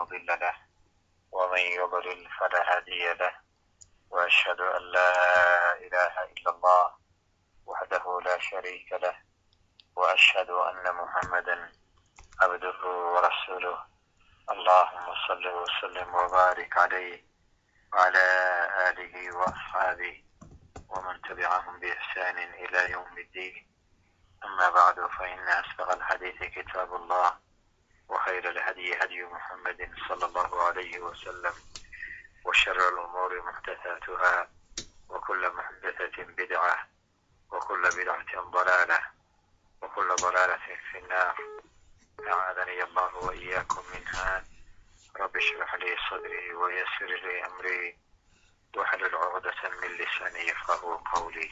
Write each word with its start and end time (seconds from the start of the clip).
مضل 0.00 0.26
له 0.26 0.54
ومن 1.32 1.58
يضلل 1.58 2.28
فلا 2.38 2.76
هادي 2.76 3.12
له 3.12 3.32
وأشهد 4.10 4.60
أن 4.60 4.82
لا 4.82 5.12
إله 5.74 6.24
إلا 6.24 6.50
الله 6.50 6.92
وحده 7.66 8.20
لا 8.24 8.38
شريك 8.38 8.92
له 8.92 9.16
وأشهد 9.96 10.50
أن 10.50 10.94
محمدا 10.94 11.72
عبده 12.42 12.80
ورسوله 12.86 13.78
اللهم 14.50 15.06
صل 15.28 15.46
وسلم 15.48 16.14
وبارك 16.14 16.76
عليه 16.78 17.24
وعلى 17.92 18.26
آله 18.88 19.36
وأصحابه 19.36 20.24
ومن 20.88 21.22
تبعهم 21.22 21.80
بإحسان 21.80 22.38
إلى 22.38 22.90
يوم 22.90 23.18
الدين 23.18 23.70
أما 24.44 24.70
بعد 24.70 25.06
فإن 25.18 25.48
أسبق 25.48 25.92
الحديث 25.92 26.42
كتاب 26.42 26.94
الله 26.94 27.49
وخير 28.10 28.48
الهدي 28.50 28.94
هدي 28.96 29.22
محمد 29.22 29.90
صلى 30.08 30.26
الله 30.26 30.62
عليه 30.62 30.98
وسلم 31.00 31.52
وشر 32.44 32.88
الأمور 32.88 33.42
محدثاتها 33.42 34.50
وكل 35.08 35.50
محدثة 35.52 36.22
بدعة 36.22 36.86
وكل 37.52 37.82
بدعة 37.82 38.40
ضلالة 38.50 39.00
وكل 39.82 40.08
ضلالة 40.16 40.76
في 40.90 40.98
النار 40.98 41.36
أعاذني 42.28 42.82
الله 42.82 43.16
وإياكم 43.16 43.82
منها 43.94 44.44
رب 45.20 45.36
اشرح 45.36 45.74
لي 45.74 45.96
صدري 46.10 46.54
ويسر 46.54 47.06
لي 47.06 47.46
أمري 47.46 47.98
واحلل 48.76 49.14
عقدة 49.14 49.54
من 49.82 49.88
لساني 49.88 50.48
يفقه 50.48 51.02
قولي 51.14 51.50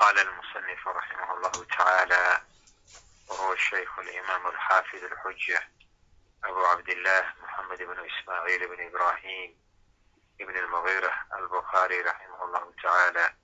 قال 0.00 0.18
المصنف 0.18 0.88
رحمه 0.88 1.34
الله 1.34 1.64
تعالى 1.78 2.42
وهو 3.28 3.52
الشيخ 3.52 3.98
الإمام 3.98 4.46
الحافظ 4.46 5.04
الحجة 5.04 5.68
أبو 6.44 6.66
عبد 6.66 6.88
الله 6.88 7.32
محمد 7.42 7.82
بن 7.82 8.10
إسماعيل 8.10 8.68
بن 8.68 8.86
إبراهيم 8.86 9.56
بن 10.38 10.56
المغيرة 10.56 11.14
البخاري 11.38 12.00
رحمه 12.00 12.44
الله 12.44 12.74
تعالى 12.82 13.34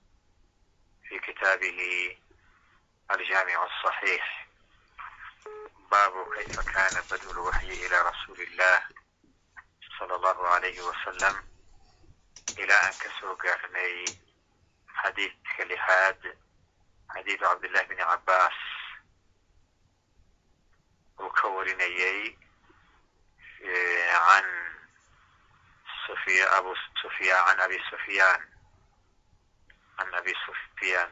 في 1.09 1.19
كتابه 1.19 1.79
الجامع 3.11 3.65
الصحيح 3.65 4.47
باب 5.91 6.33
كيف 6.33 6.59
كان 6.59 7.03
بدء 7.11 7.31
الوحي 7.31 7.67
إلى 7.85 8.01
رسول 8.01 8.41
الله 8.41 8.81
صلى 9.99 10.15
الله 10.15 10.47
عليه 10.47 10.81
وسلم 10.81 11.47
إلى 12.59 12.73
أن 12.73 12.91
كسوق 12.91 13.45
أغني 13.45 14.05
حديث 14.87 15.31
كلحاد 15.57 16.46
xadiidu 17.13 17.43
cabdillahi 17.45 17.87
bni 17.89 18.03
cabbaas 18.03 18.57
uu 21.19 21.29
ka 21.37 21.47
warinayey 21.55 22.37
an 24.35 24.47
abu 26.57 26.73
sufya 27.01 27.37
an 27.49 27.59
abi 27.65 27.77
sufyaan 27.89 28.41
an 29.99 30.13
abi 30.19 30.33
sufyaan 30.45 31.11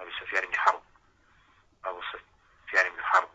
abi 0.00 0.10
sufyaan 0.18 0.44
bni 0.48 0.58
xarb 0.64 0.82
abu 1.88 2.00
sufyaan 2.10 2.86
ibni 2.90 3.02
xarb 3.12 3.30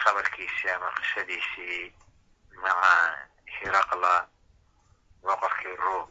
khabarkiisii 0.00 0.70
ama 0.74 0.90
qisadiisii 0.98 1.92
maca 2.62 2.94
hiraqla 3.58 4.14
boqorkii 5.22 5.76
ruum 5.82 6.08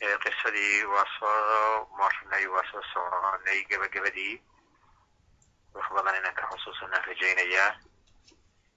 qisadii 0.00 0.84
waa 0.84 1.06
soo 1.18 1.86
marnay 1.98 2.46
waa 2.46 2.64
soo 2.72 2.82
soconay 2.92 3.64
gebagabadii 3.68 4.42
wax 5.74 5.86
badan 5.94 6.16
inaan 6.18 6.34
ka 6.34 6.46
xusuusanaan 6.50 7.04
rajaynayaa 7.04 7.70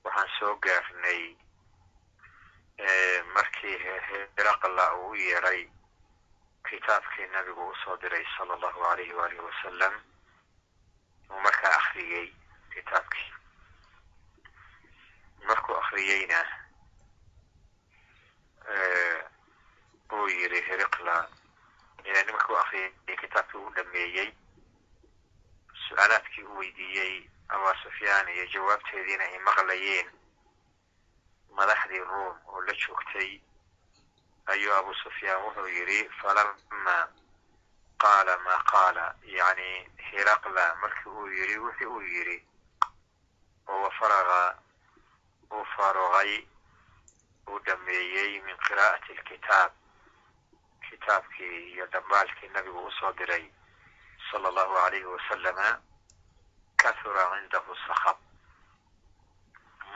waxaan 0.03 0.29
soo 0.39 0.55
gaarnay 0.65 1.21
markii 3.33 3.77
hiraqla 4.35 4.85
uu 4.95 5.13
yeeray 5.15 5.69
kitaabkii 6.69 7.27
nabigu 7.33 7.67
u 7.69 7.75
soo 7.83 7.97
diray 8.01 8.25
sala 8.37 8.53
allahu 8.53 8.83
alayhi 8.91 9.13
waalihi 9.13 9.41
wasalam 9.47 9.93
uu 11.29 11.39
markaa 11.39 11.75
akriyey 11.77 12.27
kitaabkii 12.73 13.31
markuu 15.47 15.75
akriyeyna 15.75 16.39
uu 20.73 21.27
yidhi 22.05 22.23
hiriqla 22.23 22.31
markuu 22.33 22.57
akriyay 22.57 23.17
kitaabkii 23.21 23.57
uu 23.59 23.69
dhameeyey 23.75 24.29
su'aalaadkii 25.87 26.43
uu 26.43 26.57
weydiiyey 26.59 27.29
abaa 27.49 27.75
sufyaan 27.83 28.27
iyo 28.35 28.45
jawaabteediina 28.53 29.23
ay 29.23 29.39
maqlayeen 29.39 30.07
madaxdii 31.57 31.99
ruom 32.11 32.37
oo 32.47 32.61
la 32.61 32.73
joogtay 32.73 33.41
ayuu 34.45 34.73
abu 34.73 34.93
sufyaan 34.93 35.43
wuxuu 35.45 35.67
yidhi 35.67 35.99
falama 36.21 36.97
qaala 38.03 38.37
maa 38.45 38.63
qaala 38.71 39.05
yani 39.37 39.69
hiraqla 40.11 40.65
markii 40.81 41.09
uu 41.11 41.27
yidhi 41.27 41.57
wixii 41.65 41.85
uu 41.85 42.01
yidhi 42.01 42.37
oo 43.67 43.81
wafaraqa 43.83 44.41
uu 45.51 45.65
faaruqay 45.75 46.31
uu 47.47 47.59
dhameeyey 47.65 48.41
min 48.41 48.57
qiraa'ati 48.67 49.11
alkitaab 49.17 49.71
kitaabkii 50.93 51.73
iyo 51.73 51.85
dhambaalkii 51.93 52.49
nabigu 52.53 52.85
u 52.85 52.91
soo 52.91 53.11
diray 53.13 53.45
sala 54.31 54.47
allahu 54.49 54.77
alayhi 54.85 55.05
wasalama 55.05 55.81
kahura 56.77 57.23
cindahu 57.33 57.75
sakab 57.87 58.17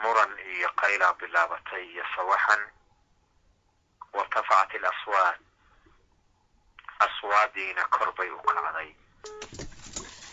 muran 0.01 0.31
iyo 0.55 0.69
qaylaa 0.81 1.13
bilaabatay 1.19 1.83
iyo 1.93 2.05
sawaxan. 2.15 2.61
Wartafacat 4.13 4.73
ilaswaad 4.73 5.37
aswaadiina 7.05 7.85
kor 7.85 8.11
bay 8.17 8.29
u 8.29 8.39
kacday. 8.41 8.89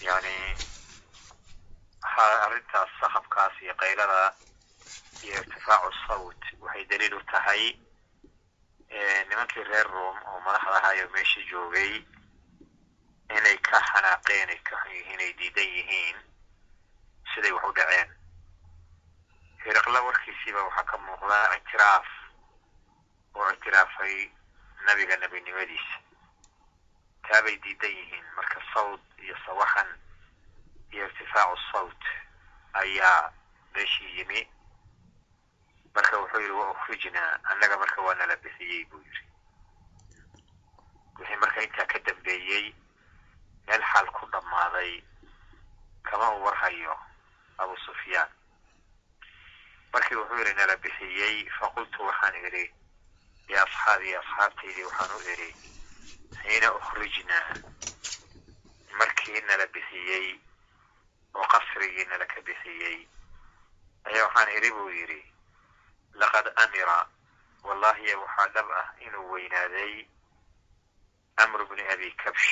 Yani 0.00 0.36
arrintaas 2.44 2.90
sakabkaas 3.00 3.52
iyo 3.62 3.74
qaylada 3.74 4.34
iyo 5.24 5.34
irtifaacu 5.40 5.90
sawt 6.08 6.42
waxay 6.60 6.84
daliil 6.84 7.14
u 7.14 7.20
tahay 7.32 7.62
nimankii 9.28 9.64
reer 9.64 9.86
room 9.90 10.16
oo 10.26 10.40
madaxda 10.40 10.76
ahaayo 10.78 11.08
meesha 11.14 11.40
joogay 11.50 11.92
inay 13.36 13.56
ka 13.58 13.80
xanaaqeen 13.90 14.48
ay 14.54 14.58
ka 14.68 14.76
xun 14.84 15.20
ay 15.24 15.32
diidan 15.38 15.68
yihiin 15.76 16.16
siday 17.34 17.52
wax 17.52 17.64
u 17.68 17.72
dhaceen. 17.72 18.10
Hiriqla 19.64 20.00
warkiisiiba 20.06 20.62
waxaa 20.66 20.84
ka 20.90 20.96
muuqdaa 20.98 21.56
ictiraaf 21.56 22.06
oo 23.34 23.50
ictiraafay 23.52 24.30
nabiga 24.86 25.16
nebinimadiisa. 25.16 25.96
Taabay 27.28 27.56
diidan 27.64 27.90
yihiin 27.98 28.26
marka 28.36 28.60
sawt 28.74 29.02
iyo 29.18 29.36
sawaxan 29.46 29.88
iyo 30.92 31.04
irtifaacu 31.06 31.56
sawt 31.72 32.02
ayaa 32.72 33.32
meeshii 33.74 34.18
yimi 34.18 34.48
marka 35.94 36.18
wuxuu 36.18 36.40
yidhi 36.40 36.52
wa 36.60 36.70
ukhrijnaa 36.70 37.38
annaga 37.50 37.76
marka 37.78 38.02
waa 38.02 38.14
nala 38.14 38.36
bixiyey 38.36 38.84
buu 38.90 38.98
yidhi. 39.06 39.22
Wixii 41.18 41.36
marka 41.42 41.62
intaa 41.62 41.86
ka 41.86 41.98
dambeeyey 41.98 42.74
meel 43.66 43.82
xaal 43.92 44.06
ku 44.16 44.26
dhammaaday 44.32 45.02
kama 46.02 46.30
u 46.36 46.44
warhayo 46.44 46.94
abu 47.58 47.76
sufyaan. 47.86 48.28
Markii 49.92 50.16
wuxuu 50.16 50.38
yidhi 50.38 50.54
nala 50.54 50.76
bixiyey 50.76 51.36
faqultu 51.58 52.02
waxaan 52.06 52.34
idhi 52.46 52.64
liasxaabii 53.48 54.14
asxaabtaydii 54.20 54.84
waxaan 54.88 55.12
u 55.16 55.20
idhi 55.32 55.48
xiina 56.42 56.68
ukhrijnaa 56.74 57.46
markii 58.98 59.40
nala 59.48 59.66
bixiyey 59.66 60.26
oo 61.34 61.46
qasrigii 61.52 62.04
nala 62.10 62.26
ka 62.26 62.40
bixiyey. 62.42 62.98
Ayaa 64.04 64.26
waxaan 64.26 64.50
idhi 64.58 64.70
buu 64.70 64.88
yidhi 64.90 65.20
laqad 66.14 66.46
amira. 66.62 67.08
Wallahi 67.64 68.14
waxaa 68.14 68.48
dhab 68.54 68.70
ah 68.70 68.88
inuu 69.00 69.30
weynaaday 69.32 70.06
amru 71.36 71.66
bni 71.66 71.82
abi 71.92 72.10
kabsh. 72.22 72.50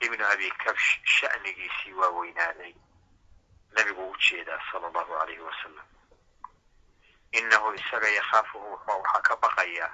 Ibnu 0.00 0.24
abi 0.32 0.50
kabsh 0.50 0.88
sha'nigiisii 1.04 1.92
waa 1.94 2.10
weynaaday. 2.10 2.74
Nabigu 3.72 4.10
u 4.10 4.16
jeedaa 4.16 4.60
sala 4.72 4.86
allahu 4.88 5.14
alayhi 5.14 5.40
wasalam 5.40 5.86
inahu 7.32 7.74
isaga 7.74 8.08
yakhaafuhu 8.08 8.80
waxaa 8.86 9.22
ka 9.22 9.36
baqaya 9.36 9.86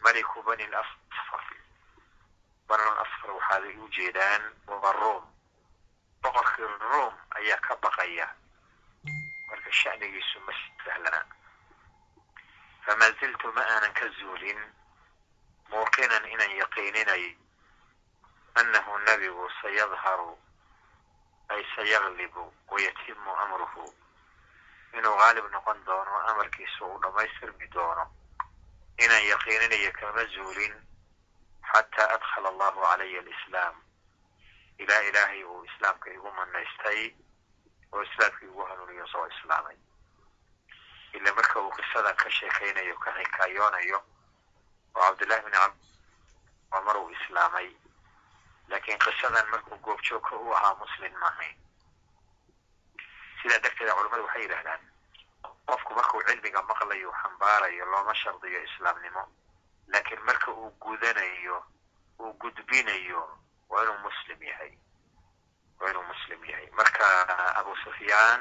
maliku 0.00 0.42
bani 0.42 0.66
lasfar 0.66 1.44
bani 2.68 2.84
lasfar 2.96 3.30
waxaaday 3.36 3.76
u 3.76 3.88
jeedaan 3.92 4.42
waa 4.66 4.92
room 4.92 5.24
boqorkii 6.22 6.64
room 6.80 7.14
ayaa 7.36 7.60
ka 7.60 7.76
baqaya 7.76 8.26
marka 9.52 9.70
sha'nigiisu 9.80 10.40
ma 10.46 10.52
sahlana 10.84 11.20
famaa 12.86 13.10
ziltu 13.20 13.52
ma 13.56 13.62
aanan 13.74 13.92
ka 13.98 14.08
zuulin 14.18 14.60
muuqinan 15.70 16.24
inaan 16.32 16.56
yaqiininayo 16.62 17.30
annahu 18.60 18.98
nebigu 19.06 19.44
sayadharu 19.62 20.32
ay 21.48 21.62
sayaglibu 21.76 22.42
wayatimu 22.72 23.30
amruhu 23.44 23.84
inuu 24.98 25.16
qaalib 25.20 25.46
noqon 25.54 25.84
doono 25.86 26.16
amarkiisa 26.30 26.84
uu 26.84 26.98
dhammaystirmi 27.02 27.66
doono 27.76 28.04
inaan 29.04 29.24
yaqiininayo 29.32 29.92
kama 30.00 30.24
zuulin 30.34 30.74
xataa 31.72 32.08
adkhala 32.16 32.48
allahu 32.48 32.80
calaya 32.88 33.20
alislaam 33.24 33.76
ilaa 34.78 35.00
ilaahay 35.08 35.44
uu 35.44 35.64
islaamka 35.64 36.10
igu 36.16 36.30
manaystay 36.38 37.14
oo 37.92 38.02
islaamkii 38.02 38.46
igu 38.46 38.64
hanuuniyo 38.64 39.06
soo 39.06 39.26
islaamay. 39.26 39.76
Ila 41.12 41.32
marka 41.34 41.60
uu 41.60 41.70
qisadan 41.70 42.16
ka 42.16 42.30
sheekaynayo 42.30 42.96
ka 42.98 43.10
xikaayoonayo 43.18 43.98
oo 44.94 45.00
cabdullahi 45.02 45.42
bni 45.42 45.52
cab 45.58 45.72
waa 46.70 46.80
mar 46.86 46.96
uu 46.96 47.10
islaamay. 47.10 47.68
Laakiin 48.68 48.98
qisadan 48.98 49.50
markuu 49.50 49.76
goobjoogka 49.78 50.36
u 50.36 50.52
ahaa 50.54 50.74
muslim 50.74 51.12
maahayn 51.20 51.56
sidaa 53.42 53.58
darteeda 53.58 53.94
culamadu 53.94 54.24
waxay 54.24 54.42
yidhahdaan 54.42 54.80
qofku 55.66 55.94
markuu 55.94 56.22
cilmiga 56.28 56.62
maqlayo 56.62 57.12
xambaarayo 57.22 57.84
looma 57.92 58.14
shardiyo 58.14 58.62
islaamnimo. 58.64 59.22
Laakiin 59.92 60.22
marka 60.24 60.50
uu 60.50 60.70
gudanayo 60.80 61.64
uu 62.18 62.32
gudbinayo 62.40 63.22
waa 63.68 63.82
inuu 63.82 63.98
muslim 63.98 64.42
yahay 64.42 64.72
waa 65.82 65.90
inuu 65.90 66.02
muslim 66.12 66.44
yahay 66.50 66.68
marka 66.80 67.06
abu 67.60 67.76
sufyaan 67.84 68.40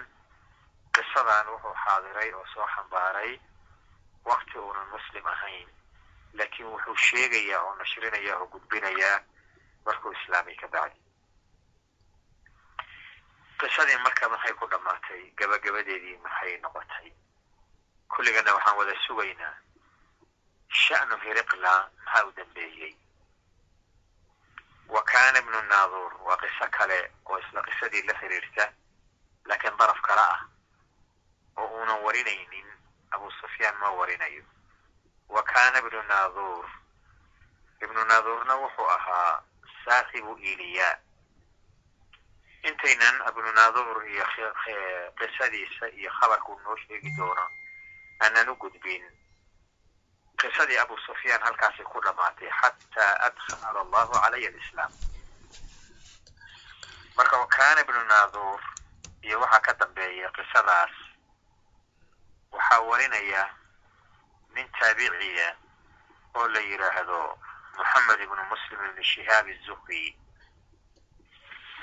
qisadan 0.95 1.47
wuxuu 1.53 1.75
xaadiray 1.83 2.29
oo 2.33 2.45
soo 2.53 2.67
xambaaray 2.75 3.39
wakti 4.25 4.57
uunan 4.57 4.87
muslim 4.95 5.25
ahayn 5.33 5.69
laakiin 6.33 6.67
wuxuu 6.73 6.95
sheegayaa 7.07 7.61
oo 7.63 7.75
nashrinaya 7.75 8.37
oo 8.39 8.47
gudbinayaa 8.53 9.17
markuu 9.85 10.11
islaamay 10.17 10.55
ka 10.61 10.67
bacdi 10.67 10.99
qisadii 13.59 13.97
marka 14.05 14.29
maxay 14.33 14.53
ku 14.59 14.65
dhammaatay 14.71 15.21
gabagabadeedii 15.39 16.17
maxay 16.25 16.53
noqotay 16.63 17.07
kulligana 18.13 18.53
waxaan 18.55 18.77
wada 18.77 18.95
sugaynaa 19.07 19.55
sha'nu 20.83 21.15
hiriqla 21.23 21.73
maxaa 22.05 22.25
u 22.27 22.31
dambeeyey 22.37 22.93
wa 24.93 25.01
kaana 25.11 25.39
ibnu 25.39 25.59
naaduur 25.71 26.13
waa 26.27 26.37
qiso 26.41 26.65
kale 26.77 26.97
oo 27.29 27.37
isla 27.39 27.61
qisadii 27.67 28.01
la 28.07 28.13
xiriirta 28.19 28.65
laakiin 29.47 29.77
daraf 29.79 30.01
kale 30.07 30.21
ah 30.33 30.39
oo 31.57 31.67
uunan 31.77 31.99
warinaynin 32.05 32.67
abu 33.11 33.31
sufyaan 33.39 33.75
ma 33.81 33.89
warinayo 33.99 34.43
wa 35.29 35.43
kaana 35.43 35.77
ibnu 35.79 36.01
naaduur 36.11 36.65
ibnu 37.83 38.01
naaduurna 38.09 38.53
wuxuu 38.61 38.89
ahaa 38.97 39.43
saaxibu 39.85 40.33
iliya 40.37 40.89
intaynan 42.69 43.15
ibnu 43.29 43.49
naaduur 43.57 43.97
iyo 44.13 44.25
qisadiisa 45.17 45.85
iyo 45.99 46.11
khabarkuu 46.19 46.59
noo 46.63 46.75
sheegi 46.83 47.11
doono 47.17 47.45
aanan 48.21 48.49
u 48.49 48.55
gudbin 48.55 49.03
qisadii 50.41 50.77
abu 50.77 50.97
sufyaan 51.05 51.41
halkaasay 51.45 51.85
ku 51.85 52.01
dhammaatay 52.01 52.49
xataa 52.61 53.13
adkhala 53.27 53.79
allahu 53.81 54.13
calaya 54.13 54.49
alislaam 54.49 54.91
marka 57.17 57.37
wa 57.37 57.47
kaana 57.47 57.81
ibnu 57.81 58.03
naaduur 58.03 58.61
iyo 59.21 59.39
waxaa 59.39 59.59
ka 59.65 59.73
dambeeya 59.73 60.29
qisadaas 60.37 60.93
waxaa 62.51 62.79
warinaya 62.89 63.43
nin 64.55 64.67
taabiciya 64.79 65.55
oo 66.35 66.47
la 66.47 66.59
yidhaahdo 66.59 67.19
moxamed 67.77 68.19
ibnu 68.25 68.43
muslim 68.49 68.79
ibni 68.89 69.03
shihaab 69.03 69.47
izuhri 69.47 70.17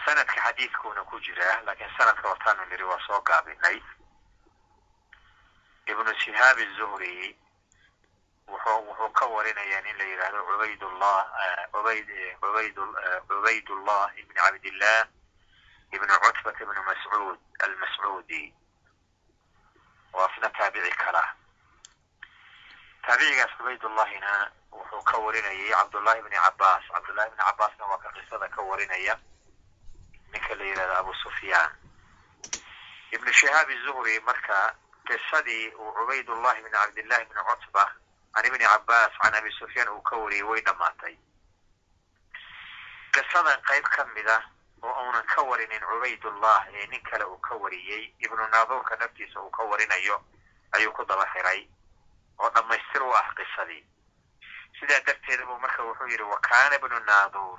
sanadka 0.04 0.40
xadiidkuuna 0.44 1.04
ku 1.04 1.20
jiraa 1.20 1.60
laakiin 1.66 1.90
sanadka 1.98 2.28
wataanu 2.28 2.64
niri 2.70 2.84
waa 2.84 3.00
soo 3.06 3.20
gaabinay 3.20 3.78
ibnu 5.86 6.14
shihaab 6.24 6.58
izuhri 6.58 7.38
wuxuu 8.48 9.10
ka 9.12 9.26
warinayaa 9.26 9.80
nin 9.84 9.96
la 9.98 10.04
yidhaahdo 10.04 10.40
cubaydullah 10.48 11.18
ubayd 11.78 12.08
ubayd 12.42 12.76
cubaydullah 13.28 14.10
ibni 14.20 14.34
cabdillah 14.34 15.06
ibnu 15.92 16.14
cutbat 16.24 16.60
ibnu 16.60 16.82
mascuud 16.88 17.38
almascuudi 17.64 18.54
waa 20.12 20.28
isna 20.34 20.48
taabici 20.50 20.90
kala. 20.96 21.24
Taabicigaas 23.06 23.52
cubaydullahina 23.58 24.32
wuxuu 24.72 25.02
ka 25.04 25.16
warinayay 25.18 25.70
cabdullahi 25.72 26.20
bni 26.22 26.36
cabaas 26.36 26.84
cabdullahi 26.94 27.30
bni 27.30 27.42
cabaasna 27.44 27.84
waa 27.90 27.98
ka 28.02 28.10
qisada 28.16 28.48
ka 28.48 28.62
warinaya. 28.62 29.14
Ninka 30.32 30.54
la 30.54 30.64
yidhahdo 30.64 30.94
abu 31.00 31.14
sufyaan 31.14 31.72
ibnu 33.12 33.32
shihaab 33.32 33.70
izuhri 33.70 34.20
marka 34.20 34.74
qisadii 35.08 35.72
uu 35.76 35.92
cubaydullahi 35.92 36.60
bni 36.62 36.70
cabdillahi 36.70 37.24
bni 37.24 37.40
cutba 37.48 37.84
can 38.38 38.46
ibni 38.46 38.64
cabaas 38.64 39.10
can 39.22 39.34
abi 39.34 39.50
sufyaan 39.58 39.88
uu 39.88 40.02
ka 40.02 40.16
wariyey 40.16 40.42
way 40.46 40.60
dhammaatay 40.62 41.18
qisadan 43.12 43.58
qayb 43.66 43.84
ka 43.90 44.04
mid 44.14 44.28
ah 44.30 44.42
oo 44.82 44.94
uunan 45.02 45.26
ka 45.26 45.42
warinin 45.42 45.82
cubaydullah 45.82 46.66
ee 46.70 46.86
nin 46.86 47.02
kale 47.02 47.24
uu 47.24 47.38
ka 47.38 47.54
wariyey 47.54 48.14
ibnu 48.18 48.46
naaduurka 48.48 48.96
naftiisa 48.96 49.40
uu 49.42 49.50
ka 49.50 49.62
warinayo 49.62 50.22
ayuu 50.72 50.92
ku 50.92 51.04
daba 51.04 51.26
xiray 51.34 51.66
oo 52.38 52.50
dhammaystir 52.50 53.02
u 53.02 53.10
ah 53.10 53.34
qisadii 53.34 53.82
sidaa 54.78 55.00
darteeda 55.06 55.46
buu 55.46 55.58
marka 55.58 55.82
wuxuu 55.82 56.06
yidhi 56.06 56.22
wa 56.22 56.38
ibnu 56.78 57.00
naaduur 57.00 57.58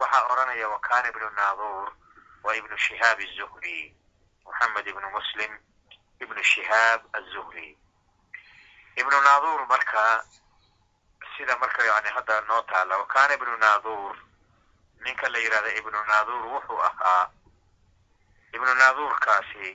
waxaa 0.00 0.26
odhanaya 0.32 0.68
wa 0.68 0.80
kaana 0.80 1.08
ibnu 1.08 1.30
naaduur 1.30 1.94
waa 2.42 2.56
ibnu 2.56 2.78
shihaab 2.78 3.18
azuhri 3.20 3.94
moxamed 4.44 4.86
ibnu 4.86 5.10
muslim 5.10 5.52
ibnu 6.18 6.42
shihaab 6.42 7.06
azuhri 7.12 7.78
ibnu 8.96 9.16
naaduur 9.20 9.66
marka 9.66 10.24
sida 11.36 11.56
marka 11.58 11.84
yani 11.84 12.08
hadda 12.08 12.40
noo 12.40 12.62
taala 12.62 12.98
wa 12.98 13.06
kaana 13.06 13.34
ibnu 13.34 13.56
naaduur 13.56 14.16
ninka 15.04 15.28
la 15.28 15.38
yidhahda 15.38 15.70
ibnu 15.78 15.98
naaduur 16.08 16.46
wuxuu 16.46 16.80
ahaa 16.82 17.30
ibnu 18.52 18.74
naaduurkaasi 18.74 19.68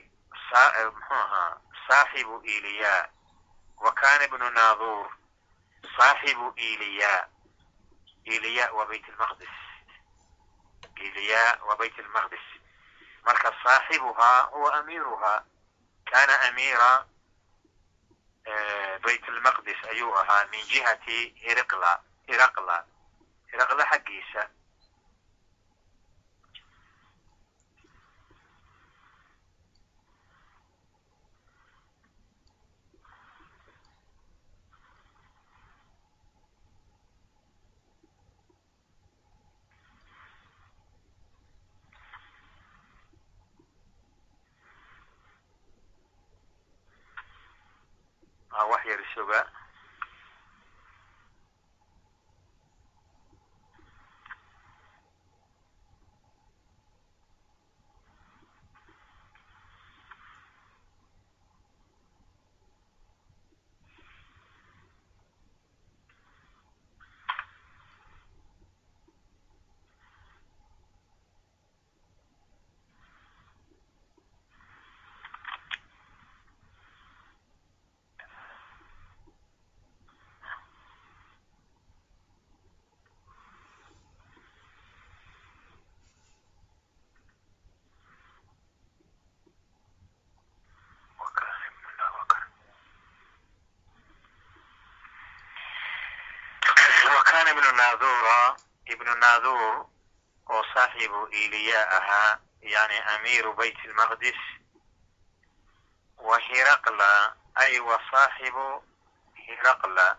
muxuu 0.94 1.14
ahaa 1.14 1.60
saaxibu 1.88 2.40
iliya. 2.44 3.08
Wa 3.76 3.92
kaana 3.92 4.24
ibnu 4.24 4.50
naaduur 4.50 5.06
saaxibu 5.96 6.52
iliya. 6.56 7.28
Iliya 8.24 8.72
waa 8.72 8.86
bayt 8.86 9.08
lmaqdis 9.08 9.54
iliya 10.96 11.58
waa 11.66 11.76
bayt 11.76 11.98
lmaqdis 11.98 12.46
marka 13.24 13.52
saaxibuhaa 13.64 14.40
huwa 14.42 14.74
amiiruhaa 14.74 15.42
kana 16.10 16.40
amiira 16.40 17.06
bayt 19.02 19.28
lmaqdis 19.28 19.80
ayuu 19.90 20.12
ahaa 20.14 20.46
min 20.52 20.60
jihati 20.72 21.18
hiriqla 21.44 21.92
hiraqla 22.28 22.84
hiraqla 23.52 23.84
xaggiisa 23.90 24.48
wax 48.66 48.84
yar 48.86 49.00
kaana 97.48 97.60
ibnu 97.60 97.72
naadura 97.76 98.56
ibnu 98.84 99.14
naadur 99.14 99.86
oo 100.48 100.64
saaxibu 100.74 101.28
iliya 101.28 101.90
ahaa 101.90 102.38
yani 102.60 102.98
amiiru 103.14 103.54
bayt 103.54 103.76
lmaqdis 103.84 104.36
wa 106.18 106.38
hiraqla 106.38 107.36
ay 107.54 107.80
wa 107.80 108.00
saaxibu 108.10 108.82
hiraqla. 109.46 110.18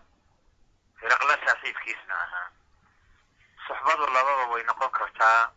Hiraqla 1.00 1.34
saaxiibkiisna 1.46 2.14
ahaa 2.14 2.50
suxbadu 3.66 4.06
lababa 4.06 4.44
way 4.50 4.62
noqon 4.62 4.90
kartaa. 4.90 5.50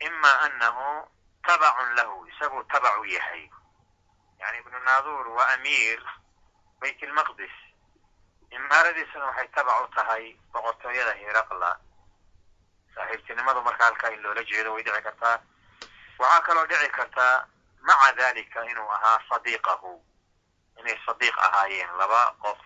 Ima 0.00 0.40
anahu 0.40 1.08
tabacun 1.42 1.94
lahu 1.96 2.26
isaguu 2.28 2.62
tabacu 2.68 3.04
yahay. 3.04 3.50
Yani 4.40 4.58
ibnu 4.58 4.78
naadur 4.84 5.28
waa 5.28 5.48
amiir 5.54 6.02
bayt 6.80 7.00
lmaqdis 7.02 7.65
imaaradiisuna 8.56 9.26
waxay 9.26 9.48
tabac 9.54 9.80
u 9.84 9.88
tahay 9.94 10.24
boqortooyada 10.52 11.12
hiraqla 11.20 11.70
saaxiibtinimadu 12.94 13.62
marka 13.62 13.84
halkaa 13.84 14.10
in 14.14 14.22
loola 14.22 14.42
jeedo 14.50 14.72
way 14.74 14.82
dhici 14.82 15.02
kartaa. 15.02 15.38
Waxaa 16.18 16.40
kaloo 16.46 16.66
dhici 16.66 16.88
kartaa 16.88 17.46
maca 17.80 18.12
dalika 18.16 18.64
inuu 18.70 18.88
ahaa 18.96 19.20
sadiiqahu. 19.28 19.92
Inay 20.80 20.98
sadiiq 21.06 21.38
ahaayeen 21.38 21.96
laba 21.98 22.34
qof. 22.42 22.58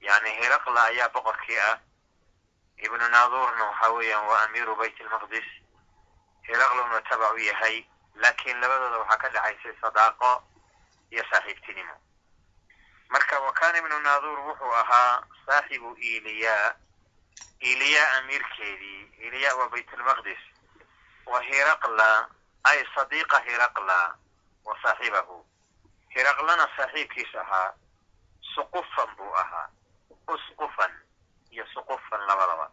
Yani 0.00 0.30
hiraqla 0.40 0.82
ayaa 0.84 1.08
boqorkii 1.08 1.58
ah. 1.60 1.78
Ibnu 2.76 3.08
naadurna 3.08 3.64
waxa 3.64 3.90
weeyaan 3.92 4.26
waa 4.26 4.40
amiiru 4.44 4.76
bayt 4.76 5.00
lmaqdis 5.00 5.48
hiraqluna 6.48 7.00
tabac 7.08 7.32
u 7.34 7.38
yahay 7.38 7.84
laakiin 8.14 8.60
labadooda 8.60 8.98
waxaa 8.98 9.18
ka 9.18 9.28
dhexaysay 9.28 9.74
sadaaqo 9.80 10.42
iyo 11.10 11.24
saaxiibtinimo 11.30 11.94
marka 13.12 13.40
wa 13.40 13.52
kaana 13.52 13.78
ibnu 13.78 13.98
naadur 14.00 14.38
wuxuu 14.48 14.72
ahaa 14.82 15.22
saaxibu 15.46 15.90
iliya. 15.96 16.76
Iliya 17.60 18.12
amiirkeedii 18.18 19.02
iliya 19.26 19.56
waa 19.56 19.68
bayt 19.68 19.90
lmaqdis 20.00 20.38
wa 21.26 21.40
hiraqla 21.42 22.28
ay 22.64 22.78
sadiiqa 22.94 23.38
hiraqla 23.46 23.98
wa 24.64 24.74
saaxibahu 24.82 25.38
hiraqlana 26.14 26.66
saaxiibkiis 26.76 27.34
ahaa 27.42 27.74
suqufan 28.54 29.10
buu 29.16 29.34
ahaa. 29.42 29.68
Usqufan 30.28 30.92
iyo 31.50 31.64
suqufan 31.74 32.20
labadaba. 32.26 32.70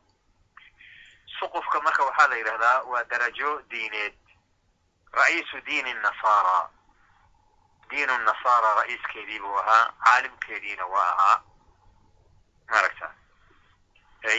Suqufka 1.39 1.81
marka 1.81 2.03
waxaa 2.03 2.27
la 2.27 2.35
yidhahdaa 2.35 2.83
waa 2.83 3.03
darajo 3.03 3.61
diineed. 3.69 4.15
Ra'iisu 5.13 5.61
diini 5.65 5.93
nasaara 5.93 6.69
diinu 7.89 8.17
nasaara 8.17 8.75
ra'iiskeedii 8.79 9.39
buu 9.39 9.57
ahaa 9.59 9.93
caalimkeediina 10.05 10.85
waa 10.85 11.09
ahaa. 11.15 11.41
Maaragta 12.69 13.13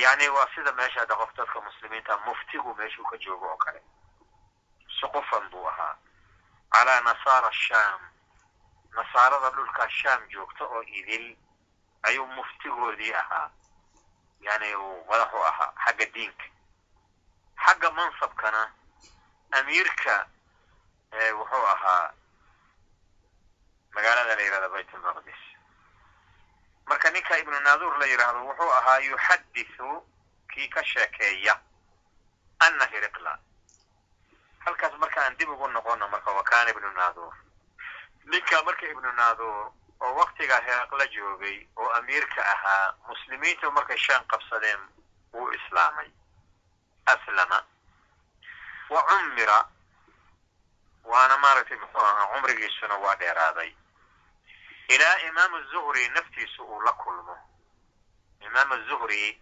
yani 0.01 0.29
waa 0.29 0.47
sida 0.55 0.73
meesha 0.73 1.01
hadda 1.01 1.17
qof 1.17 1.35
dadka 1.37 1.61
muslimiinta 1.61 2.19
muftigu 2.27 2.75
meeshuu 2.75 3.05
ka 3.11 3.17
joogo 3.19 3.47
oo 3.51 3.57
kale. 3.57 3.83
Suqufan 5.01 5.51
buu 5.51 5.67
ahaa. 5.69 5.97
Calaa 6.73 7.01
nasaara 7.01 7.53
sham 7.53 8.01
nasaarada 8.97 9.51
dhulkaa 9.51 9.89
sham 9.89 10.29
joogta 10.29 10.65
oo 10.65 10.83
idil 10.83 11.37
ayuu 12.03 12.27
muftigoodii 12.27 13.15
ahaa. 13.15 13.51
Yani 14.41 14.75
uu 14.77 15.05
madaxu 15.09 15.45
ahaa 15.45 15.73
xagga 15.85 16.07
diinka. 16.15 16.45
Xagga 17.65 17.91
mansabkana 17.91 18.73
amiirka 19.51 20.27
wuxuu 21.39 21.67
ahaa 21.67 22.13
magaalada 23.95 24.37
la 24.37 24.43
yihahdo 24.43 24.69
bayt 24.71 24.93
lmaqdis 24.95 25.41
marka 26.87 27.11
ninka 27.11 27.39
ibnu 27.39 27.61
naadur 27.61 27.99
la 27.99 28.07
yidhaahdo 28.07 28.45
wuxuu 28.47 28.71
ahaa 28.79 28.99
yuxadithu 28.99 30.07
kii 30.53 30.69
ka 30.69 30.85
sheekeeya 30.85 31.61
ana 32.59 32.87
hiriqla 32.87 33.39
halkaas 34.65 34.93
marka 34.99 35.21
aan 35.25 35.37
dib 35.37 35.49
ugu 35.49 35.69
noqono 35.69 36.09
marka 36.09 36.31
wa 36.31 36.43
kaana 36.43 36.71
ibnu 36.71 36.91
naadur. 36.93 37.33
Ninka 38.25 38.63
marka 38.63 38.87
ibnu 38.87 39.13
naadur 39.13 39.73
oo 40.01 40.15
waktigaa 40.15 40.61
hiriqla 40.61 41.07
joogay 41.07 41.67
oo 41.77 41.89
amiirka 41.99 42.43
ahaa 42.45 42.95
muslimiintu 43.09 43.71
markay 43.73 43.97
shaan 43.99 44.25
qabsadeen 44.27 44.81
wuu 45.33 45.51
islaamay. 45.53 46.11
Aslama. 47.07 47.65
Wa 48.91 49.03
cummira 49.03 49.65
maaragtay 51.61 51.79
muxuu 51.79 52.01
ahaa 52.01 52.27
cumrigiisuna 52.33 52.95
waa 53.05 53.17
dheeraaday 53.17 53.73
ilaa 54.89 55.17
imaamu 55.29 55.63
zuhri 55.71 56.09
naftiisu 56.09 56.63
uu 56.65 56.81
la 56.81 56.93
kulmo 56.93 57.37
imaam 58.47 58.71
zuhri 58.89 59.41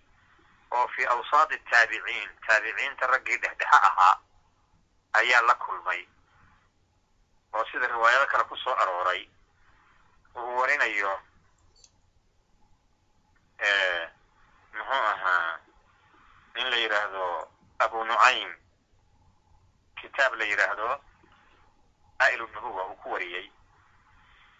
oo 0.70 0.88
fii 0.88 1.06
awsaad 1.06 1.50
taabiciin 1.70 2.30
taabiciinta 2.46 3.06
raggii 3.06 3.36
dhexdhexe 3.36 3.76
ahaa 3.88 4.20
ayaa 5.12 5.42
la 5.42 5.54
kulmay 5.54 6.06
oo 7.52 7.64
sida 7.72 7.86
riwaayado 7.86 8.26
kale 8.26 8.44
ku 8.44 8.56
soo 8.56 8.74
arooray 8.74 9.30
uu 10.34 10.58
warinayo 10.58 11.20
muxuu 14.74 15.04
ahaa 15.12 15.58
in 16.56 16.70
la 16.70 16.76
yidhaahdo 16.76 17.50
abu 17.78 18.04
nucaym 18.04 18.50
kitaab 20.00 20.34
la 20.34 20.44
yidhaahdo 20.44 21.00
ail 22.18 22.40
nubuwa 22.54 22.86
uu 22.88 22.94
ku 22.96 23.12
wariyey 23.12 23.50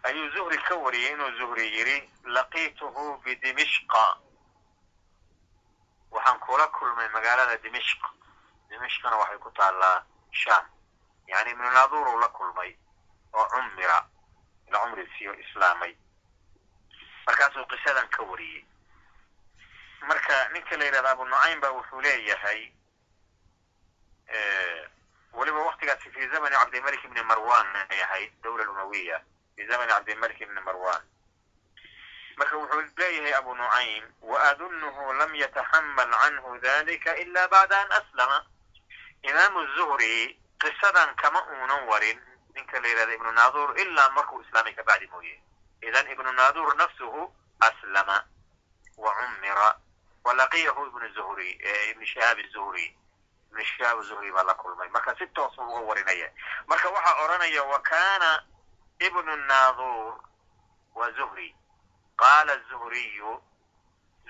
ayuu 0.03 0.31
zuhri 0.31 0.59
ka 0.59 0.75
wariyey 0.75 1.13
inuu 1.13 1.31
zuhri 1.39 1.67
yidhi 1.77 2.11
laqiituhu 2.25 3.19
bidimishqa 3.25 4.05
waxaan 6.11 6.39
kula 6.41 6.67
kulmay 6.69 7.09
magaalada 7.09 7.57
dimishq 7.63 8.01
dimishqna 8.69 9.17
waxay 9.17 9.39
ku 9.39 9.51
taallaa 9.51 10.05
sham 10.31 10.65
yani 11.27 11.51
ibnu 11.51 11.71
naadur 11.71 12.09
uu 12.09 12.19
la 12.21 12.29
kulmay 12.29 12.77
oo 13.33 13.45
cummira 13.49 13.99
la 14.71 14.79
cumrisiiyo 14.79 15.35
islaamay 15.41 15.97
markaasuu 17.27 17.67
qisadan 17.67 18.09
ka 18.09 18.23
wariyey 18.23 18.65
marka 20.09 20.49
ninka 20.53 20.77
la 20.77 20.85
yidhahda 20.85 21.11
abu 21.11 21.25
nucaym 21.25 21.61
ba 21.61 21.71
wuxuu 21.73 22.01
leeyahay 22.01 22.73
weliba 25.33 25.59
waktigaasi 25.59 26.11
fi 26.11 26.29
zamani 26.29 26.57
cabdilmalik 26.57 27.05
ibni 27.05 27.23
marwan 27.23 27.67
ay 27.91 28.03
ahayd 28.03 28.33
dawla 28.43 28.71
umawiya 28.71 29.23
fi 29.57 29.67
zamani 29.67 29.93
cabdilmalik 29.93 30.41
ibni 30.41 30.61
marwan 30.61 31.03
marka 32.37 32.57
wuxuu 32.57 32.83
leeyahay 32.97 33.35
abu 33.35 33.55
nucaym 33.55 34.05
waadunuhu 34.23 35.13
lam 35.13 35.35
yataxamal 35.35 36.11
canhu 36.23 36.59
dalika 36.59 37.17
ila 37.17 37.49
bacda 37.49 37.81
an 37.81 37.93
aslama 37.93 38.47
imaamu 39.23 39.67
zuhri 39.77 40.39
qisadan 40.59 41.15
kama 41.17 41.43
uunan 41.43 41.89
warin 41.89 42.19
ninka 42.55 42.81
la 42.81 42.89
yidhahda 42.89 43.15
ibnu 43.15 43.33
naadur 43.33 43.79
ilaa 43.81 44.11
markuu 44.11 44.41
islaamay 44.43 44.75
ka 44.75 44.83
mooye 45.13 45.43
idan 45.83 46.11
ibnu 46.11 46.33
naadur 46.33 46.77
nafsuhu 46.77 47.33
aslama 47.61 48.25
wa 48.97 49.15
cummira 49.15 49.79
walaqiyahu 50.25 50.87
ibnu 50.87 51.09
zuhri 51.15 51.51
ibn 51.91 52.07
shihaab 52.07 52.39
zuhri 52.53 52.97
shihaab 53.57 54.03
zuhri 54.03 54.33
baa 54.33 54.43
la 54.43 54.55
kulmay. 54.55 54.89
Marka 54.89 55.15
si 55.19 55.27
toosu 55.27 55.61
uga 55.61 55.81
warinaya. 55.81 56.31
Marka 56.67 56.89
waxaa 56.91 57.25
odhanaya 57.25 57.63
wa 57.65 57.81
kana 57.83 58.45
ibnu 58.99 59.37
naadur 59.37 60.21
wa 60.95 61.11
zuhri. 61.13 61.55
Qaala 62.17 62.59
zuhriyu 62.71 63.43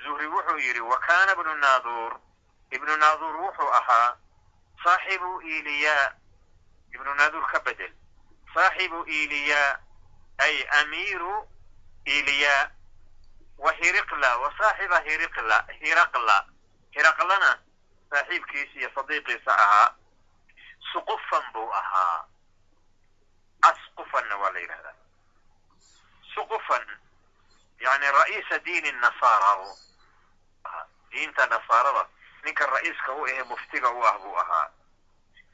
zuhri 0.04 0.26
wuxuu 0.26 0.58
yidhi 0.58 0.80
wa 0.80 0.98
kana 1.00 1.32
ibnu 1.32 1.54
naadur 1.54 2.20
ibnu 2.70 2.96
naadur 2.96 3.36
wuxuu 3.36 3.72
ahaa 3.72 4.16
saaxibu 4.84 5.40
iliya. 5.42 6.14
Ibnu 6.94 7.14
naadur 7.14 7.44
ka 7.52 7.60
bedel. 7.60 7.92
Saaxibu 8.54 9.04
iliya 9.04 9.80
ay 10.38 10.64
amiiru 10.80 11.48
iliya. 12.04 12.70
Wa 13.58 13.72
hiriqla 13.72 14.38
wa 14.38 14.52
saaxiba 14.58 15.00
hiriqla 15.00 15.66
hiraqla 15.82 16.46
hiraqlana 16.94 17.58
saaxiibkiisa 18.10 18.78
iyo 18.78 18.90
sadiiqiisa 18.94 19.52
ahaa 19.64 19.94
suqufan 20.92 21.44
buu 21.52 21.70
ahaa. 21.72 22.24
Asqufanna 23.62 24.36
waa 24.36 24.50
la 24.52 24.60
yidhahdaa 24.60 24.94
suqufan 26.34 26.84
yani 27.80 28.06
ra'iisa 28.12 28.58
diini 28.64 28.92
nasaara 28.92 29.52
diinta 31.10 31.46
nasaarada 31.46 32.08
ninka 32.44 32.66
ra'iiska 32.66 33.12
u 33.12 33.24
ahe 33.24 33.42
muftiga 33.42 33.90
u 33.90 34.02
ah 34.06 34.18
buu 34.18 34.36
ahaa. 34.38 34.70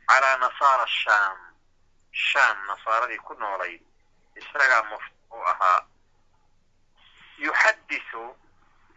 Calaa 0.09 0.37
nasaara 0.37 0.87
sham 0.87 1.39
sham 2.13 2.67
nasaaradii 2.67 3.19
ku 3.19 3.35
noolayd 3.35 3.83
isagaa 4.37 4.83
muft 4.83 5.13
u 5.31 5.43
ahaa. 5.43 5.87
Yuxadisu 7.39 8.37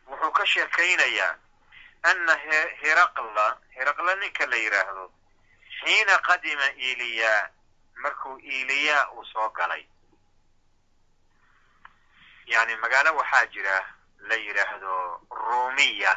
wuxuu 0.07 0.31
ka 0.31 0.45
sheekaynayaa 0.45 1.35
ana 2.09 2.35
hiraqla 2.81 3.45
hiraqla 3.75 4.15
ninka 4.21 4.45
la 4.51 4.55
yidhaahdo 4.63 5.05
xiina 5.79 6.15
qadima 6.27 6.67
iliya 6.89 7.33
markuu 8.03 8.37
iliya 8.39 8.97
uu 9.11 9.25
soo 9.25 9.49
galay 9.49 9.83
yani 12.45 12.75
magaalo 12.75 13.11
waxaa 13.19 13.45
jira 13.53 13.77
la 14.19 14.35
yidhaahdo 14.35 15.21
rumiya 15.31 16.13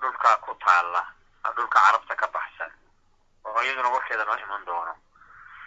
dhulka 0.00 0.36
ku 0.44 0.54
taalla 0.64 1.02
dhulka 1.56 1.78
carabta 1.80 2.14
ka 2.16 2.26
baxsan 2.28 2.72
oo 3.44 3.62
iyaduna 3.62 3.88
warkeeda 3.88 4.24
noo 4.24 4.36
iman 4.44 4.64
doono 4.64 4.94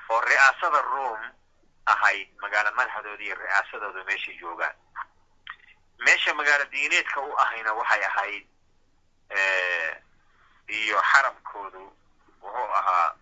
oo 0.10 0.22
ri'aasada 0.22 0.82
ruom 0.82 1.22
ahayd 1.86 2.28
magaalo 2.42 2.72
madaxdooda 2.76 3.24
iyo 3.24 3.36
ri'aasadooda 3.36 4.04
meeshay 4.04 4.38
joogaan 4.40 4.76
meesha 6.00 6.34
magaalo 6.34 6.66
diineedka 6.66 7.22
u 7.22 7.38
ahayna 7.38 7.74
waxay 7.74 8.04
ahayd 8.06 8.48
iyo 10.68 11.02
xaramkoodu 11.12 11.84
wuxuu 12.42 12.74
ahaa 12.80 13.16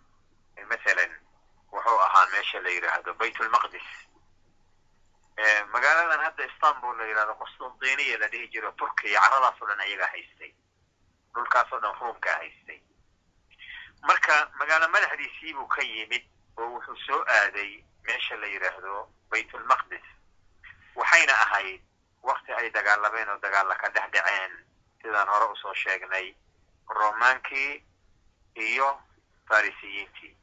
masalan 0.70 1.12
wuxuu 1.72 2.00
ahaa 2.08 2.26
meesha 2.32 2.60
la 2.62 2.70
yidhaahdo 2.70 3.14
baytulmaqdis 3.14 3.88
magaaladan 5.74 6.20
hadda 6.26 6.46
istanbul 6.46 6.98
la 6.98 7.06
yidhahdo 7.06 7.36
qustantiniya 7.36 8.18
la 8.20 8.28
dhihi 8.28 8.48
jiro 8.54 8.72
turkiya 8.72 9.20
caradaasoo 9.22 9.68
dhan 9.68 9.80
ayagaa 9.80 10.08
haystay. 10.14 10.52
Dhulkaasoo 11.34 11.80
dhan 11.80 11.96
ruumkaa 12.00 12.36
haystay. 12.38 12.80
Marka 14.08 14.36
magaalo 14.60 14.88
madaxdiisii 14.88 15.54
buu 15.54 15.68
ka 15.68 15.82
yimid 15.82 16.24
oo 16.58 16.68
wuxuu 16.76 16.96
soo 17.08 17.22
aaday 17.28 17.84
meesha 18.08 18.36
la 18.36 18.48
yidhaahdo 18.48 19.10
baytulmaqdis 19.32 20.06
waxayna 20.96 21.34
ahayd 21.34 21.82
wakti 22.24 22.54
ay 22.54 22.70
dagaalameen 22.70 23.30
oo 23.30 23.38
dagaalla 23.38 23.76
ka 23.76 23.90
dhex 23.90 24.12
dhaceen 24.14 24.54
sidaan 25.04 25.28
hore 25.28 25.46
u 25.52 25.56
soo 25.56 25.74
sheegnay 25.74 26.34
romaankii 26.90 27.86
iyo 28.56 28.90
farisiyiintii 29.50 30.38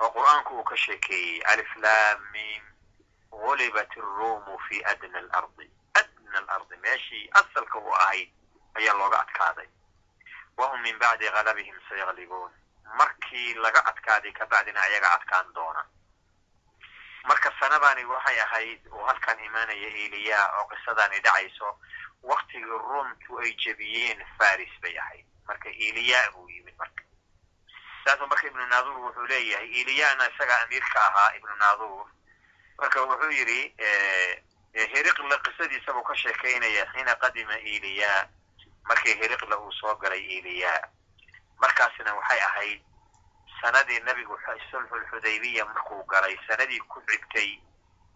oo 0.00 0.10
qur'aanku 0.10 0.54
uu 0.58 0.64
ka 0.64 0.76
sheekeeyey 0.76 1.40
aliflamim 1.52 2.62
gulibat 3.30 3.96
iruumu 3.96 4.58
fi 4.68 4.84
adna 4.84 5.18
alardi. 5.18 5.70
Adna 5.94 6.38
alardi 6.38 6.76
meeshii 6.76 7.28
asalka 7.40 7.78
u 7.78 7.92
ahayd 7.94 8.30
ayaa 8.74 8.94
looga 8.98 9.18
adkaaday. 9.20 9.68
Wahum 10.56 10.80
min 10.82 10.98
bacdi 10.98 11.30
galabihim 11.30 11.76
sayaglibuun 11.88 12.52
markii 12.98 13.54
laga 13.54 13.84
adkaaday 13.90 14.32
kabacdina 14.32 14.80
ayaga 14.82 15.12
adkaan 15.16 15.52
doona. 15.54 15.84
Marka 17.28 17.52
sanadani 17.60 18.04
waxay 18.04 18.40
ahayd 18.40 18.86
uu 18.92 19.04
halkan 19.04 19.44
imaanaya 19.44 19.88
eliya 20.04 20.40
oo 20.58 20.68
qisadaani 20.68 21.20
dhacayso 21.20 21.78
waktigii 22.30 22.78
ruumtu 22.88 23.38
ay 23.40 23.52
jebiyeen 23.62 24.20
faris 24.38 24.72
bay 24.82 24.98
ahayd. 24.98 25.26
Marka 25.48 25.68
eliya 25.70 26.30
buu 26.32 26.48
yimid 26.50 26.74
marka. 26.78 27.02
Saasuu 28.04 28.26
marka 28.26 28.46
ibnu 28.46 28.66
naadur 28.66 28.98
wuxuu 29.04 29.26
leeyahay 29.26 29.80
eliyana 29.80 30.28
isagaa 30.30 30.62
amiirka 30.64 30.98
ahaa 31.08 31.36
ibnu 31.36 31.54
naadur 31.56 32.06
marka 32.78 33.02
wuxuu 33.02 33.30
yidhi 33.30 33.60
heriqla 34.74 35.38
qisadiisa 35.44 35.92
buu 35.92 36.02
ka 36.02 36.14
sheekaynaya 36.16 36.86
xiina 36.92 37.14
qadima 37.22 37.56
eliya 37.58 38.28
markii 38.88 39.14
heriqla 39.20 39.58
uu 39.58 39.72
soo 39.72 39.94
galay 39.96 40.22
eliya 40.38 40.72
markaasna 41.60 42.14
waxay 42.14 42.40
ahayd 42.48 42.80
sanadii 43.60 44.00
nabigu 44.00 44.36
sulxulxudaybiya 44.70 45.64
markuu 45.64 46.04
galay 46.04 46.36
sanadii 46.46 46.78
ku 46.88 47.00
xigtay 47.08 47.58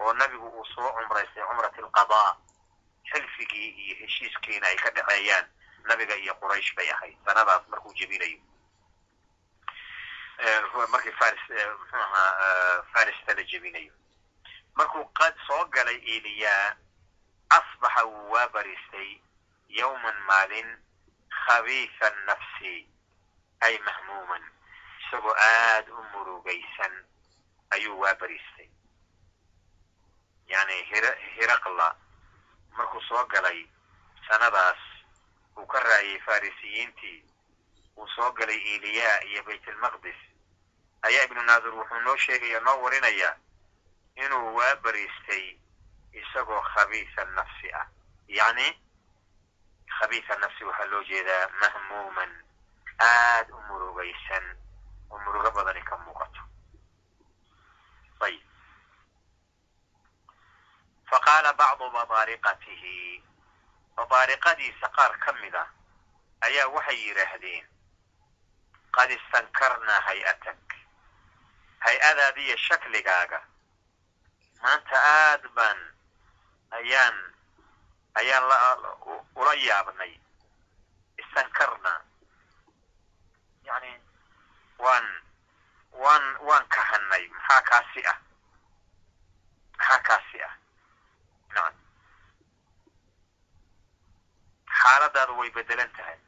oo 0.00 0.12
nabigu 0.12 0.46
uu 0.48 0.64
soo 0.74 0.92
cumraystay 0.92 1.44
cumrat 1.48 1.78
alqadaa 1.78 2.36
xilfigii 3.12 3.68
iyo 3.84 3.94
heshiiskiina 4.00 4.66
ay 4.66 4.76
ka 4.76 4.90
dhexeeyaan 4.90 5.46
nabiga 5.88 6.14
iyo 6.16 6.34
quraysh 6.34 6.74
bay 6.76 6.90
ahayd 6.90 7.16
sanadaas 7.26 7.68
markuu 7.68 7.94
jebinayo 7.94 8.38
markii 10.92 11.12
faris 11.18 11.40
muxuu 11.78 11.96
ahaa 11.96 12.82
farista 12.92 13.34
la 13.34 13.42
jebinayo 13.42 13.92
markuu 14.74 15.04
qad 15.18 15.34
soo 15.46 15.64
galay 15.64 15.96
eliya 16.16 16.76
asbaxa 17.50 18.04
wuu 18.04 18.30
waa 18.30 18.48
bariistay 18.48 19.20
yowman 19.68 20.18
maalin 20.28 20.68
khabiisa 21.46 22.10
nafsi 22.26 22.88
ay 23.60 23.78
mahmuuman 23.78 24.42
isagoo 25.00 25.34
aada 25.34 25.92
u 25.94 26.02
murugaysan 26.12 26.94
ayuu 27.70 28.00
waa 28.00 28.14
bariistay 28.14 28.68
yani 30.46 30.76
hiraqla 31.36 31.96
markuu 32.76 33.00
soo 33.08 33.24
galay 33.26 33.68
sanadaas 34.28 34.78
uu 35.56 35.66
ka 35.66 35.80
raayay 35.80 36.20
farisiyiintii 36.26 37.24
uu 37.96 38.08
soo 38.14 38.32
galay 38.32 38.60
eliya 38.74 39.22
iyo 39.24 39.42
baytalmaqdis 39.44 40.16
ayaa 41.02 41.24
ibnu 41.24 41.42
naadur 41.42 41.74
wuxuu 41.74 42.00
noo 42.00 42.16
sheegaya 42.16 42.60
noo 42.60 42.82
warinaya 42.82 43.36
inuu 44.16 44.54
waa 44.56 44.76
bariistay 44.76 45.44
isagoo 46.12 46.60
khabiisa 46.74 47.24
nafsi 47.24 47.72
ah. 47.72 47.86
Yacni 48.28 48.66
khabiisa 49.98 50.36
nafsi 50.38 50.64
waxaa 50.64 50.90
loo 50.92 51.02
jeedaa 51.02 51.48
mahmuuman 51.60 52.32
aada 52.98 53.54
u 53.54 53.60
murugaysan. 53.68 54.56
Oo 55.10 55.18
murugo 55.18 55.50
badani 55.50 55.82
ka 55.82 55.96
muuqato 55.96 56.40
ayib 58.20 58.42
faqaala 61.10 61.52
bacdu 61.60 61.90
badaariqatihi 61.94 62.96
badaariqadiisa 63.96 64.88
qaar 64.96 65.12
ka 65.24 65.32
mid 65.40 65.54
a 65.54 65.64
ayaa 66.46 66.68
waxay 66.74 66.98
yidhaahdeen 67.06 67.66
qad 68.96 69.10
istankarnaa 69.18 70.00
hay'atak 70.06 70.58
hay'adaadiyo 71.86 72.56
shakligaaga 72.66 73.40
maanta 74.62 74.96
aad 75.14 75.42
baan 75.56 75.78
ayaan 76.78 77.16
ayaan 78.20 78.44
ula 79.40 79.54
yaabnay 79.66 80.12
istankarnaa 81.22 82.00
yani 83.68 83.92
waan 84.78 85.06
waan 86.02 86.24
waan 86.48 86.64
kahanay 86.74 87.24
maxaa 87.28 87.62
kaasi 87.70 88.00
ah 88.12 88.18
maxaa 89.78 89.98
kaasi 90.08 90.38
ah 90.48 90.54
nacam 91.54 91.74
xaaladaadu 94.82 95.38
way 95.38 95.50
bedelan 95.50 95.90
tahay. 95.96 96.18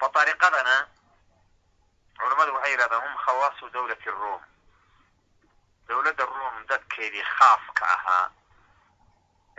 Badaariqadana 0.00 0.76
culammadu 2.18 2.52
waxay 2.54 2.70
yidhahdaan 2.72 3.02
hum 3.04 3.16
khawaasu 3.24 3.70
dawlati 3.70 4.10
ruom 4.10 4.42
dowladda 5.88 6.24
ruom 6.24 6.66
dadkeedii 6.68 7.24
khaafka 7.38 7.84
ahaa 7.96 8.30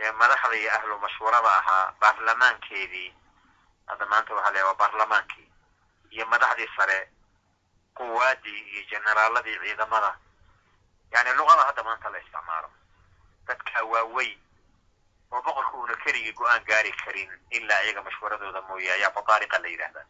ee 0.00 0.12
madaxda 0.12 0.56
iyo 0.56 0.70
ahlu 0.78 0.98
mashwarada 0.98 1.50
ahaa 1.58 1.92
baarlamaankeedii 2.00 3.14
hadda 3.86 4.06
maanta 4.06 4.34
waxaa 4.34 4.52
la 4.54 4.64
waa 4.66 4.74
baarlamaankii 4.74 5.48
iyo 6.10 6.26
madaxdii 6.26 6.70
sare 6.76 6.98
quwaadii 7.94 8.60
iyo 8.72 8.82
generaaladii 8.90 9.58
ciidamada. 9.62 10.18
Yani 11.12 11.32
luqada 11.38 11.62
hadda 11.64 11.82
maanta 11.84 12.10
la 12.10 12.18
isticmaalo. 12.18 12.70
Dadkaa 13.46 13.82
waaweyn 13.82 14.38
oo 15.32 15.42
boqorka 15.42 15.76
uuna 15.76 15.96
keligii 16.04 16.32
go'aan 16.32 16.64
gaari 16.64 16.92
karin 17.04 17.30
ilaa 17.50 17.80
iyaga 17.82 18.02
mashwaradooda 18.02 18.62
mooye 18.68 18.92
ayaa 18.92 19.10
badaariqa 19.10 19.58
la 19.58 19.68
yidhahdaa 19.68 20.06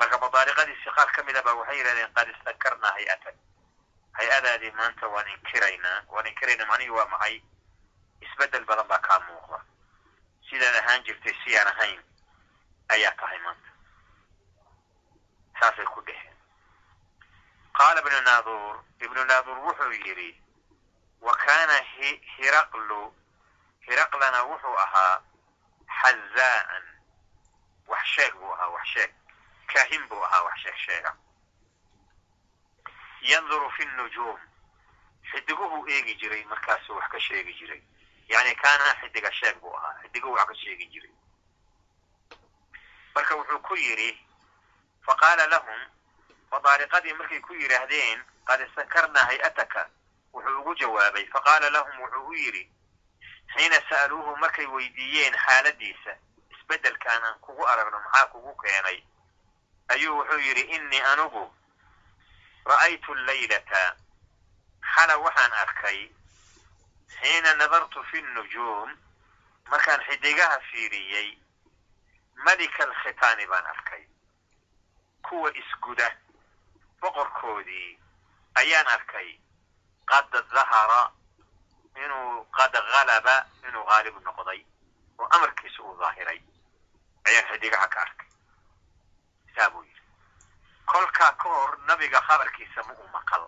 marka 0.00 0.18
badaariqadiisi 0.18 0.90
qaar 0.96 1.12
ka 1.12 1.22
ba 1.22 1.54
waxay 1.54 1.76
yidhahdeen 1.78 2.12
qad 2.14 2.28
istankarnaa 2.28 2.92
hay'atan. 2.92 3.34
Hay'adaadii 4.18 4.72
maanta 4.72 5.08
waan 5.08 5.28
inkiraynaa 5.28 6.04
waan 6.08 6.26
inkiraynaa 6.26 6.66
macnihii 6.66 6.90
waa 6.98 7.06
maxay? 7.06 7.42
Isbeddel 8.20 8.64
badan 8.64 8.88
baa 8.88 8.98
kaa 8.98 9.20
muuqda. 9.20 9.58
Sidaad 10.48 10.74
ahaan 10.80 11.04
jirtay 11.04 11.34
si 11.44 11.58
aan 11.58 11.68
ahayn 11.68 12.00
ayaa 12.88 13.12
tahay 13.20 13.38
maanta. 13.38 13.68
Saasay 15.60 15.84
ku 15.84 16.00
dheheen 16.06 16.36
qaala 17.78 18.00
ibnu 18.00 18.20
naadur 18.20 18.76
ibnu 19.00 19.24
naadur 19.24 19.58
wuxuu 19.66 19.92
yidhi 19.92 20.30
wa 21.20 21.34
kaana 21.44 21.76
hiraqlu 22.36 23.14
hiraqlana 23.86 24.42
wuxuu 24.50 24.76
ahaa 24.84 25.22
xazaa'an 26.00 26.84
wax 27.86 28.04
sheeg 28.14 28.32
buu 28.34 28.52
ahaa 28.52 28.68
wax 28.68 28.86
sheeg. 28.94 29.10
Kaahin 29.72 30.08
buu 30.08 30.22
ahaa 30.24 30.42
wax 30.44 30.58
sheeg 30.62 30.76
sheega. 30.86 31.16
Yanduru 33.22 33.70
fi 33.76 33.84
nujuum 33.84 34.38
xidiguhuu 35.30 35.86
eegi 35.88 36.14
jiray 36.20 36.44
markaasuu 36.44 36.96
wax 36.96 37.08
ka 37.12 37.20
sheegi 37.20 37.52
jiray. 37.54 37.82
Yani 38.28 38.54
kaana 38.54 38.94
xidiga 39.00 39.32
sheeg 39.32 39.60
buu 39.60 39.74
ahaa 39.76 39.94
xidiguhu 40.02 40.34
wax 40.34 40.46
ka 40.48 40.54
sheegi 40.54 40.86
jiray. 40.86 41.12
Marka 43.14 43.34
wuxuu 43.36 43.58
ku 43.58 43.74
yidhi 43.76 44.10
faqaala 45.06 45.46
lahum 45.46 45.80
badaariqadii 46.50 47.12
markay 47.14 47.40
ku 47.40 47.54
yidhaahdeen 47.54 48.24
qad 48.46 48.60
istankarnaa 48.60 49.24
hay'ataka. 49.24 49.88
Wuxuu 50.32 50.60
ugu 50.60 50.74
jawaabay 50.74 51.26
faqaala 51.26 51.70
lahum 51.70 52.00
wuxuu 52.00 52.26
u 52.28 52.34
yidhi 52.34 52.70
xiina 53.54 53.78
sa'aluuhu 53.90 54.36
markay 54.36 54.66
weydiiyeen 54.66 55.34
xaaladiisa 55.46 56.12
isbeddelkaan 56.54 57.24
aan 57.24 57.38
kugu 57.40 57.64
aragno 57.66 57.98
maxaa 58.04 58.26
kugu 58.26 58.54
keenay 58.62 58.98
ayuu 59.88 60.16
wuxuu 60.18 60.38
yidhi 60.46 60.60
innii 60.76 61.00
anugu 61.12 61.44
ra'aytu 62.66 63.14
laylata 63.14 63.96
xala 64.94 65.16
waxaan 65.24 65.52
arkay 65.52 65.98
xiina 67.20 67.54
nadartu 67.54 68.02
fi 68.10 68.22
nujuum 68.22 68.90
markaan 69.70 70.04
xidigaha 70.08 70.60
fiiriyey 70.70 71.28
malika 72.44 72.84
alkhitaani 72.84 73.46
baan 73.46 73.66
arkay 73.66 74.04
kuwa 75.28 75.50
isguda 75.56 76.08
boqorkoodii 77.00 77.98
ayaan 78.54 78.86
arkay 78.86 79.28
qad 80.10 80.30
dahara 80.54 81.02
inuu 82.04 82.44
qad 82.56 82.74
halaba 82.92 83.36
inuu 83.68 83.84
haalib 83.90 84.16
noqday 84.24 84.60
oo 85.18 85.26
amarkiisa 85.36 85.82
uu 85.82 85.96
daahiray 86.00 86.40
ayaan 87.28 87.48
xidigaha 87.50 87.88
ka 87.94 88.00
arkay 88.06 88.28
saa 89.54 89.70
buu 89.70 89.82
yidhi 89.82 90.02
kolkaa 90.90 91.32
ka 91.32 91.48
hor 91.48 91.78
nabiga 91.86 92.20
khabarkiisa 92.28 92.82
ma 92.86 92.92
u 93.04 93.08
maqal 93.12 93.44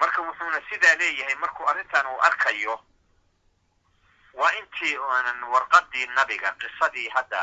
marka 0.00 0.20
wuxuuna 0.22 0.60
sidaa 0.70 0.94
leeyahay 1.00 1.34
markuu 1.42 1.66
arrintan 1.70 2.06
uu 2.12 2.20
arkayo 2.28 2.74
waa 4.38 4.52
intii 4.60 4.96
oonan 4.98 5.40
warqadii 5.52 6.06
nabiga 6.18 6.50
qisadii 6.60 7.08
hadda 7.16 7.40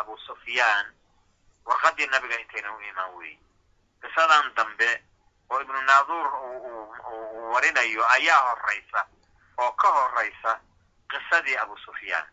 abu 0.00 0.18
sufyaan 0.26 0.86
warqadii 1.68 2.06
nabiga 2.06 2.36
intaynan 2.42 2.74
u 2.76 2.80
imaan 2.90 3.12
weyn 3.18 3.38
qisadan 4.02 4.54
dambe 4.54 5.02
oo 5.50 5.60
ibnu 5.60 5.80
naaduur 5.82 6.26
uu 6.34 7.52
warinayo 7.52 8.08
ayaa 8.10 8.40
horaysa 8.48 9.06
oo 9.58 9.72
ka 9.72 9.88
horaysa 9.88 10.60
qisadii 11.10 11.56
abu 11.56 11.78
sufyaan. 11.78 12.26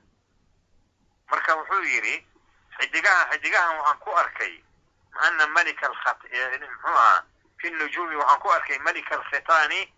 Marka 1.30 1.56
wuxuu 1.56 1.84
yidhi 1.84 2.28
xidigaha 2.80 3.30
xidigahan 3.32 3.78
waxaan 3.78 3.99
ku 3.99 4.12
arkay 4.17 4.63
ana 5.15 5.47
malika 5.47 5.89
muxuu 5.89 6.95
ahaa 6.97 7.23
fi 7.58 7.69
nujuumi 7.69 8.15
waxaan 8.15 8.39
ku 8.39 8.49
arkay 8.51 8.80
malika 8.80 9.15
alkhitaani 9.15 9.93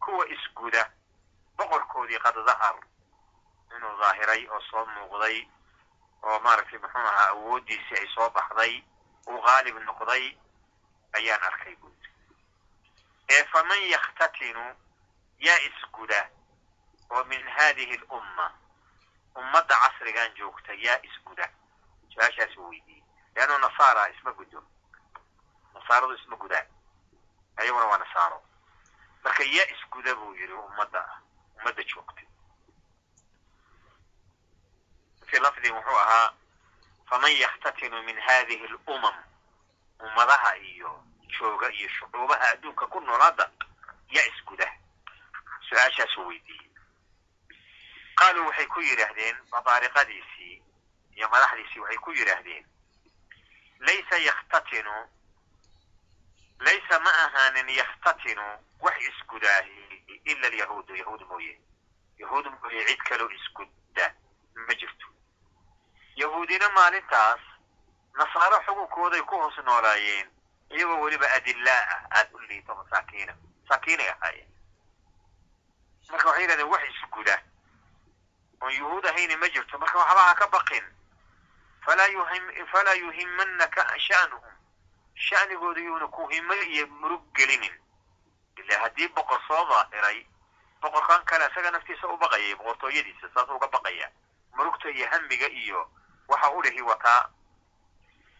kuwa 0.00 0.28
isguda 0.28 0.90
boqorkoodii 1.56 2.18
qad 2.18 2.36
dahar 2.46 2.76
inuu 3.76 3.98
daahiray 4.00 4.48
oo 4.48 4.60
soo 4.70 4.84
muuqday 4.86 5.46
oo 6.22 6.38
maaragtay 6.40 6.78
muxuu 6.78 6.98
ahaa 6.98 7.28
awooddiisii 7.28 7.98
ay 8.00 8.08
soo 8.14 8.30
baxday 8.30 8.82
uu 9.28 9.40
haalib 9.40 9.76
noqday 9.78 10.36
ayaan 11.12 11.42
arkay 11.42 11.76
buudi 11.76 12.08
ee 13.28 13.44
faman 13.44 13.82
yakhtatinu 13.90 14.64
yaa 15.38 15.58
isguda 15.68 16.30
oo 17.10 17.24
min 17.24 17.42
haadihi 17.48 17.94
alumma 17.94 18.52
ummadda 19.34 19.74
casrigan 19.82 20.34
joogta 20.34 20.72
yaa 20.74 20.98
isguda 21.02 21.48
su'aashaas 22.14 22.56
u 22.56 22.68
weydiiyey 22.68 23.02
leannu 23.34 23.58
nasaara 23.58 24.08
isma 24.08 24.32
guddo 24.32 24.64
nasaaradu 25.74 26.14
isma 26.14 26.36
gudaan 26.36 26.66
ayaguna 27.56 27.84
waa 27.84 27.98
nasaaro 27.98 28.42
marka 29.24 29.42
yaa 29.44 29.66
isguda 29.74 30.14
buu 30.14 30.34
yidhi 30.34 30.52
ummadda 30.52 31.02
ummadda 31.58 31.82
joogta 31.82 32.22
fi 35.26 35.38
lafdin 35.40 35.74
wuxuu 35.74 35.96
ahaa 35.98 36.32
faman 37.10 37.32
yakhtatinu 37.36 38.02
min 38.02 38.20
hadihi 38.20 38.64
alumam 38.66 39.14
ummadaha 40.06 40.56
iyo 40.58 40.90
jooga 41.38 41.68
iyo 41.72 41.88
shucuubaha 41.88 42.48
adduunka 42.52 42.86
ku 42.86 43.00
noolaada 43.00 43.50
yaa 44.14 44.26
isguda 44.32 44.68
su'aashaasuu 45.68 46.26
weydiiyey. 46.28 46.70
Qaaluu 48.18 48.46
waxay 48.46 48.66
ku 48.66 48.80
yidhaahdeen 48.80 49.36
mabaariqadiisii 49.50 50.62
iyo 51.16 51.28
madaxdiisii 51.28 51.80
waxay 51.80 51.98
ku 51.98 52.10
yidhaahdeen 52.12 52.64
laysa 53.86 54.16
yakhtatinu 54.18 54.94
laysa 56.60 56.98
ma 57.00 57.10
ahaanin 57.24 57.68
yakhtatinu 57.68 58.44
wax 58.80 58.96
isgudaahi 59.08 60.04
ila 60.24 60.46
alyahuudu. 60.46 60.96
Yahuud 60.96 61.22
mooye. 61.28 61.60
Yahuud 62.18 62.46
mooye 62.60 62.84
cid 62.86 62.98
kaloo 63.08 63.30
isgudda 63.30 64.14
ma 64.66 64.74
jirto. 64.74 65.06
Yahuudina 66.16 66.68
maalintaas 66.68 67.40
nasaaro 68.14 68.58
xugunkooday 68.66 69.22
ku 69.22 69.36
hoos 69.40 69.56
noolaayeen 69.64 70.28
iyagoo 70.70 71.00
weliba 71.00 71.26
adillaa 71.36 71.82
ah 71.94 72.18
aada 72.18 72.30
u 72.34 72.38
liito 72.40 72.74
masaakiina 72.74 73.34
masaakiinay 73.62 74.08
ahaayeen. 74.08 74.48
Marka 76.10 76.28
waxay 76.28 76.42
yidhahdeen 76.42 76.68
wax 76.70 76.82
isguda 76.90 77.42
oon 78.60 78.72
yuhuud 78.72 79.06
ahayni 79.06 79.36
ma 79.36 79.48
jirto. 79.48 79.78
Marka 79.78 79.98
waxba 79.98 80.20
ha 80.28 80.34
ka 80.34 80.46
baqin. 80.48 80.84
Falaa 81.84 82.06
yuhim 82.06 82.66
falaa 82.72 82.94
yuhimanaka 82.94 83.98
sha'nuhum. 83.98 84.52
Sha'nigooda 85.14 85.80
yuuna 85.80 86.06
ku 86.08 86.26
himo 86.28 86.54
iyo 86.54 86.86
murug 86.86 87.22
gelinin. 87.34 87.74
Ila 88.56 88.78
haddii 88.80 89.08
boqor 89.08 89.40
soo 89.48 89.64
daahiray 89.68 90.26
boqorkan 90.80 91.24
kale 91.24 91.46
isaga 91.50 91.70
naftiisa 91.70 92.08
u 92.08 92.16
baqayay 92.16 92.54
boqortooyadiisa 92.54 93.28
saas 93.34 93.48
uga 93.48 93.66
baqaya 93.68 94.10
murugta 94.56 94.90
iyo 94.90 95.06
hamiga 95.10 95.48
iyo 95.48 95.90
waxa 96.28 96.50
u 96.50 96.62
dhihi 96.62 96.82
wataa 96.82 97.28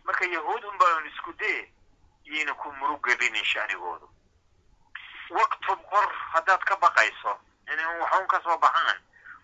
marka 0.05 0.25
yahuud 0.25 0.65
un 0.65 0.79
baan 0.79 1.07
isku 1.07 1.33
dee 1.33 1.73
yayna 2.25 2.55
ku 2.55 2.73
murug 2.73 3.03
gelinin 3.07 3.45
sha'nigoodu 3.45 4.09
waktub 5.31 5.81
qor 5.91 6.07
haddaad 6.33 6.65
ka 6.65 6.77
baqayso 6.77 7.38
inay 7.73 7.87
waxun 8.01 8.27
ka 8.27 8.57
baxaan 8.59 8.99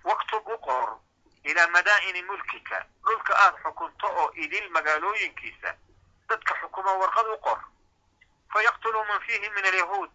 waktub 0.05 0.47
u 0.49 0.59
qor 0.59 0.99
ilaa 1.45 1.67
madaa'ini 1.67 2.23
mulkika 2.23 2.87
dhulka 3.05 3.35
aad 3.45 3.55
xukunto 3.63 4.07
oo 4.07 4.31
idil 4.35 4.71
magaalooyinkiisa 4.71 5.75
dadka 6.29 6.55
xukuma 6.61 6.93
warqad 6.93 7.27
u 7.27 7.39
qor 7.39 7.61
fayaqtuluu 8.53 9.05
man 9.05 9.21
fiihi 9.21 9.49
min 9.51 9.65
alyahuud 9.67 10.11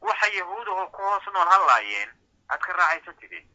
waxa 0.00 0.26
yahuudaho 0.26 0.86
ku 0.86 1.02
hoos 1.02 1.26
nool 1.26 1.48
hallaayeen 1.48 2.10
aad 2.48 2.60
ka 2.60 2.72
raacaysa 2.72 3.12
tidid 3.12 3.46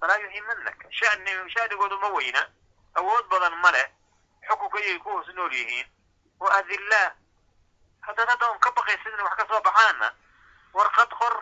falaa 0.00 0.18
yuhimanaka 0.18 0.86
shani 0.90 1.30
shanigoodu 1.54 1.98
ma 1.98 2.08
weyna 2.08 2.42
awood 2.94 3.28
badan 3.28 3.54
ma 3.62 3.70
leh 3.70 3.86
xukunka 4.48 4.78
iyay 4.80 4.98
ku 4.98 5.10
hoos 5.10 5.28
nool 5.34 5.52
yihiin 5.52 5.86
wa 6.40 6.48
adillaa 6.58 7.08
haddaad 8.06 8.28
hadda 8.28 8.50
un 8.50 8.58
ka 8.58 8.70
baqaysid 8.70 9.12
inay 9.12 9.24
wax 9.26 9.36
ka 9.36 9.46
soo 9.48 9.60
baxaana. 9.60 10.08
Warqad 10.76 11.10
qor 11.18 11.34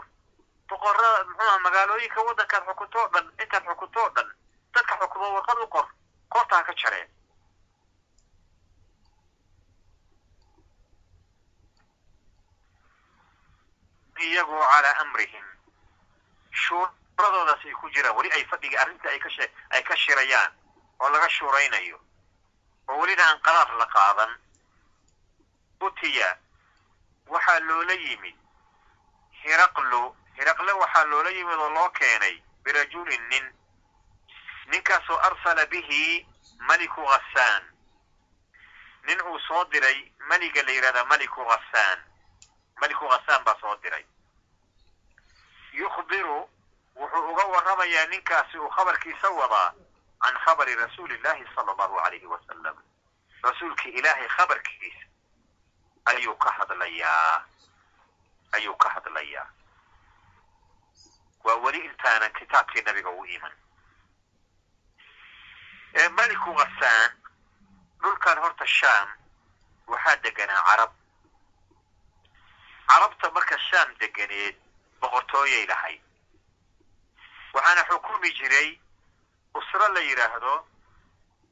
boqorada 0.68 1.24
muxuuha 1.24 1.58
magaalooyinka 1.58 2.20
waddankaad 2.26 2.64
o 3.04 3.08
dhan 3.12 3.26
intaad 3.42 3.64
xukunto 3.68 4.00
o 4.04 4.08
dhan 4.16 4.28
dadka 4.74 4.94
xukumo 5.00 5.34
warqad 5.34 5.58
u 5.58 5.66
qor 5.74 5.86
koorta 6.32 6.56
ha 6.56 6.62
ka 6.64 6.72
jareen. 6.82 7.08
Iyagoo 14.24 14.62
calaa 14.72 14.98
amrihim. 15.02 15.46
Shuuradoodaas 16.62 17.64
ay 17.66 17.74
ku 17.80 17.86
jiraan 17.94 18.16
weli 18.16 18.30
ay 18.36 18.44
fadhiga 18.50 18.78
arrinta 18.82 19.08
ay 19.10 19.18
kashe 19.24 19.44
ay 19.74 19.82
ka 19.82 19.94
shirayaan 19.96 20.52
oo 21.02 21.08
laga 21.10 21.28
shuuraynayo 21.36 21.98
oo 22.88 22.98
welina 23.00 23.24
aan 23.28 23.40
qaraar 23.40 23.70
la 23.78 23.86
qaadan. 23.86 24.32
Utiya 25.80 26.38
waxaa 27.26 27.60
loola 27.60 27.92
yimid. 27.92 28.36
Hiraqlu 29.44 30.16
hiraqle 30.38 30.72
waxaa 30.72 31.04
loola 31.04 31.30
yimid 31.30 31.58
oo 31.58 31.70
loo 31.70 31.88
keenay 31.90 32.42
birajulin 32.64 33.28
nin. 33.28 33.46
Ninkaasoo 34.66 35.18
arsala 35.18 35.66
bihi 35.66 36.26
maliku 36.58 37.02
ghasaan 37.04 37.62
nin 39.06 39.20
uu 39.22 39.38
soo 39.48 39.64
diray 39.64 40.12
meliga 40.28 40.62
la 40.62 40.72
yidhahdaa 40.72 41.04
maliku 41.04 41.44
ghasaan 41.44 41.98
maliku 42.80 43.08
ghasaan 43.08 43.44
baa 43.44 43.56
soo 43.60 43.76
diray. 43.82 44.04
Yukhbiru 45.72 46.48
wuxuu 46.96 47.30
uga 47.32 47.44
warramayaa 47.44 48.06
ninkaasi 48.06 48.58
uu 48.58 48.68
khabarkiisa 48.70 49.28
wadaa 49.30 49.72
can 50.24 50.34
khabari 50.44 50.74
rasuuli 50.74 51.16
llahi 51.24 51.44
sala 51.54 51.72
allahu 51.72 51.98
alayhi 52.00 52.26
wasalam 52.26 52.76
rasuulkii 53.42 53.92
ilaahay 53.98 54.28
khabarkiisa 54.28 55.04
ayuu 56.04 56.36
ka 56.36 56.50
hadlayaa 56.58 57.44
ayuu 58.52 58.76
ka 58.76 58.88
hadlayaa 58.88 59.46
waa 61.44 61.56
weli 61.64 61.78
intaanan 61.84 62.32
kitaabkii 62.32 62.82
nabiga 62.82 63.10
u 63.10 63.24
iman 63.26 63.52
meliku 66.16 66.54
ghasaan 66.54 67.10
dhulkan 68.02 68.38
horta 68.38 68.66
shaam 68.66 69.08
waxaa 69.86 70.16
deganaa 70.22 70.62
carab 70.68 70.92
carabta 72.88 73.30
marka 73.30 73.58
shaam 73.58 73.88
deganeed 74.00 74.56
boqortooyay 75.00 75.66
lahayd 75.66 76.02
waxaana 77.54 77.84
xukumi 77.88 78.30
jiray 78.38 78.68
usro 79.54 79.88
la 79.94 80.00
yidhaahdo 80.00 80.66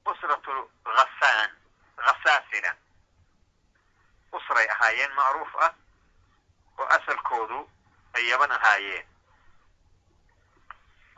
usratu 0.07 0.71
ghasaan 0.85 1.51
ghasaasina 1.97 2.77
usray 4.33 4.67
ahaayeen 4.75 5.12
macruuf 5.15 5.55
ah 5.67 5.75
oo 6.79 6.87
asalkoodu 6.97 7.71
ay 8.15 8.29
yaban 8.29 8.51
ahaayeen. 8.53 9.07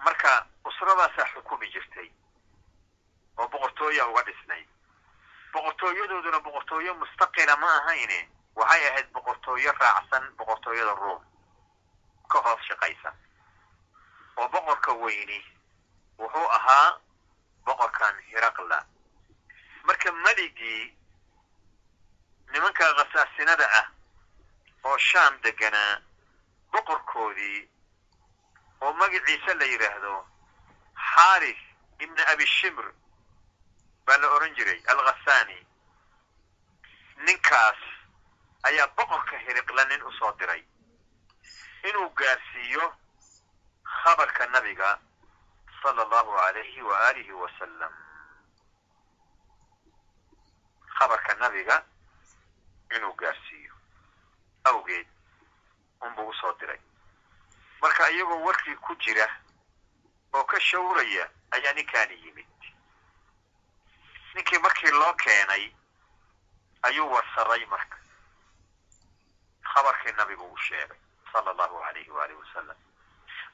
Marka 0.04 0.46
usradaasaa 0.64 1.26
xukumi 1.34 1.70
jirtay 1.72 2.10
oo 3.38 3.48
boqortooya 3.48 4.06
uga 4.06 4.22
dhisnay. 4.22 4.64
Boqortooyadooduna 5.52 6.40
boqortooyo 6.40 6.94
mustaqila 6.94 7.56
ma 7.56 7.70
ahayne 7.76 8.28
waxay 8.56 8.88
ahayd 8.88 9.08
boqortooyo 9.12 9.72
raacsan 9.72 10.24
boqortooyada 10.38 10.94
ruom 10.94 11.22
ka 12.30 12.38
hoos 12.44 12.60
shaqaysa 12.68 13.14
oo 14.36 14.48
boqorka 14.48 14.92
weyni 14.92 15.38
wuxuu 16.18 16.48
ahaa 16.58 17.00
boqorkan 17.66 18.14
hiraqla. 18.30 18.78
Marka 19.84 20.12
meligii 20.12 20.96
nimanka 22.52 22.84
khasaasinada 22.98 23.66
ah 23.80 23.86
oo 24.84 24.98
shaam 24.98 25.38
deganaa 25.42 26.00
boqorkoodii 26.72 27.68
oo 28.80 28.92
magaciisa 28.92 29.54
la 29.54 29.64
yidhaahdo 29.72 30.14
xaaris 31.14 31.60
ibni 31.98 32.22
abi 32.32 32.46
shimr 32.46 32.86
baa 34.06 34.16
la 34.18 34.28
odhan 34.36 34.54
jiray 34.56 34.80
alkhasaani 34.92 35.58
ninkaas 37.26 37.80
ayaa 38.68 38.86
boqorka 38.96 39.38
hiriqla 39.38 39.84
nin 39.84 40.02
u 40.02 40.12
soo 40.12 40.32
diray. 40.38 40.62
Inuu 41.88 42.08
gaarsiiyo 42.18 42.92
khabarka 44.02 44.46
nabiga 44.46 44.98
allahu 45.90 46.38
alayhi 46.38 46.82
wa 46.82 47.00
alihi 47.08 47.32
wasalam 47.32 47.92
khabarka 50.98 51.34
nabiga 51.34 51.84
inuu 52.96 53.12
gaarsiiyo. 53.12 53.74
Awgeed 54.64 55.06
unbuu 56.00 56.28
u 56.28 56.34
soo 56.34 56.52
diray. 56.60 56.80
Marka 57.80 58.10
iyagoo 58.10 58.44
warkii 58.44 58.76
ku 58.76 58.94
jira 58.96 59.28
oo 60.32 60.44
ka 60.44 60.60
shawraya 60.60 61.30
ayaa 61.50 61.72
ninkaani 61.72 62.14
yimid. 62.24 62.46
Ninkii 64.34 64.58
markii 64.58 64.90
loo 64.90 65.14
keenay 65.14 65.72
ayuu 66.82 67.10
warsaday 67.12 67.66
marka. 67.66 67.96
Khabarkii 69.74 70.12
nabigu 70.12 70.44
u 70.52 70.56
sheegay 70.56 70.98
sala 71.32 71.50
allahu 71.50 71.82
alayhi 71.84 72.10
waalihi 72.10 72.38
wasalam 72.40 72.76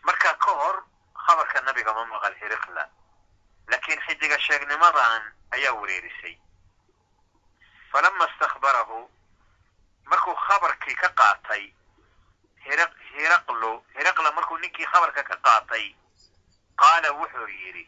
marka 0.03 0.35
ka 0.35 0.51
hor 0.51 0.85
khabarka 1.27 1.61
nabiga 1.61 1.93
ma 1.95 2.05
maqal 2.05 2.35
hiriqla 2.41 2.89
laakiin 3.71 4.01
xidiga 4.07 4.39
sheegnimadan 4.41 5.23
ayaa 5.51 5.73
wereerisay 5.81 6.39
falama 7.93 8.25
istakbarahu 8.33 9.11
markuu 10.11 10.35
khabarkii 10.35 10.95
ka 10.95 11.09
qaatay 11.21 11.65
hir 12.65 12.81
hiraqlo 13.15 13.73
hiraqla 13.97 14.33
markuu 14.33 14.59
ninkii 14.59 14.87
khabarka 14.93 15.23
ka 15.25 15.37
qaatay 15.47 15.95
qaala 16.83 17.13
wuxuu 17.13 17.49
yidhi 17.49 17.85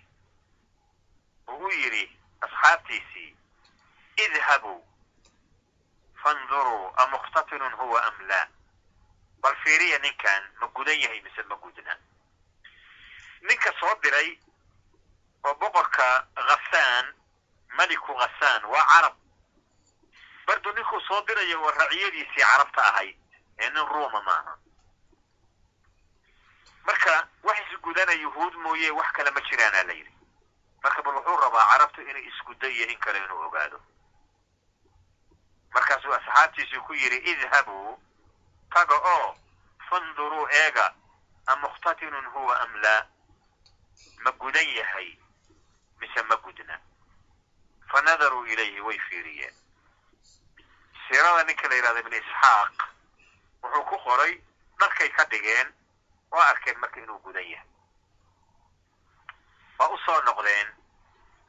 uu 1.48 1.70
yidhi 1.70 2.04
asxaabtiisii 2.40 3.36
idhabuu 4.24 4.80
fanduruu 6.22 6.92
amukhtatinun 7.04 7.72
huwa 7.72 8.04
am 8.06 8.26
laa 8.28 8.46
bal 9.42 9.56
fiiriya 9.64 9.98
ninkan 9.98 10.42
ma 10.60 10.66
gudan 10.66 11.00
yahay 11.00 11.20
mise 11.22 11.42
ma 11.42 11.56
gudna 11.56 11.96
ninka 13.42 13.72
soo 13.81 13.94
diray 14.02 14.38
oo 15.44 15.55
boqorka 15.55 16.26
khasaan 16.48 17.07
meliku 17.76 18.14
khasaan 18.20 18.64
waa 18.64 18.87
carab. 18.92 19.14
Bardu 20.46 20.72
ninkuu 20.72 21.00
soo 21.00 21.20
dirayo 21.26 21.62
waa 21.62 21.72
raciyadiisii 21.78 22.42
carabta 22.42 22.83
ahayd 22.90 23.16
ee 23.59 23.70
nin 23.70 23.87
ruuma 23.87 24.20
maaha. 24.22 24.55
Marka 26.87 27.28
wax 27.42 27.59
isgudana 27.72 28.12
yuhuud 28.12 28.55
mooye 28.55 28.90
wax 28.90 29.12
kale 29.12 29.31
ma 29.31 29.40
jiraanaa 29.40 29.83
la 29.88 29.92
yidhi. 29.92 30.12
Marka 30.83 31.02
bal 31.02 31.14
wuxuu 31.14 31.37
rabaa 31.40 31.66
carabtu 31.72 32.00
inay 32.02 32.24
isguddo 32.31 32.66
iyo 32.68 32.87
in 32.87 32.98
kale 32.98 33.18
inuu 33.18 33.40
ogaado. 33.46 33.81
Markaasuu 35.74 36.12
asxaabtiisii 36.14 36.81
ku 36.87 36.94
yidhi 36.94 37.16
idhabuu 37.31 37.98
taga 38.74 38.94
oo 39.14 39.37
fanduruu 39.88 40.48
eega 40.50 40.94
amukhtatinun 41.46 42.26
huwa 42.26 42.61
am 42.61 42.74
laa 42.83 43.07
ma 44.24 44.30
gudan 44.32 44.68
yahay 44.68 45.18
mise 46.00 46.22
ma 46.22 46.36
gudna? 46.36 46.80
Fa 47.90 48.00
nadaruu 48.02 48.46
ilayhi 48.46 48.80
way 48.80 48.98
fiiriyeen. 48.98 49.54
Siirada 51.08 51.44
ninka 51.44 51.68
la 51.68 51.74
yidhahdo 51.74 52.00
ibn 52.00 52.12
isxaaq 52.14 52.76
wuxuu 53.62 53.84
ku 53.84 53.96
qoray 54.04 54.40
dharkay 54.78 55.08
ka 55.08 55.24
dhigeen 55.24 55.68
oo 56.32 56.40
arkeen 56.40 56.78
marka 56.78 57.00
inuu 57.00 57.18
gudan 57.18 57.44
yahay. 57.50 57.68
Waa 59.78 59.88
u 59.88 59.98
soo 59.98 60.20
noqdeen 60.22 60.68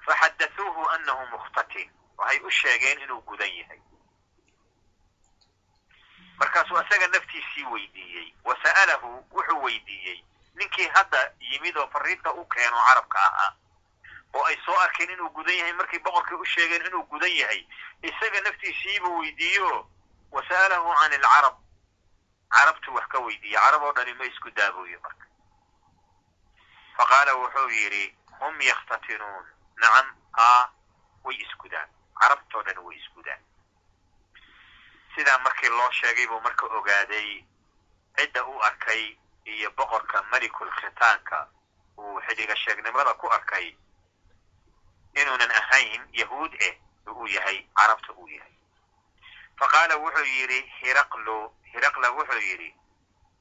faxaddathuuhu 0.05 0.89
annahu 0.89 1.25
mukhtatin 1.31 1.89
waxay 2.17 2.39
u 2.39 2.49
sheegeen 2.51 2.99
inuu 3.01 3.21
gudan 3.21 3.53
yahay. 3.55 3.79
Markaasuu 6.37 6.81
isaga 6.81 7.07
naftiisii 7.07 7.65
weydiiyey 7.71 8.33
wa 8.43 8.55
sa'alahu 8.63 9.25
wuxuu 9.31 9.61
weydiiyey 9.63 10.23
ninkii 10.53 10.87
hadda 10.95 11.33
yimid 11.39 11.77
oo 11.77 11.87
fariinta 11.87 12.33
u 12.33 12.45
keeno 12.45 12.77
carabka 12.87 13.19
ahaa 13.19 13.55
oo 14.33 14.45
ay 14.45 14.57
soo 14.65 14.77
arkeen 14.79 15.09
inuu 15.11 15.29
gudan 15.29 15.55
yahay 15.57 15.73
markay 15.73 15.99
boqorkii 15.99 16.35
u 16.35 16.45
sheegeen 16.45 16.85
inuu 16.85 17.03
gudan 17.03 17.31
yahay 17.35 17.67
isaga 18.01 18.41
naftiisiibuu 18.41 19.19
weydiiyo 19.19 19.89
wa 20.31 20.43
sa'alahu 20.49 20.93
can 20.99 21.13
alcarab 21.13 21.55
carabtu 22.49 22.93
wax 22.95 23.07
ka 23.07 23.19
weydiiye 23.19 23.59
carab 23.59 23.83
oo 23.83 23.93
dhani 23.93 24.13
ma 24.13 24.25
isku 24.25 24.51
daabuyo 24.51 24.99
marka. 25.01 25.25
Fa 26.97 27.05
qaala 27.05 27.33
wuxuu 27.35 27.69
yidhi 27.69 28.15
hum 28.39 28.61
yakhtatinuun. 28.61 29.45
Nacam 29.77 30.07
aa 30.37 30.69
way 31.23 31.35
isgudaan 31.45 31.89
carabtoo 32.21 32.61
dhan 32.63 32.77
way 32.85 32.97
isgudaan 32.97 33.41
sidaa 35.15 35.37
markii 35.37 35.69
loo 35.69 35.91
sheegay 35.91 36.27
buu 36.27 36.39
marka 36.41 36.65
ogaaday 36.65 37.45
cidda 38.17 38.43
u 38.45 38.59
arkay 38.61 39.17
iyo 39.45 39.71
boqorka 39.71 40.23
melikul 40.31 40.71
khitaanka 40.71 41.49
uu 41.97 42.21
xidhiga 42.25 42.55
sheegnimada 42.55 43.13
ku 43.13 43.27
arkay 43.27 43.75
inuunan 45.13 45.51
ahayn 45.51 46.01
yahuud 46.13 46.53
eh 46.61 46.75
uu 47.07 47.27
yahay 47.27 47.67
carabta 47.77 48.13
uu 48.13 48.27
yahay. 48.27 48.53
Fa 49.57 49.67
qaala 49.67 49.95
wuxuu 49.97 50.25
yidhi 50.25 50.59
hiraqlu 50.81 51.53
hiraqla 51.73 52.11
wuxuu 52.11 52.39
yidhi 52.49 52.75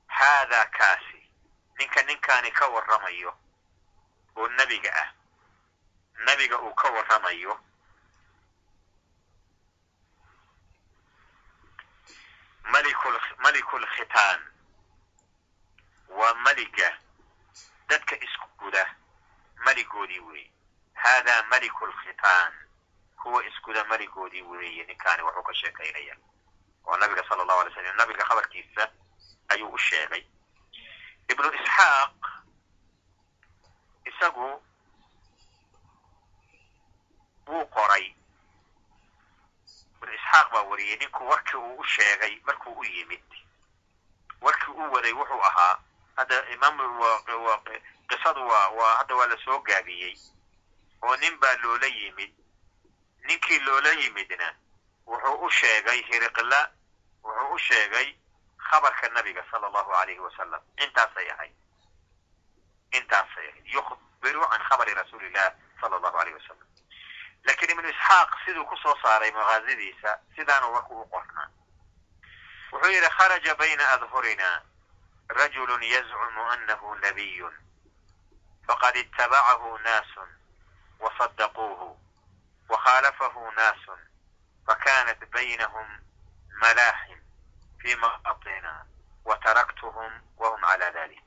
haadaa 0.06 0.66
kaasi 0.66 1.20
ninka 1.78 2.02
ninkaani 2.02 2.50
ka 2.50 2.68
warramayo 2.68 3.32
oo 4.36 4.48
nebiga 4.48 4.90
ah. 5.02 5.08
Nebiga 6.26 6.58
uu 6.60 6.74
ka 6.74 6.90
warramayo 6.90 7.58
malikul 13.42 13.86
khitaan 13.96 14.40
waa 16.18 16.34
meliga 16.34 16.88
dadka 17.88 18.16
isku 18.24 18.46
guda. 18.58 18.84
Meligoodii 19.64 20.20
weeye. 20.20 20.50
Haadaa 20.94 21.42
malikul 21.42 21.92
khitaan. 21.92 22.52
Kuwa 23.22 23.46
isguda 23.46 23.84
meligoodii 23.84 24.42
weeye 24.42 24.84
ninkaani 24.84 25.22
wuxuu 25.22 25.42
ka 25.42 25.54
sheekaynaya 25.54 26.16
oo 26.86 26.96
nabiga 26.96 27.22
sala 27.28 27.42
allahu 27.42 27.60
alay 27.60 27.72
slam 27.74 27.96
nabiga 27.96 28.24
khabarkiisa 28.24 28.88
ayuu 29.48 29.68
u 29.72 29.78
sheegay. 29.78 30.24
Ibnu 31.28 31.52
isxaaq 31.54 32.14
isagu 34.04 34.62
wuu 37.46 37.66
qoray. 37.74 38.06
Ibnu 39.96 40.12
isxaaq 40.14 40.50
baa 40.52 40.62
wariyey 40.70 40.96
ninku 40.96 41.28
warkii 41.28 41.56
uu 41.56 41.76
u 41.78 41.84
sheegay 41.84 42.40
markuu 42.46 42.72
u 42.80 42.84
yimid 42.84 43.22
warkii 44.40 44.72
uu 44.72 44.92
waday 44.92 45.12
wuxuu 45.12 45.42
ahaa 45.48 45.78
hadda 46.16 46.48
imaam 46.54 46.76
qisadu 48.08 48.48
waa 48.48 48.68
waa 48.68 48.96
hadda 48.98 49.14
waa 49.16 49.26
la 49.26 49.36
soo 49.44 49.58
gaabiyey. 49.58 50.16
Oo 51.02 51.16
nin 51.16 51.38
baa 51.38 51.56
loola 51.62 51.86
yimid. 51.86 52.32
Ninkii 53.26 53.58
loola 53.58 53.90
yimidna 53.92 54.54
wuxuu 55.06 55.44
u 55.44 55.50
sheegay 55.50 56.02
hiriqla 56.02 56.70
wuxuu 57.24 57.54
u 57.54 57.58
sheegay 57.58 58.14
khabarka 58.58 59.08
nabiga 59.08 59.44
sala 59.50 59.66
allahu 59.66 59.92
alayhi 59.92 60.20
wasalam 60.20 60.62
intaasay 60.76 61.30
ahayd. 61.30 61.54
Intaasay 62.92 63.48
ahayd. 63.48 63.66
Yukhbiru 63.66 64.40
can 64.50 64.60
khabari 64.68 64.94
rasuuli 64.94 65.26
illah 65.26 65.54
sala 65.80 65.96
allahu 65.96 66.18
alayh 66.18 66.34
wasalam 66.34 66.68
laakiin 67.44 67.70
ibnu 67.70 67.88
isxaaq 67.88 68.30
siduu 68.44 68.64
ku 68.64 68.76
soo 68.76 68.94
saaray 69.02 69.30
maqaasidiisa 69.30 70.18
sidaanu 70.36 70.72
warku 70.72 71.00
u 71.00 71.06
qornaa. 71.10 71.48
Wuxuu 72.72 72.90
yidhi 72.92 73.10
kharaja 73.10 73.54
bayna 73.54 73.88
adhurina 73.88 74.62
rajulu 75.31 75.83
yazcumu 75.83 76.41
anahu 76.51 76.95
nabiyun 76.95 77.53
faqad 78.67 78.95
itabacahu 78.95 79.77
naasun 79.77 80.29
wasadaquuhu 80.99 81.97
وخالفه 82.69 83.51
ناس 83.57 83.83
فكانت 84.67 85.23
بينهم 85.23 86.03
ملاحم 86.61 87.19
في 87.79 87.95
مقطنا 87.95 88.87
وتركتهم 89.25 90.21
وهم 90.37 90.65
على 90.65 90.85
ذلك 90.85 91.23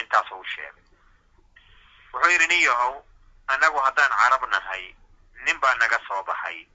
intaasuu 0.00 0.38
u 0.40 0.44
sheegay 0.44 0.84
wuxuu 2.12 2.30
yidhi 2.30 2.46
nin 2.46 2.62
yahow 2.62 3.02
annagu 3.46 3.78
haddaan 3.78 4.12
carab 4.20 4.42
nahay 4.50 4.94
nin 5.44 5.60
baa 5.60 5.74
naga 5.74 5.98
soo 6.08 6.22
baxay 6.22 6.66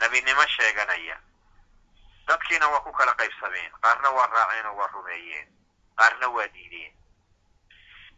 nebinimo 0.00 0.46
sheeganaya 0.46 1.20
dadkiina 2.27 2.67
waa 2.69 2.79
ku 2.79 2.91
kala 2.91 3.13
qaybsameen 3.13 3.71
qaarna 3.81 4.09
waa 4.09 4.27
raaceen 4.27 4.65
oo 4.65 4.75
waa 4.75 4.87
rumeeyeen 4.87 5.47
qaarna 5.95 6.27
waa 6.29 6.47
diideen 6.53 6.93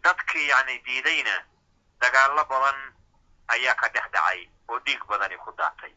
dadkii 0.04 0.48
yani 0.50 0.80
diidayna 0.86 1.36
dagaallo 2.02 2.46
badan 2.46 2.80
ayaa 3.48 3.76
ka 3.76 3.88
dhex 3.90 4.12
dhacay 4.12 4.50
oo 4.68 4.80
dhiig 4.80 5.04
badani 5.08 5.38
ku 5.38 5.52
daatay 5.58 5.94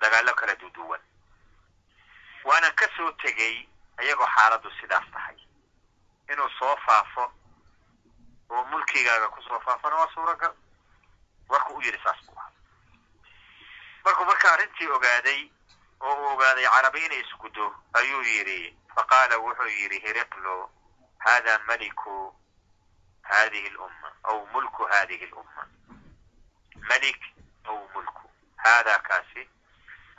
dagaallo 0.00 0.34
kala 0.34 0.54
duduwan. 0.56 1.00
Waana 2.44 2.70
ka 2.70 2.86
soo 2.96 3.12
tegey 3.12 3.68
iyagoo 4.02 4.26
xaaladdu 4.26 4.70
sidaas 4.80 5.04
tahay. 5.12 5.36
Inuu 6.32 6.48
soo 6.58 6.76
faafo 6.86 7.32
oo 8.50 8.64
mulkigaaga 8.64 9.28
ku 9.28 9.42
soo 9.42 9.60
faafana 9.60 9.96
waa 9.96 10.12
suuragal 10.14 10.54
warku 11.48 11.74
u 11.74 11.82
yidhi 11.82 11.98
saas 12.04 12.20
buu 12.26 12.36
ahaa. 12.38 12.52
Markuu 14.04 14.24
marka 14.24 14.52
arrintii 14.52 14.88
ogaaday 14.88 15.50
oo 16.00 16.14
uu 16.20 16.28
ogaaday 16.32 16.66
carabi 16.74 17.04
inay 17.06 17.20
isguddo 17.20 17.64
ayuu 17.98 18.22
yidhi. 18.22 18.76
Faqaala 18.94 19.36
wuxuu 19.38 19.70
yidhi 19.78 19.98
hiriqlo 20.04 20.70
hada 21.18 21.58
maliku 21.66 22.34
hadihi 23.22 23.70
lumma 23.70 24.08
aw 24.22 24.38
mulku 24.52 24.82
hadihi 24.92 25.26
lumma. 25.26 25.62
Malik 26.88 27.20
aw 27.68 27.78
mulku. 27.94 28.24
Hada 28.56 28.98
kaasi 28.98 29.42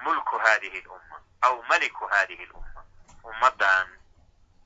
mulku 0.03 0.35
hadihi 0.45 0.81
lumma 0.81 1.17
aw 1.41 1.55
maliku 1.69 2.05
hadihi 2.07 2.45
lumma. 2.45 2.81
Ummaddan 3.23 3.87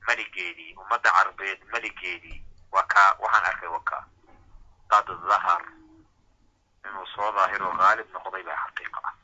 meligeedii 0.06 0.74
ummadda 0.76 1.10
carbeed 1.10 1.60
meligeedii 1.72 2.44
waa 2.72 3.16
waxaan 3.18 3.44
arkay 3.44 3.68
wa 3.68 3.80
kaa 3.80 4.04
qad 4.90 5.06
dahar 5.28 5.62
inuu 6.86 7.06
soo 7.14 7.32
daahiro 7.36 7.70
haalib 7.70 8.08
noqday 8.12 8.42
baa 8.42 8.58
xaqiiqa 8.64 9.00
ah 9.08 9.14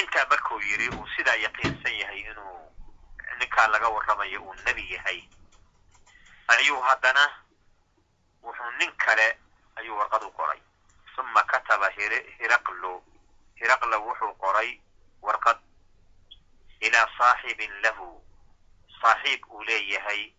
intaa 0.00 0.26
markuu 0.30 0.60
yidhi 0.60 0.88
uu 0.96 1.06
sidaa 1.16 1.34
yaqiinsan 1.44 1.94
yahay 2.00 2.20
inuu 2.20 2.72
ninkaa 3.38 3.66
laga 3.68 3.88
warramayo 3.88 4.42
uu 4.42 4.54
nebi 4.66 4.92
yahay. 4.94 5.20
Ayuu 6.48 6.80
haddana 6.80 7.24
wuxuu 8.42 8.70
nin 8.78 8.92
kale 8.96 9.38
ayuu 9.76 9.96
warqad 9.98 10.22
u 10.22 10.30
qoray. 10.32 10.60
Uma 11.18 11.42
kataba 11.42 11.88
hiraqlo 12.38 13.02
hiraqla 13.60 13.96
wuxuu 13.98 14.34
qoray 14.34 14.80
warqad 15.22 15.58
ilaa 16.80 17.08
saaxibin 17.18 17.72
lahu. 17.82 18.22
Saaxiib 19.00 19.44
uu 19.50 19.62
leeyahay 19.64 20.32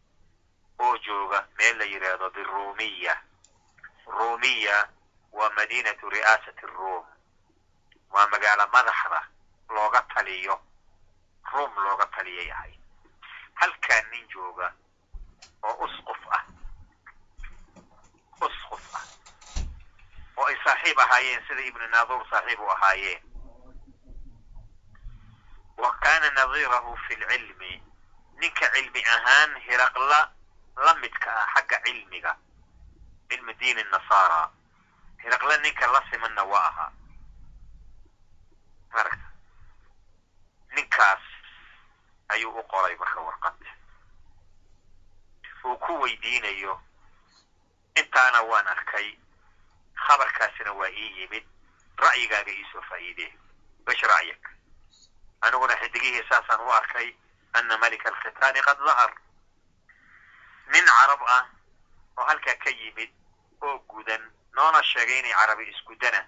oo 0.79 0.97
jooga 0.97 1.47
meel 1.57 1.77
la 1.77 1.85
yidhaahdo 1.85 2.29
biruumiya 2.29 3.15
ruumiya 4.07 4.89
waa 5.31 5.49
madiinatu 5.49 6.09
ri'aasati 6.09 6.65
ruum. 6.65 7.05
Waa 8.11 8.27
magaalo 8.27 8.67
madaxda 8.73 9.21
looga 9.75 10.01
taliyo 10.13 10.55
ruum 11.53 11.73
looga 11.75 12.05
taliyo 12.15 12.43
yahay 12.43 12.73
halkaa 13.55 14.01
nin 14.11 14.27
jooga 14.27 14.73
oo 15.63 15.85
usquf 15.85 16.21
ah. 16.31 16.43
Usquf 18.41 18.85
ah. 18.97 19.05
Oo 20.37 20.45
ay 20.49 20.57
saaxiib 20.63 20.99
ahaayeen 20.99 21.43
sida 21.47 21.61
ibnu 21.61 21.87
naaduur 21.87 22.25
saaxiib 22.29 22.59
u 22.59 22.69
ahaayeen. 22.71 23.21
Wa 25.77 25.91
kaana 26.01 26.29
nadiirahu 26.31 26.97
fi 27.07 27.15
lcilmi 27.15 27.71
ninka 28.41 28.65
cilmi 28.73 29.01
ahaan 29.05 29.51
hiraqla 29.67 30.19
la 30.85 30.93
midka 31.01 31.29
ah 31.29 31.47
xagga 31.53 31.77
cilmiga. 31.85 32.33
Cilmi 33.29 33.53
diini 33.59 33.83
nasaara 33.91 34.49
hiraqle 35.23 35.57
ninka 35.61 35.91
la 35.93 36.01
simanna 36.09 36.43
waa 36.43 36.67
ahaa 36.69 36.91
ninkaas 40.75 41.23
ayuu 42.29 42.59
u 42.59 42.63
qoray 42.63 42.95
marka 42.95 43.19
warqad. 43.21 43.59
Uu 45.65 45.77
ku 45.77 45.99
weydiinayo 46.01 46.81
intaana 47.95 48.41
waan 48.41 48.67
arkay 48.67 49.17
khabarkaasina 50.07 50.71
waa 50.73 50.89
ii 50.89 51.09
yimid 51.19 51.45
ra'yigaaga 51.97 52.51
iisoo 52.51 52.81
faa'iidee 52.89 53.31
bash 53.85 54.01
ra'yak 54.11 54.43
aniguna 55.41 55.75
xidigihii 55.81 56.23
saasaan 56.29 56.61
u 56.61 56.71
arkay 56.71 57.13
ana 57.53 57.77
malika 57.77 58.09
alkhitaani 58.09 58.61
qad 58.67 58.77
dahar 58.85 59.11
nin 60.71 60.85
carab 60.85 61.21
ah 61.27 61.45
oo 62.17 62.25
halkaa 62.25 62.55
ka 62.63 62.69
yimid 62.69 63.11
oo 63.61 63.77
gudan 63.91 64.23
noona 64.55 64.83
sheegay 64.83 65.19
inay 65.19 65.33
carabi 65.33 65.69
isgudana 65.69 66.21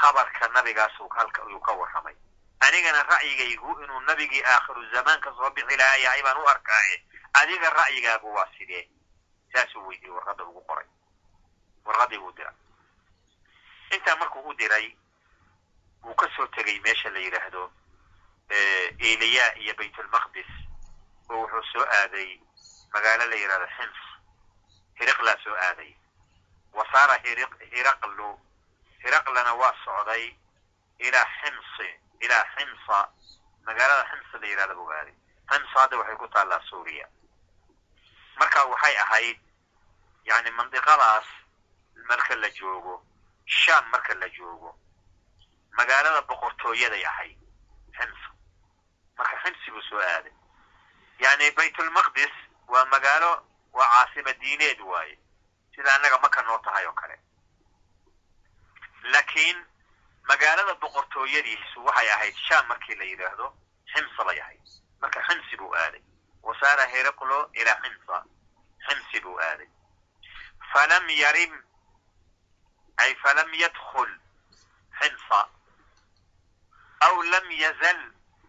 khabarka 0.00 0.48
nabigaasuu 0.48 1.08
halka 1.08 1.42
ayuu 1.46 1.60
ka 1.60 1.72
warramay 1.72 2.16
anigana 2.60 3.02
ra'yigaygu 3.02 3.80
inuu 3.84 4.00
nabigii 4.00 4.42
aakhiru 4.44 4.82
zamaanka 4.92 5.30
soo 5.36 5.50
bixi 5.50 5.76
lahaa 5.76 5.96
yahay 5.96 6.22
baan 6.22 6.36
u 6.38 6.48
arkaaye. 6.48 7.04
Adiga 7.32 7.70
ra'yigaagu 7.70 8.34
waa 8.34 8.48
sidee? 8.58 8.88
Saasuu 9.52 9.86
weydiiyey 9.88 10.14
warqadda 10.16 10.44
ugu 10.44 10.60
qoray. 10.68 10.86
Warqaddii 11.84 12.18
buu 12.18 12.32
diray. 12.32 12.54
Intaa 13.90 14.16
markuu 14.16 14.48
u 14.48 14.54
diray 14.54 14.96
wuu 16.02 16.14
ka 16.14 16.28
soo 16.36 16.46
tegey 16.46 16.80
meesha 16.80 17.10
la 17.10 17.18
yidhaahdo 17.18 17.72
eliya 18.98 19.54
iyo 19.58 19.74
baytulmaqdis 19.74 20.50
oo 21.30 21.36
wuxuu 21.42 21.62
soo 21.72 21.84
aaday 22.00 22.40
magaalo 22.92 23.24
la 23.30 23.36
yidhahdo 23.36 23.66
xims 23.76 24.00
hiriqlaa 24.98 25.38
soo 25.44 25.54
aaday. 25.56 25.94
Wa 26.72 26.84
saara 26.92 27.16
hiraqlu 27.72 28.28
hiraqlana 29.04 29.52
waa 29.54 29.74
socday 29.84 30.34
ilaa 30.98 31.26
ximsi 31.40 31.88
ilaa 32.20 32.44
ximsa 32.54 32.98
magaalada 33.66 34.04
ximsa 34.10 34.38
la 34.40 34.46
yidhahda 34.46 34.74
buu 34.74 34.90
aaday 34.92 35.14
ximsa 35.50 35.80
hadda 35.80 35.96
waxay 35.98 36.16
ku 36.16 36.28
taallaa 36.28 36.60
suuriya 36.70 37.08
marka 38.38 38.64
waxay 38.64 38.96
ahayd 39.04 39.38
yani 40.24 40.50
mandiqadaas 40.50 41.26
marka 42.08 42.34
la 42.36 42.50
joogo 42.50 42.94
sham 43.46 43.84
marka 43.90 44.14
la 44.14 44.28
joogo 44.28 44.70
magaalada 45.78 46.22
boqortooyaday 46.22 47.04
ahayd 47.06 47.38
ximsa 47.98 48.28
marka 49.18 49.36
ximsi 49.44 49.70
buu 49.70 49.82
soo 49.82 50.00
aaday 50.00 50.32
yani 51.18 51.50
baytulmaqdis 51.50 52.34
waa 52.68 52.84
magaalo 52.84 53.30
waa 53.72 53.88
caasima 53.94 54.32
diineed 54.32 54.80
waaye 54.80 55.18
sida 55.74 55.94
annaga 55.94 56.18
maka 56.18 56.42
noo 56.42 56.58
tahay 56.58 56.86
oo 56.86 56.92
kale 56.92 57.16
laakiin 59.02 59.66
magaalada 60.28 60.74
boqortooyadiisu 60.82 61.84
waxay 61.84 62.08
ahayd 62.10 62.34
sham 62.48 62.66
markii 62.68 62.94
la 62.96 63.04
yidhaahdo 63.04 63.46
ximsa 63.92 64.24
bay 64.24 64.40
ahayd. 64.40 64.60
Marka 65.00 65.22
ximsi 65.28 65.56
buu 65.56 65.72
aaday. 65.74 66.02
Wasaara 66.42 66.86
hiriqlo 66.86 67.50
ilaa 67.54 67.80
ximsa. 67.82 68.24
Ximsi 68.88 69.20
buu 69.20 69.38
aaday. 69.40 69.68
Falam 70.72 71.08
yarim 71.08 71.52
ay 72.98 73.14
falam 73.22 73.54
yadkul 73.54 74.10
ximsa. 75.00 75.40
Aw 77.00 77.22
lam 77.22 77.50
yazal 77.50 78.00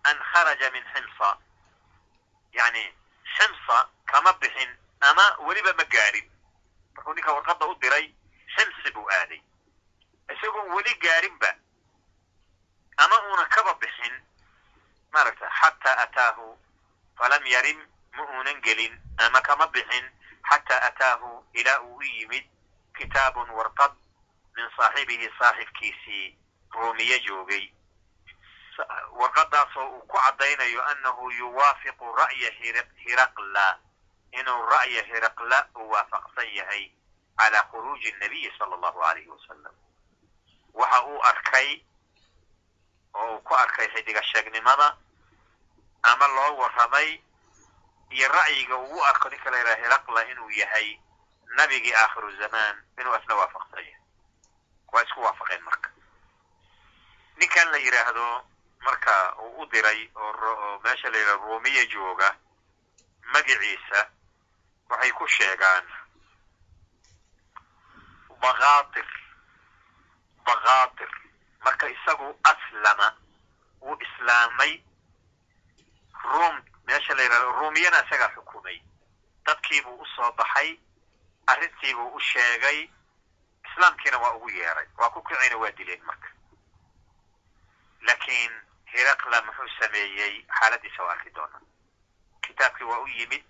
an 0.04 0.18
kharaja 0.32 0.72
min 0.72 0.84
ximsa. 0.94 1.38
Yani 2.54 2.84
ximsa 3.38 3.90
kama 4.06 4.34
bixin 4.42 4.70
ama 5.02 5.38
weliba 5.48 5.74
ma 5.74 5.84
gaarin. 5.84 6.28
Markuu 6.96 7.14
ninka 7.14 7.34
warqadda 7.34 7.66
u 7.68 7.76
diray 7.82 8.14
ximsi 8.56 8.92
buu 8.92 9.08
aaday. 9.10 9.42
Isagoon 10.34 10.74
weli 10.76 10.94
gaarinba 11.00 11.56
ama 13.04 13.16
uuna 13.30 13.46
kaba 13.56 13.74
bixin 13.82 14.16
maaragta 15.14 15.48
xataa 15.60 15.98
ataahu 16.06 16.48
falam 17.18 17.46
yarim 17.54 17.80
ma 18.16 18.24
uunan 18.24 18.62
gelin 18.62 18.94
ama 19.18 19.42
kama 19.42 19.68
bixin 19.68 20.06
xataa 20.50 20.82
ataahu 20.90 21.46
ilaa 21.54 21.80
uu 21.82 21.96
u 21.98 22.04
yimid 22.04 22.46
kitaabun 22.98 23.50
warqad 23.50 23.92
min 24.56 24.66
saaxibihi 24.78 25.30
saaxibkiisii 25.40 26.38
ruumiye 26.76 27.20
joogay 27.20 27.66
warqadaasoo 29.20 29.88
uu 29.96 30.02
ku 30.08 30.18
caddaynayo 30.18 30.82
annahu 30.92 31.32
yuwaafiqu 31.32 32.16
ra'ya 32.16 32.52
hiraqla 33.06 33.68
inuu 34.40 34.66
ra'ya 34.74 35.04
hiraqla 35.10 35.60
uu 35.76 35.90
waafaqsan 35.94 36.48
yahay 36.60 36.92
calaa 37.40 37.64
khuruuji 37.72 38.12
nabiyi 38.20 38.52
sala 38.58 38.76
allahu 38.76 39.02
alayhi 39.04 39.30
wasalam 39.30 39.74
waxa 40.74 41.00
uu 41.06 41.22
arkay 41.32 41.82
oo 43.14 43.36
uu 43.36 43.42
ku 43.42 43.54
arkay 43.56 43.88
xidiga 43.94 44.22
sheegnimada 44.24 44.98
ama 46.04 46.28
loo 46.28 46.58
warramay 46.58 47.22
iyo 48.10 48.28
ra'yiga 48.30 48.76
uu 48.78 48.98
u 48.98 49.04
arko 49.06 49.30
ninka 49.30 49.50
la 49.52 49.58
yidhaha 49.58 49.82
hiraqla 49.84 50.22
inuu 50.32 50.50
yahay 50.50 51.00
nabigii 51.58 51.94
aakhiru 51.94 52.32
zamaan 52.38 52.84
inuu 53.00 53.14
asna 53.14 53.36
waafaqsan 53.36 53.80
yahay. 53.86 53.96
Waa 54.94 55.04
isku 55.04 55.22
waafaqeen 55.22 55.62
marka. 55.64 55.90
Ninkan 57.38 57.72
la 57.72 57.78
yidhaahdo 57.78 58.26
marka 58.86 59.36
uu 59.44 59.62
u 59.62 59.66
diray 59.66 60.10
oo 60.16 60.80
meesha 60.84 61.10
la 61.10 61.18
yidhahdo 61.18 61.44
ruumiya 61.46 61.86
jooga 61.86 62.36
magiciisa 63.34 64.10
waxay 64.90 65.12
ku 65.12 65.28
sheegaan 65.28 65.86
bakaatir 68.42 69.08
bakaatir 70.46 71.10
marka 71.64 71.90
isagu 71.90 72.40
aslama 72.44 73.08
wuu 73.82 73.98
islaamay. 74.02 74.82
Ruum 76.24 76.56
meesha 76.88 77.14
la 77.16 77.24
yidhahdo 77.24 77.52
ruumiyana 77.52 78.06
isagaa 78.06 78.30
xukumay. 78.36 78.82
Dadkiibuu 79.46 79.96
u 80.02 80.06
soo 80.16 80.32
baxay 80.32 80.80
arrintiibuu 81.48 82.14
u 82.16 82.20
sheegay. 82.20 82.90
Islaamkiina 83.68 84.18
waa 84.18 84.36
ugu 84.36 84.50
yeeray 84.50 84.88
waa 84.98 85.10
ku 85.10 85.22
kicina 85.24 85.58
waa 85.58 85.72
dileen 85.72 86.04
marka. 86.04 86.30
Laakiin 88.02 88.52
hiraqla 88.94 89.42
muxuu 89.42 89.70
sameeyey 89.80 90.46
xaaladiisa 90.60 91.04
waa 91.04 91.12
arki 91.12 91.30
doonaa 91.36 91.62
kitaabkii 92.42 92.84
waa 92.92 93.00
u 93.00 93.08
yimid 93.08 93.44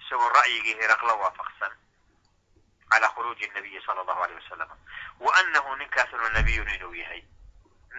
isagoo 0.00 0.28
ra'yigii 0.28 0.74
hiraqla 0.80 1.14
waafaqsan. 1.14 1.72
Calaa 2.90 3.08
khuruuji 3.14 3.46
nabiyi 3.54 3.80
sala 3.86 4.00
allahu 4.00 4.22
aleyh 4.22 4.38
wasalam 4.42 4.70
wa 5.20 5.34
annahu 5.36 5.76
ninkaasnu 5.76 6.28
nabiyun 6.28 6.68
inuu 6.74 6.94
yahay 6.94 7.22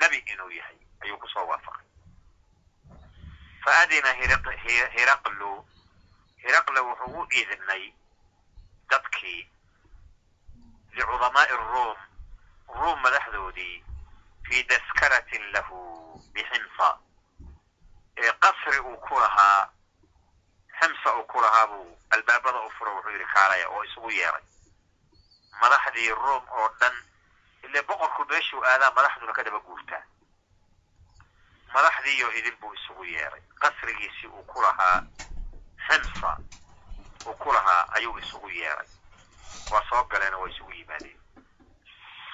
nebi 0.01 0.17
inuu 0.33 0.51
yahay 0.51 0.77
ayuu 1.03 1.17
ku 1.17 1.27
soo 1.27 1.45
waafaqay 1.47 1.85
fa 3.63 3.71
adina 3.81 4.13
hiraqlu 4.13 5.51
hiraqla 6.43 6.81
wuxuu 6.81 7.19
u 7.21 7.27
idnay 7.41 7.93
dadkii 8.89 9.41
licudamaa'i 10.95 11.55
ruum 11.57 11.97
ruum 12.77 12.99
madaxdoodii 13.01 13.83
fii 14.47 14.63
daskaratin 14.69 15.51
lahu 15.53 15.77
biximsa 16.33 16.89
ee 18.17 18.31
qasri 18.43 18.79
uu 18.79 18.97
ku 18.97 19.19
lahaa 19.19 19.69
ximsa 20.79 21.09
uu 21.17 21.23
ku 21.31 21.41
lahaa 21.41 21.67
buu 21.67 21.97
albaabada 22.09 22.59
u 22.61 22.69
furo 22.77 22.95
wuxuu 22.95 23.11
yidhi 23.11 23.25
kaalaya 23.33 23.69
oo 23.69 23.83
isugu 23.83 24.11
yeeray 24.11 24.43
madaxdii 25.61 26.09
ruum 26.21 26.43
oo 26.59 26.69
dhan 26.79 26.95
ile 27.75 27.81
boqorku 27.83 28.25
meeshuu 28.29 28.63
aadaa 28.63 28.91
madaxduna 28.95 29.33
ka 29.33 29.43
daba 29.43 29.59
guurtaa 29.59 30.03
madaxdiiyo 31.73 32.31
idin 32.31 32.55
buu 32.61 32.73
isugu 32.73 33.03
yeeray. 33.05 33.41
Qasrigiisii 33.59 34.27
uu 34.27 34.43
ku 34.43 34.61
lahaa 34.61 35.03
ximsa 35.87 36.37
uu 37.25 37.33
ku 37.33 37.51
lahaa 37.53 37.83
ayuu 37.99 38.17
isugu 38.19 38.49
yeeray. 38.49 38.87
Waa 39.71 39.83
soo 39.89 40.03
galeenoo 40.03 40.41
waa 40.41 40.49
isugu 40.49 40.71
yimaadeen. 40.71 41.19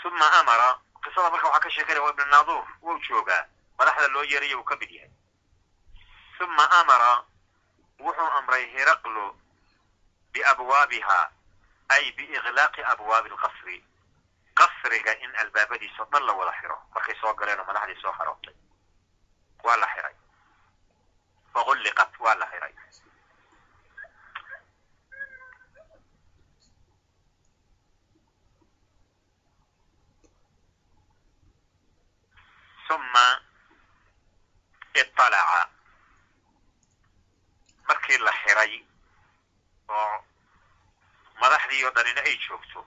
Uma 0.06 0.32
amara 0.40 0.78
qisada 1.04 1.30
marka 1.30 1.48
waxaa 1.48 1.60
ka 1.64 1.70
sheekanaya 1.70 2.04
waa 2.04 2.12
ibnu 2.14 2.26
naaduur 2.26 2.66
wuu 2.82 3.00
joogaa. 3.10 3.46
Madaxda 3.80 4.08
loo 4.08 4.24
yeeraya 4.24 4.58
uu 4.58 4.64
ka 4.64 4.76
mid 4.76 4.92
yahay. 4.92 5.12
Uma 6.42 6.72
amara 6.72 7.24
wuxuu 8.00 8.32
amray 8.38 8.66
hiraqlu 8.74 9.26
biabwaabiha 10.34 11.32
ay 11.90 12.12
biiklaaqi 12.12 12.84
abwaabi 12.84 13.30
alqasri 13.30 13.84
qasriga 14.60 15.14
in 15.26 15.32
albaabadiisao 15.42 16.06
dhan 16.12 16.26
la 16.26 16.34
wada 16.40 16.54
xiro. 16.60 16.78
Markay 16.94 17.16
soo 17.22 17.34
galeenoo 17.40 17.66
madaxdii 17.70 18.02
soo 18.02 18.14
xarootay. 18.18 18.56
Waa 19.64 19.78
la 19.82 19.88
xiray. 19.94 20.16
Fagulliqat 21.54 22.12
waa 22.24 22.36
la 22.42 22.46
xiray. 22.52 22.74
Uma 32.96 33.26
iطalaca 35.02 35.70
markii 37.88 38.18
la 38.26 38.32
xiray 38.42 38.74
oo 39.98 40.16
madaxdii 41.42 41.84
oo 41.86 41.92
dhanina 41.96 42.22
ay 42.28 42.36
joogto 42.46 42.80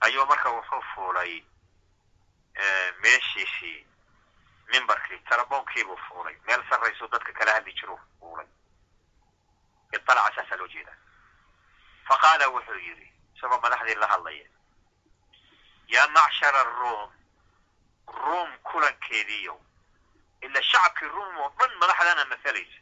ayuu 0.00 0.26
marka 0.26 0.50
wuxuu 0.50 0.82
fuulay 0.94 1.42
meeshiisii 3.02 3.86
mimbarkii 4.72 5.18
taraboonkiibuu 5.28 5.96
fuulay. 6.08 6.36
Meel 6.46 6.62
sarraysuu 6.70 7.08
dadka 7.08 7.32
kala 7.32 7.52
hadli 7.52 7.72
jiruu 7.72 8.00
fuulay. 8.20 8.46
Iطalaca 9.92 10.34
saasaa 10.36 10.56
loo 10.58 10.68
jeedaa 10.68 10.96
fa 12.08 12.16
qaala 12.22 12.48
wuxuu 12.48 12.78
yidhi 12.86 13.12
isagoo 13.36 13.60
madaxdii 13.60 13.94
la 13.94 14.06
hadlaya 14.06 14.46
yaa 15.94 16.08
macshara 16.08 16.60
aruum 16.60 17.10
ruum 18.06 18.50
kulankeediiyo 18.62 19.60
ila 20.40 20.62
shacabkii 20.62 21.08
ruum 21.08 21.36
oo 21.38 21.48
dhan 21.58 21.72
madaxdana 21.80 22.24
masalaysa 22.24 22.80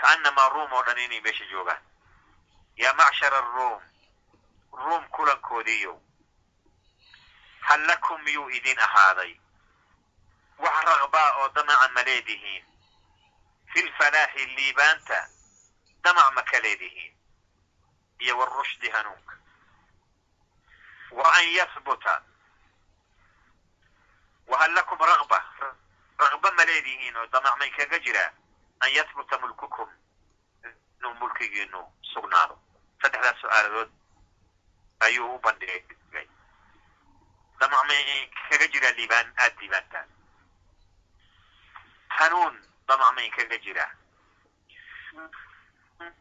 kaannamaa 0.00 0.48
ruum 0.48 0.72
oo 0.72 0.82
dhan 0.82 0.98
inay 0.98 1.20
meesha 1.20 1.44
joogaan. 1.50 1.82
Yaa 2.76 2.92
macshara 2.94 3.38
aruum 3.38 3.82
ruum 4.72 5.08
kulankoodiiyo 5.08 6.00
hal 7.60 7.86
lakum 7.86 8.22
miyuu 8.22 8.50
idin 8.50 8.78
ahaaday. 8.78 9.36
Wax 10.58 10.84
raqbaa 10.84 11.30
oo 11.38 11.48
damaca 11.48 11.88
ma 11.94 12.02
leedihiin. 12.02 12.64
Fi 13.72 13.82
lfalaaxi 13.82 14.46
liibaanta 14.46 15.28
damac 16.04 16.34
ma 16.34 16.42
ka 16.42 16.60
leedihiin. 16.60 17.14
Iyo 18.18 18.38
warushdi 18.38 18.90
hanuunka. 18.90 19.34
Wa 21.10 21.32
an 21.34 21.48
yahbuta 21.54 22.22
wahal 24.46 24.72
lakum 24.74 24.98
raqba. 24.98 25.38
Raqba 26.18 26.50
ma 26.52 26.64
leedihiin 26.64 27.16
oo 27.16 27.26
damac 27.26 27.58
may 27.58 27.70
kaga 27.70 27.98
jiraa 27.98 28.30
an 28.80 28.90
yahbuta 28.92 29.38
mulkukum. 29.38 29.88
Inuu 30.98 31.14
mulkigiinu 31.14 31.92
sugnaado. 32.02 32.58
Saddexdaas 33.02 33.40
su'aaladood 33.40 33.90
ayuu 35.06 35.34
u 35.34 35.38
bandhigay 35.44 36.26
damac 37.60 37.82
may 37.88 38.30
kaga 38.50 38.66
jiraa 38.72 38.92
liibaan 38.98 39.28
aada 39.42 39.56
liibaantaan 39.60 40.08
hanuun 42.18 42.54
damac 42.88 43.10
may 43.16 43.28
kaga 43.36 43.58
jiraa 43.64 43.90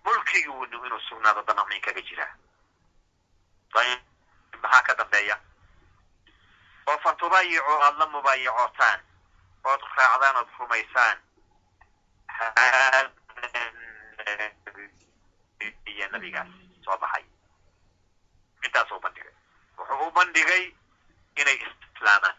mulkigiinu 0.05 0.85
inuu 0.85 0.99
sugnaado 1.09 1.41
damac 1.47 1.67
may 1.69 1.79
kaga 1.85 2.01
jiraa 2.09 2.33
maxaa 4.61 4.83
ka 4.87 4.93
dambeeya 4.99 5.35
oo 6.89 6.97
fa 7.03 7.13
tubayicu 7.19 7.73
aada 7.81 7.97
la 7.99 8.05
mubaayacootaan 8.13 8.99
ood 9.71 9.81
raacdaan 9.97 10.35
ood 10.41 10.49
rumaysaan 10.59 11.17
nabigaas 16.11 16.47
soo 16.83 16.97
baxay 17.01 17.23
intaasuu 18.65 18.99
bandhigay 18.99 19.33
wuxuu 19.77 20.07
u 20.07 20.11
bandhigay 20.11 20.63
inay 21.41 21.57
islaamaan 21.95 22.37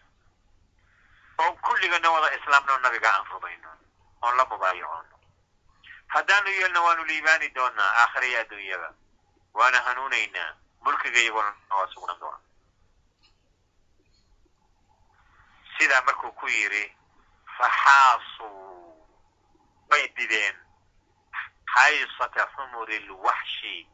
oo 1.43 1.51
kulligana 1.65 2.09
wada 2.15 2.35
islaamno 2.37 2.77
nabiga 2.77 3.09
aan 3.13 3.25
rumayno 3.31 3.69
oon 4.21 4.37
la 4.37 4.45
mubaayacoono 4.45 5.19
haddaanu 6.13 6.49
yeelna 6.49 6.81
waanu 6.81 7.03
liibaani 7.09 7.49
doonaa 7.55 7.91
aakhiriya 8.01 8.39
adduunyada 8.41 8.89
waana 9.53 9.79
hanuunaynaa 9.87 10.49
mulkiga 10.81 11.19
iyagona 11.19 11.51
waa 11.69 11.87
sugnan 11.93 12.19
doona 12.19 12.39
sidaa 15.77 16.01
markuu 16.01 16.31
ku 16.31 16.47
yidhi 16.47 16.83
faxaasuu 17.57 19.07
way 19.89 20.07
dideen 20.17 20.55
xaysata 21.73 22.43
xumuri 22.55 22.99
lwaxshi 23.07 23.87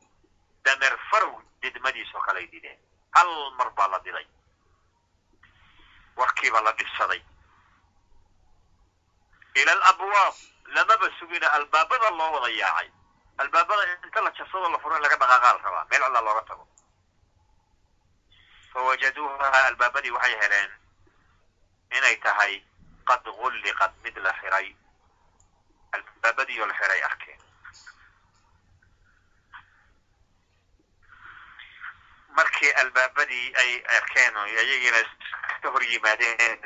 dameer 0.65 0.97
farow 1.11 1.41
didmadiisoo 1.61 2.21
kaley 2.21 2.47
dideen 2.51 2.79
hal 3.15 3.29
mar 3.57 3.69
baa 3.77 3.87
la 3.87 3.99
diday 3.99 4.27
warkiiba 6.15 6.61
la 6.61 6.71
dhibsaday 6.71 7.21
ila 9.55 9.71
alabwaab 9.71 10.33
lamaba 10.75 11.09
sugina 11.19 11.47
albaabada 11.51 12.09
loo 12.09 12.31
wada 12.33 12.49
yaacay 12.61 12.89
albaabada 13.37 13.83
inta 14.05 14.21
la 14.21 14.31
jabsado 14.37 14.69
la 14.69 14.79
furo 14.79 14.95
in 14.95 15.01
laga 15.03 15.15
dhaqaaqaa 15.17 15.53
la 15.53 15.61
rabaa 15.63 15.85
meel 15.91 16.01
callaa 16.01 16.21
looga 16.27 16.41
tago 16.49 16.67
fawajaduuha 18.73 19.65
albaabadii 19.67 20.11
waxay 20.11 20.35
heleen 20.41 20.71
inay 21.97 22.15
tahay 22.25 22.53
qad 23.09 23.23
gulliqad 23.39 23.91
mid 24.03 24.17
la 24.17 24.33
xiray 24.41 24.75
albaabadiioo 25.91 26.65
la 26.67 26.73
xiray 26.79 27.01
arkeen 27.03 27.39
markii 32.37 32.71
albaabadii 32.81 33.53
ay 33.61 33.71
arkeen 33.97 34.37
oo 34.37 34.43
ayagiina 34.43 35.01
ka 35.61 35.69
hor 35.73 35.83
yimaadeen 35.83 36.59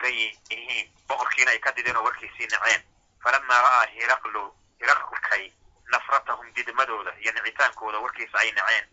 yihiin 0.00 0.92
boqorkiina 1.08 1.50
ay 1.50 1.58
ka 1.58 1.72
dideen 1.76 1.96
oo 1.96 2.04
warkiisii 2.04 2.46
naceen. 2.52 2.82
Falamaa 3.24 3.62
ra'aa 3.62 3.86
hiraqlu 3.94 4.44
hiraqlkay 4.80 5.52
nafratahum 5.92 6.46
didmadooda 6.56 7.12
iyo 7.20 7.32
nicitaankooda 7.32 7.98
warkiisa 7.98 8.38
ay 8.38 8.50
naceen. 8.52 8.86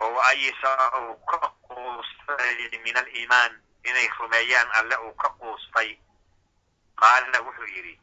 Oo 0.00 0.20
ayisa 0.20 0.70
uu 1.00 1.16
ka 1.26 1.38
quustay 1.66 2.78
min 2.84 2.96
aliimaan 2.96 3.52
inay 3.84 4.08
rumeeyaan 4.18 4.70
alle 4.72 4.96
uu 4.96 5.14
ka 5.14 5.28
quustay. 5.40 5.98
Qaala 7.00 7.40
wuxuu 7.42 7.66
yidhi 7.74 7.98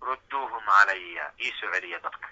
rudduuhum 0.00 0.64
calaya 0.66 1.32
ii 1.40 1.52
soo 1.60 1.70
celiya 1.72 1.98
dadka 1.98 2.28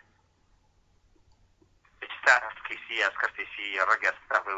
staafkiisii 2.21 2.97
iyo 2.97 3.09
askartiisii 3.11 3.69
iyo 3.73 3.85
ragga 3.91 4.13
staafka 4.25 4.53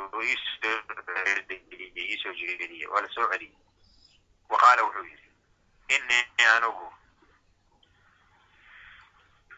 iisoo 2.02 2.32
jeediye 2.40 2.86
waa 2.92 3.00
la 3.04 3.08
celiyey 3.32 3.56
wa 4.50 4.58
qaala 4.62 4.82
wuxuu 4.86 5.04
yidhi 5.10 5.28
inii 5.96 6.24
qultu 6.44 6.86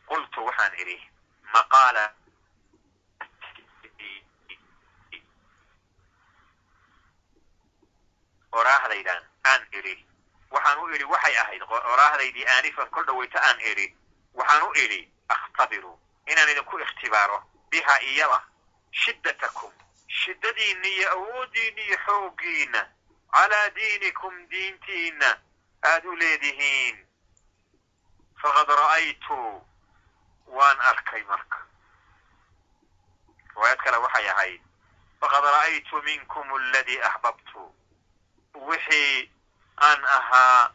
qultu 0.08 0.46
waxaan 0.46 0.74
idhi 0.82 0.96
maqaala 1.54 2.04
oraahdaydan 8.52 9.22
aan 9.50 9.62
idhi 9.78 9.94
waxaan 10.50 10.78
u 10.82 10.88
idhi 10.94 11.04
waxay 11.14 11.36
ahayd 11.42 11.62
oraahdaydii 11.92 12.46
aanifan 12.56 12.90
kol 12.90 13.04
dhawayta 13.06 13.38
aan 13.48 13.60
idhi 13.70 13.86
waxaan 14.34 14.62
u 14.68 14.70
idhi 14.84 15.00
akhtabiru 15.36 15.92
inaan 16.32 16.48
idinku 16.52 16.78
ikhtibaaro 16.86 17.38
biha 17.74 17.96
iyada 18.10 18.40
shiddatakum 19.02 19.72
shiddadiinna 20.18 20.88
iyo 20.96 21.06
awooddiinna 21.14 21.82
iyo 21.82 21.96
xooggiinna 22.06 22.82
calaa 23.34 23.68
diinikum 23.76 24.34
diintiinna 24.50 25.30
aad 25.90 26.04
u 26.06 26.14
leedihiin. 26.16 26.96
Faqad 28.42 28.68
ra'aytu 28.68 29.38
waan 30.56 30.78
arkay 30.90 31.22
marka. 31.30 31.58
Riwaayad 33.54 33.78
kale 33.84 33.96
waxay 34.04 34.28
ahayd 34.28 34.60
faqad 35.20 35.44
ra'aytu 35.44 36.02
minkum 36.02 36.52
aladii 36.58 37.00
axbabtu 37.08 37.62
wixii 38.68 39.30
aan 39.88 40.04
ahaa 40.18 40.74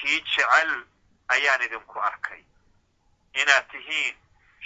kii 0.00 0.20
jecel 0.20 0.72
ayaan 1.28 1.62
idinku 1.62 2.00
arkay. 2.00 2.42
Inaad 3.34 3.68
tihiin 3.70 4.16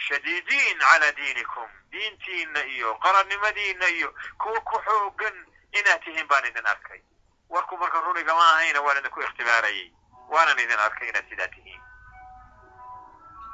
shadiidiin 0.05 0.79
calaa 0.79 1.13
diinikum 1.17 1.69
diintiinna 1.93 2.61
iyo 2.75 2.95
qarannimadiinna 2.95 3.87
iyo 3.87 4.15
kuwa 4.39 4.61
ku 4.61 4.79
xoogan 4.87 5.37
inaad 5.73 6.03
tihiin 6.05 6.29
baan 6.29 6.45
idin 6.47 6.67
arkay 6.67 7.01
warku 7.49 7.77
marka 7.79 8.01
runigama 8.01 8.45
ahayna 8.53 8.81
waan 8.81 8.99
idinku 8.99 9.21
ikhtibaarayay 9.23 9.93
waanan 10.29 10.59
idin 10.59 10.79
arkay 10.87 11.09
inaad 11.09 11.29
sidaa 11.31 11.49
tihiin 11.49 11.83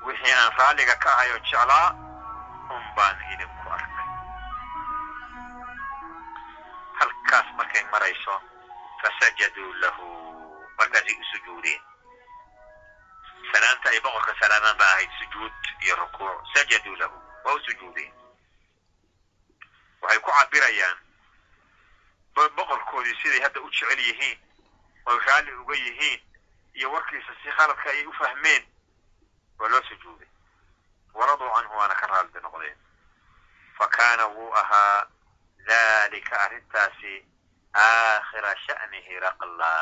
wixii 0.07 0.33
aan 0.35 0.53
raalliga 0.59 0.97
ka 0.97 1.11
ahay 1.13 1.31
oo 1.33 1.39
jeclaa 1.39 1.89
un 2.75 2.85
baan 2.97 3.17
idinku 3.35 3.69
arkay 3.79 4.09
halkaas 6.99 7.47
markay 7.57 7.85
marayso 7.93 8.35
fasajaduu 9.03 9.73
lahu 9.85 10.07
markaasay 10.79 11.17
u 11.23 11.25
salaanta 13.53 13.89
ay 13.91 14.01
boqorka 14.01 14.35
salaamaan 14.41 14.77
ba 14.79 14.85
ahayd 14.85 15.11
sujuud 15.19 15.53
iyo 15.85 15.97
rukuuc 15.97 16.47
sajaduu 16.55 16.97
lahu 16.97 17.17
waa 17.45 17.55
u 17.55 17.61
sujuudeen 17.61 18.13
waxay 20.03 20.19
ku 20.21 20.31
cabirayaan 20.31 20.99
boqorkoodii 22.35 23.17
siday 23.23 23.41
hadda 23.43 23.61
u 23.61 23.71
jecel 23.71 23.99
yihiin 23.99 24.39
oy 25.07 25.19
raalli 25.27 25.53
uga 25.53 25.75
yihiin 25.75 26.21
iyo 26.75 26.93
warkiisa 26.93 27.33
si 27.43 27.51
khaladka 27.51 27.91
ayay 27.91 28.07
u 28.07 28.13
fahmeen 28.13 28.63
waa 29.59 29.69
loo 29.69 29.83
sujuuday 29.89 30.29
waraduu 31.15 31.51
canhu 31.55 31.77
waana 31.79 31.95
ka 31.95 32.07
raalli 32.07 32.41
noqdeen. 32.43 32.77
Fa 33.79 33.89
kaana 33.89 34.27
wuu 34.27 34.53
ahaa 34.55 35.07
dalika 35.67 36.41
arrintaasi 36.41 37.27
aakhira 37.75 38.57
sha'ni 38.67 39.01
hiraqla 39.09 39.73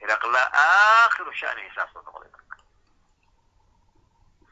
hiraqla 0.00 0.42
aakhiru 0.52 1.32
sha'nihi 1.40 1.70
saasuu 1.74 2.02
noqday 2.02 2.30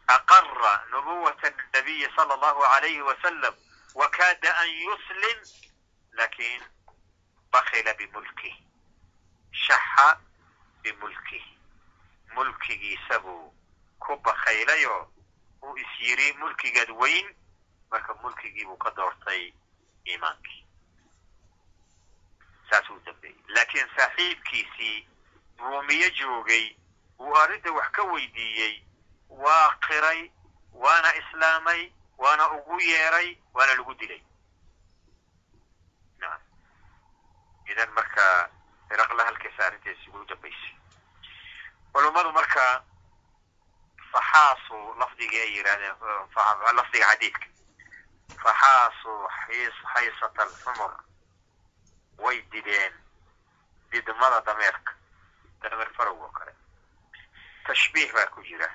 marka 0.07 0.15
aqara 0.15 0.85
nubuwata 0.91 1.53
nabiyi 1.73 2.09
sala 2.17 2.35
allahu 2.35 2.65
alayhi 2.65 3.03
wasalam 3.03 3.55
wakaada 3.95 4.57
an 4.59 4.69
yuslim 4.69 5.39
laakiin 6.13 6.63
bakila 7.53 7.95
bimulkih 7.95 8.55
shaxa 9.53 10.21
bimulkih 10.83 11.45
mulkigiisa 12.35 13.19
buu 13.19 13.53
ku 13.99 14.17
bakaylayoo 14.17 15.09
uu 15.63 15.77
is 15.77 15.87
yiri 16.01 16.33
mulkigeed 16.33 16.91
weyn 16.91 17.35
marka 17.91 18.15
mulkigii 18.15 18.65
buu 18.65 18.77
ka 18.77 18.91
doortay 18.91 19.53
iimaankii 20.07 20.67
saas 22.71 22.91
uu 22.91 23.01
dambeeyey 23.05 23.39
laakiin 23.49 23.89
saaxiibkiisii 23.97 25.09
ruumiye 25.59 26.11
waa 29.29 29.71
qiray 29.87 30.31
waana 30.73 31.11
islaamay 31.17 31.93
waana 32.19 32.51
ugu 32.53 32.81
yeeray 32.81 33.39
waana 33.55 33.75
lagu 33.75 33.95
dilay. 33.95 34.23
Nacam 36.19 36.41
idan 37.71 37.91
marka 37.97 38.51
hiraqla 38.91 39.25
halkaasa 39.25 39.67
arrintaasi 39.67 40.09
ugu 40.11 40.25
dambaysay 40.25 40.75
culummadu 41.93 42.33
marka 42.33 42.83
faxaasuu 44.13 44.95
lafdigii 45.01 45.41
ay 45.41 45.53
yidhahdeen 45.57 45.97
lafdiga 46.77 47.07
xadiidka. 47.11 47.47
Faxaasuu 48.43 49.29
xaysata 49.93 50.43
alxumur 50.43 50.93
way 52.19 52.41
dideen 52.53 52.93
didmada 53.91 54.41
dameerka. 54.47 54.93
Dameer 55.63 55.91
farow 55.97 56.23
oo 56.23 56.29
kale. 56.29 56.53
Tashbiih 57.67 58.13
baa 58.13 58.27
ku 58.27 58.43
jira 58.43 58.69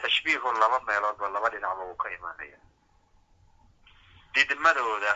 tashbiihu 0.00 0.52
laba 0.60 0.80
meeloodba 0.86 1.28
laba 1.28 1.48
dhinacba 1.50 1.82
uu 1.84 1.96
ka 1.96 2.08
imaanaya 2.16 2.58
didmadooda 4.34 5.12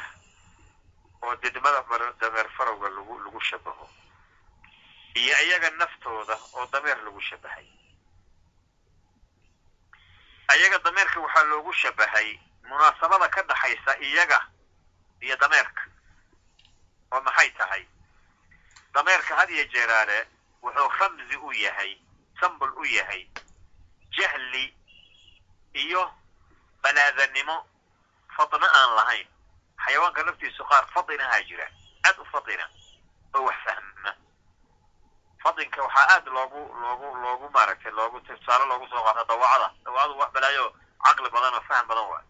oo 1.23 1.37
didmada 1.43 1.81
dameer 2.21 2.49
farowga 2.57 2.89
lagu 2.89 3.19
lagu 3.25 3.41
shabaho 3.41 3.87
iyo 5.15 5.35
iyaga 5.47 5.71
naftooda 5.71 6.35
oo 6.55 6.67
dameer 6.73 6.99
lagu 7.05 7.21
shabahay 7.21 7.67
ayaga 10.53 10.79
dameerka 10.85 11.21
waxaa 11.21 11.45
loogu 11.51 11.73
shabahay 11.73 12.29
munaasabada 12.69 13.29
ka 13.29 13.43
dhaxaysa 13.43 13.93
iyaga 14.09 14.39
iyo 15.21 15.37
dameerka 15.37 15.83
oo 17.13 17.21
maxay 17.21 17.51
tahay 17.59 17.83
dameerka 18.95 19.37
had 19.37 19.51
iyo 19.51 19.65
jeeraale 19.73 20.19
wuxuu 20.63 20.89
ramzi 20.99 21.37
u 21.37 21.53
yahay 21.53 21.93
sambol 22.41 22.71
u 22.77 22.85
yahay 22.85 23.23
jahli 24.17 24.75
iyo 25.75 26.03
banaadanimo 26.83 27.57
fadna 28.37 28.67
aan 28.79 28.95
lahayn. 28.97 29.29
Xayawaanka 29.85 30.23
laftiisu 30.27 30.65
qaar 30.65 30.87
fadinahaa 30.95 31.43
jira. 31.49 31.67
Aad 32.07 32.19
u 32.19 32.25
fadina 32.33 32.67
oo 33.35 33.45
wax 33.45 33.57
fahma. 33.65 34.13
Fadinka 35.43 35.83
waxaa 35.83 36.09
aad 36.15 36.27
loogu 36.29 36.61
loogu 36.81 37.17
loogu 37.23 37.49
maaragtay 37.51 37.93
loogu 37.93 38.21
tusaale 38.21 38.65
loogu 38.67 38.87
soo 38.89 39.03
qaata 39.05 39.25
dawacada 39.25 39.69
dawacadu 39.85 40.19
wax 40.19 40.31
balaayo 40.33 40.67
caqli 41.05 41.31
badan 41.31 41.55
oo 41.55 41.61
faham 41.69 41.87
badan 41.89 42.07
waay. 42.11 42.25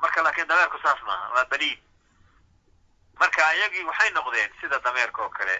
Marka 0.00 0.22
laakiin 0.22 0.46
dameerku 0.48 0.78
saas 0.82 1.02
maaha 1.02 1.28
waa 1.34 1.44
baliid. 1.44 1.78
Marka 3.20 3.46
ayagii 3.48 3.84
waxay 3.84 4.10
noqdeen 4.10 4.52
sida 4.60 4.78
dameerka 4.78 5.22
oo 5.22 5.28
kale 5.30 5.56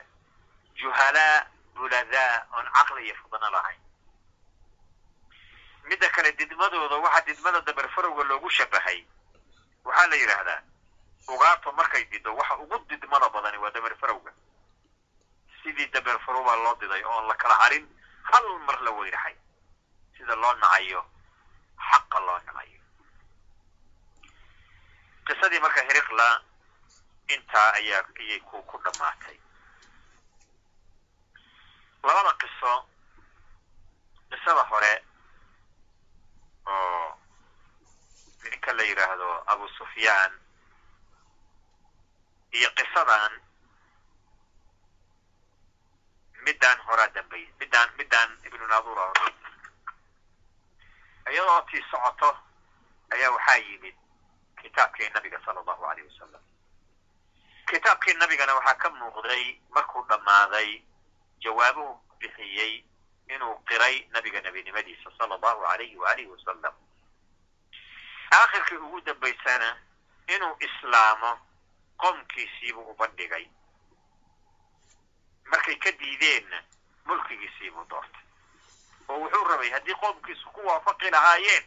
juhalaa 0.75 1.47
buladaa 1.75 2.47
oon 2.57 2.67
caqli 2.73 3.05
iyo 3.07 3.15
fadno 3.23 3.51
lahayn 3.51 3.81
midda 5.89 6.09
kale 6.11 6.33
didmadooda 6.33 6.97
waxaa 7.05 7.27
didmada 7.27 7.61
dameer 7.61 7.89
farowga 7.95 8.25
loogu 8.25 8.51
shabahay. 8.51 9.05
Waxaa 9.85 10.07
la 10.11 10.17
yidhaahdaa 10.17 10.63
ugaartu 11.29 11.73
markay 11.73 12.05
dido 12.11 12.35
waxa 12.37 12.57
ugu 12.59 12.79
didmada 12.89 13.29
badani 13.29 13.59
waa 13.59 13.71
dameer 13.71 13.97
farowga 14.01 14.33
sidii 15.63 15.87
dameer 15.93 16.19
farow 16.27 16.45
baa 16.45 16.57
loo 16.57 16.75
diday 16.81 17.03
oon 17.05 17.27
la 17.29 17.35
kala 17.35 17.55
harin 17.55 17.87
hal 18.31 18.47
mar 18.67 18.81
la 18.83 18.91
weyraxay 18.91 19.37
sida 20.17 20.35
loo 20.37 20.55
nacayo 20.55 21.05
xaqa 21.91 22.19
loo 22.27 22.39
nacayo. 22.47 22.81
Qisadii 25.27 25.61
marka 25.61 25.83
hiriqla 25.89 26.29
intaa 27.29 27.73
ayaa 27.79 28.05
ayay 28.21 28.41
ku 28.41 28.63
ku 28.63 28.79
dhammaatay 28.85 29.37
labada 32.03 32.33
qiso 32.41 32.73
qisada 34.31 34.63
hore 34.71 34.93
oo 36.69 37.19
ninka 38.51 38.73
la 38.73 38.83
yidhaahdo 38.89 39.29
abu 39.53 39.69
sufyaan 39.79 40.33
iyo 42.59 42.69
qisadan 42.79 43.33
middaan 46.45 46.79
horaa 46.87 47.09
dambay 47.15 47.45
middaan 47.61 47.89
middaan 47.99 48.31
ibnu 48.47 48.67
naadura 48.67 49.05
iyadoo 51.33 51.61
tii 51.71 51.83
socoto 51.91 52.31
ayaa 53.15 53.31
waxaa 53.37 53.57
yimid 53.67 53.97
kitaabkii 54.63 55.09
nabiga 55.15 55.41
sala 55.45 55.61
allahu 55.61 55.85
alayh 55.91 56.05
wasalam 56.13 56.43
kitaabkii 57.71 58.15
nabigana 58.21 58.55
waxaa 58.55 58.75
ka 58.83 58.89
muuqday 58.91 59.45
markuu 59.75 60.03
dhammaaday 60.09 60.71
jawaabuhu 61.45 61.93
bixiyey 62.19 62.73
inuu 63.35 63.55
qiray 63.69 64.07
nabiga 64.11 64.41
nebinimadiisa 64.41 65.11
sala 65.19 65.35
allahu 65.35 65.65
alayhi 65.67 65.97
waalihi 65.97 66.29
wasalam 66.29 66.75
aakhirkii 68.33 68.77
ugu 68.77 69.01
dambaysana 69.01 69.77
inuu 70.35 70.57
islaamo 70.61 71.39
qomkiisiibuu 71.97 72.91
u 72.91 72.95
bandhigay 72.95 73.47
markay 75.51 75.77
ka 75.77 75.91
diideenna 75.93 76.63
mulkigiisiibuu 77.05 77.85
doortay 77.91 78.23
oo 79.09 79.19
wuxuu 79.21 79.45
rabay 79.49 79.71
haddii 79.71 79.95
qoomkiisu 79.95 80.51
ku 80.51 80.67
waafaqi 80.67 81.11
lahaayeen 81.11 81.65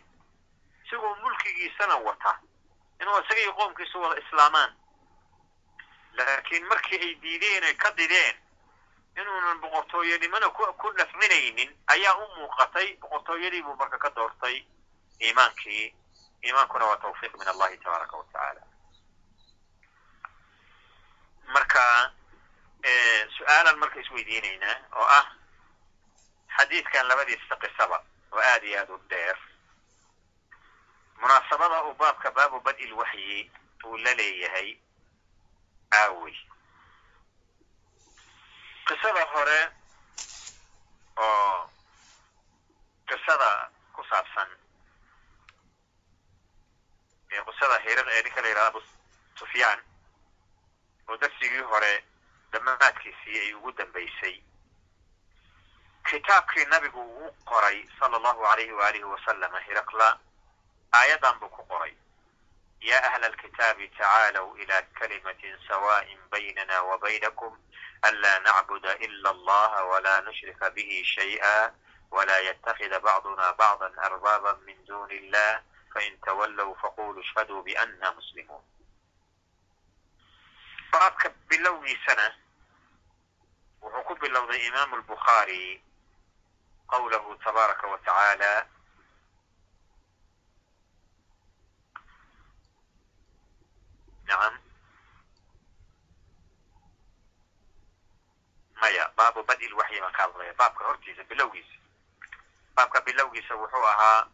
isagoo 0.86 1.16
mulkigiisana 1.16 1.96
wata 1.96 2.40
inuu 3.02 3.20
isagaiyo 3.20 3.54
qoomkiisu 3.54 4.02
wada 4.02 4.22
islaamaan 4.22 4.76
laakiin 6.14 6.66
markii 6.68 7.00
ay 7.00 7.16
diideen 7.22 7.64
ay 7.64 7.74
ka 7.74 7.92
dideen 7.98 8.36
inuunan 9.20 9.60
boqortooyanimona 9.62 10.50
ku 10.56 10.88
nafcinaynin 10.98 11.70
ayaa 11.88 12.16
u 12.16 12.26
muuqatay 12.36 12.88
boqortooyadii 13.02 13.62
buu 13.66 13.76
marka 13.76 13.98
ka 13.98 14.10
doortay 14.16 14.58
iimaankii. 15.22 15.96
Iimaankuna 16.46 16.86
waa 16.86 16.98
tawfiiq 16.98 17.34
min 17.38 17.48
allahi 17.48 17.78
tabaaraka 17.78 18.18
wa 18.18 18.24
tacaala. 18.24 18.62
Marka 21.54 21.84
su'aalan 23.38 23.78
marka 23.80 24.00
isweydiinaynaa 24.00 24.76
oo 25.00 25.06
ah 25.20 25.28
xadiidkan 26.58 27.08
labadiisa 27.08 27.56
qisaba 27.62 27.98
oo 28.32 28.40
aad 28.40 28.64
iyo 28.64 28.80
aad 28.80 28.90
u 28.90 28.98
dheer. 29.10 29.38
Munaasabada 31.22 31.84
uu 31.84 31.94
baabka 31.94 32.32
baabu 32.32 32.60
bad'i 32.66 32.88
lwaxyi 32.88 33.52
uu 33.86 33.98
la 33.98 34.14
leeyahay 34.14 34.70
aawey 36.00 36.36
qisada 38.92 39.24
hore 39.34 39.60
oo 41.18 41.70
qisada 43.08 43.52
ku 43.96 44.04
saabsan 44.10 44.50
qisada 47.48 47.78
hir 47.86 48.00
ee 48.12 48.22
ninka 48.24 48.42
la 48.42 48.48
yidhahda 48.48 48.68
abu 48.68 48.82
sufyaan 49.40 49.80
oo 51.08 51.18
darsigii 51.18 51.64
hore 51.72 51.94
dhammaadkiisii 52.52 53.40
ay 53.40 53.54
ugu 53.54 53.72
dambaysay 53.72 54.36
kitaabkii 56.10 56.66
nabigu 56.66 57.02
uu 57.02 57.32
qoray 57.46 57.88
sala 58.00 58.18
allahu 58.18 58.46
alayhi 58.46 58.72
waalihi 58.72 59.04
wasalama 59.04 59.60
hiraqla 59.60 60.20
aayadan 60.94 61.40
buu 61.40 61.50
ku 61.50 61.64
qoray 61.72 61.96
ya 62.82 63.04
ahla 63.08 63.26
alkitaabi 63.28 63.88
tacaalow 63.90 64.58
ila 64.58 64.82
kalimatin 65.00 65.58
sawa'in 65.68 66.20
baynana 66.32 66.82
wa 66.84 66.98
baynakum 66.98 67.58
anlaa 68.02 68.40
nacbuda 68.40 68.98
ila 69.06 69.30
allaha 69.30 69.80
walaa 69.86 70.22
nushrika 70.22 70.70
bihi 70.70 71.04
shay'a 71.06 71.74
walaa 72.12 72.40
yatakida 72.48 73.00
bacduna 73.00 73.54
bacdan 73.54 73.94
arbaaban 74.00 74.58
min 74.66 74.78
duni 74.86 75.16
illah 75.16 75.62
fain 75.94 76.18
tawallow 76.26 76.76
faquluu 76.82 77.22
ishhaduu 77.22 77.62
bianna 77.64 78.12
muslimuun 78.12 78.64
baabka 80.92 81.30
bilowgiisana 81.50 82.28
wuxuu 83.82 84.04
ku 84.08 84.14
bilowday 84.22 84.62
imaamu 84.68 84.96
albukhaari 84.96 85.84
qawlahu 86.92 87.36
tabaaraka 87.44 87.88
wa 87.88 87.98
tacaala 87.98 88.52
nacam 94.28 94.54
maya 98.82 99.06
baabu 99.18 99.44
badil 99.44 99.74
waxyi 99.74 100.02
baan 100.02 100.14
ka 100.14 100.24
hadlaya 100.24 100.54
baabka 100.58 100.84
hortiisa 100.86 101.24
bilowgiisa. 101.30 101.78
Baabka 102.76 103.02
bilowgiisa 103.02 103.54
wuxuu 103.56 103.86
ahaa 103.88 104.28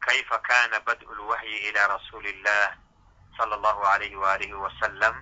kayfa 0.00 0.38
kana 0.38 0.80
bad'u 0.80 1.14
lwaxyi 1.14 1.56
ila 1.68 1.86
rasuuli 1.88 2.30
illah 2.30 2.76
sala 3.36 3.54
allahu 3.56 3.82
alayhi 3.86 4.16
waalihi 4.16 4.52
wasalam 4.52 5.14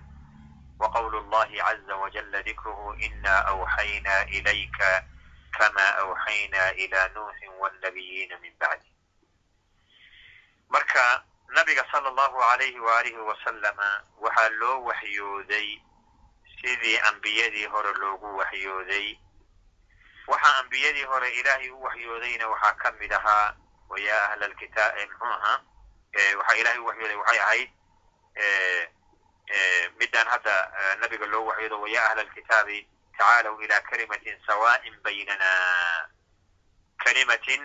wa 0.78 0.88
qawlu 0.90 1.20
llahi 1.30 1.60
caza 1.60 1.96
wajala 1.96 2.42
dikruhu 2.42 2.94
ina 2.98 3.34
awxayna 3.46 4.26
ilayka 4.32 5.04
kama 5.52 5.86
awxayna 6.02 6.74
ila 6.74 7.08
nuuxin 7.14 7.50
wnabiyiina 7.60 8.38
min 8.40 8.52
bacdi 8.58 8.88
marka 10.68 11.22
nabiga 11.54 11.84
sala 11.92 12.08
allahu 12.08 12.42
alayhi 12.42 12.78
waalihi 12.80 13.16
wasalama 13.20 14.02
waxaa 14.18 14.48
loo 14.58 14.84
waxyooday 14.88 15.68
sidii 16.60 16.98
ambiyadii 16.98 17.66
hore 17.66 17.92
loogu 17.92 18.36
waxyooday. 18.38 19.18
Waxaa 20.26 20.56
ambiyadii 20.60 21.04
hore 21.04 21.28
ilaahay 21.30 21.70
u 21.70 21.82
waxyoodayna 21.82 22.48
waxaa 22.48 22.72
ka 22.72 22.92
mid 22.92 23.12
ahaa 23.12 23.56
waya 23.88 24.16
ahla 24.30 24.48
lkitaab 24.48 24.94
muxuu 24.98 25.26
ahaa 25.26 25.58
waxaa 26.38 26.56
ilahay 26.60 26.78
u 26.78 26.86
waxyooday 26.86 27.16
waxay 27.16 27.38
ahayd 27.40 27.70
midaan 29.98 30.28
hadda 30.28 30.54
nabiga 31.00 31.26
loo 31.26 31.44
waxyoodo 31.46 31.80
waya 31.80 32.00
ahla 32.10 32.20
alkitaabi 32.22 32.88
tacaalow 33.18 33.62
ila 33.64 33.80
kalimatin 33.80 34.36
sawa'in 34.46 34.94
baynana. 35.04 35.50
Kalimatin 37.04 37.62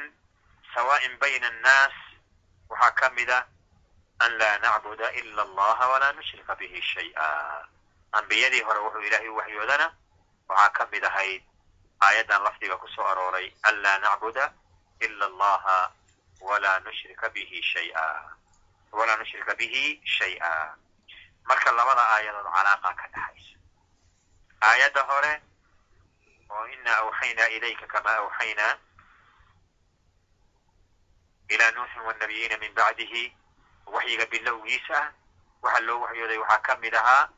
sawa'in 0.75 1.17
bayna 1.19 1.47
annaas 1.47 1.93
waxaa 2.69 2.91
ka 2.91 3.09
mida 3.09 3.45
an 4.19 4.31
laa 4.39 4.57
nacbuda 4.57 5.11
ila 5.11 5.41
allaha 5.43 5.87
walaa 5.91 6.11
nushrika 6.13 6.55
bihi 6.55 6.81
shay'a 6.81 7.27
ambiyadii 8.19 8.61
hore 8.67 8.79
wuxuu 8.85 9.01
ilaahay 9.07 9.29
u 9.29 9.35
waxyoodana 9.39 9.87
waxaa 10.49 10.69
ka 10.77 10.83
mid 10.91 11.03
ahayd 11.05 11.41
aayaddan 12.05 12.43
lafdiga 12.43 12.77
ku 12.77 12.87
soo 12.95 13.05
arooray 13.11 13.47
an 13.63 13.75
laa 13.81 13.97
nacbuda 13.99 14.53
ila 15.05 15.25
allaha 15.25 15.91
walaa 16.41 16.79
nushrika 16.79 17.29
bihi 17.29 17.61
shay'a. 17.63 18.05
Walaa 18.91 19.17
nushrika 19.17 19.55
bihi 19.55 20.01
shay'a. 20.17 20.51
Marka 21.47 21.71
labada 21.71 22.03
aayadood 22.15 22.47
calaaqa 22.55 22.89
ka 22.99 23.07
dhaxaysa 23.13 23.57
aayadda 24.61 25.01
hore 25.09 25.33
oo 26.49 26.65
inaa 26.75 26.97
awxaynaa 27.03 27.47
ilayka 27.57 27.87
kama 27.87 28.11
awxaynaa 28.21 28.73
ilaa 31.49 31.71
nuuxin 31.71 32.01
wanabiyiina 32.07 32.57
min 32.57 32.73
bacdihi. 32.73 33.23
Waxyiga 33.85 34.25
bilowgiisa 34.25 34.99
waxaa 35.61 35.79
loo 35.87 35.99
waxyooday 36.03 36.37
waxaa 36.37 36.61
ka 36.67 36.73
mid 36.83 36.93
ahaa 36.95 37.29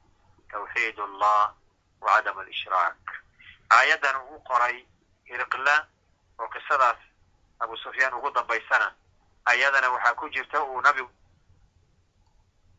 tawxiid 0.51 0.99
allah 0.99 1.53
wa 2.01 2.07
cadam 2.15 2.37
alishraak. 2.39 2.97
Aayaddan 3.69 4.15
uu 4.31 4.39
qoray 4.43 4.85
hiriqla 5.25 5.87
oo 6.39 6.47
qisadaas 6.49 6.97
abu 7.59 7.77
sufyaan 7.77 8.13
ugu 8.13 8.31
dambaysana 8.31 8.93
ayadana 9.45 9.89
waxaa 9.89 10.15
ku 10.15 10.29
jirta 10.29 10.63
uu 10.63 10.81
nabigu 10.81 11.09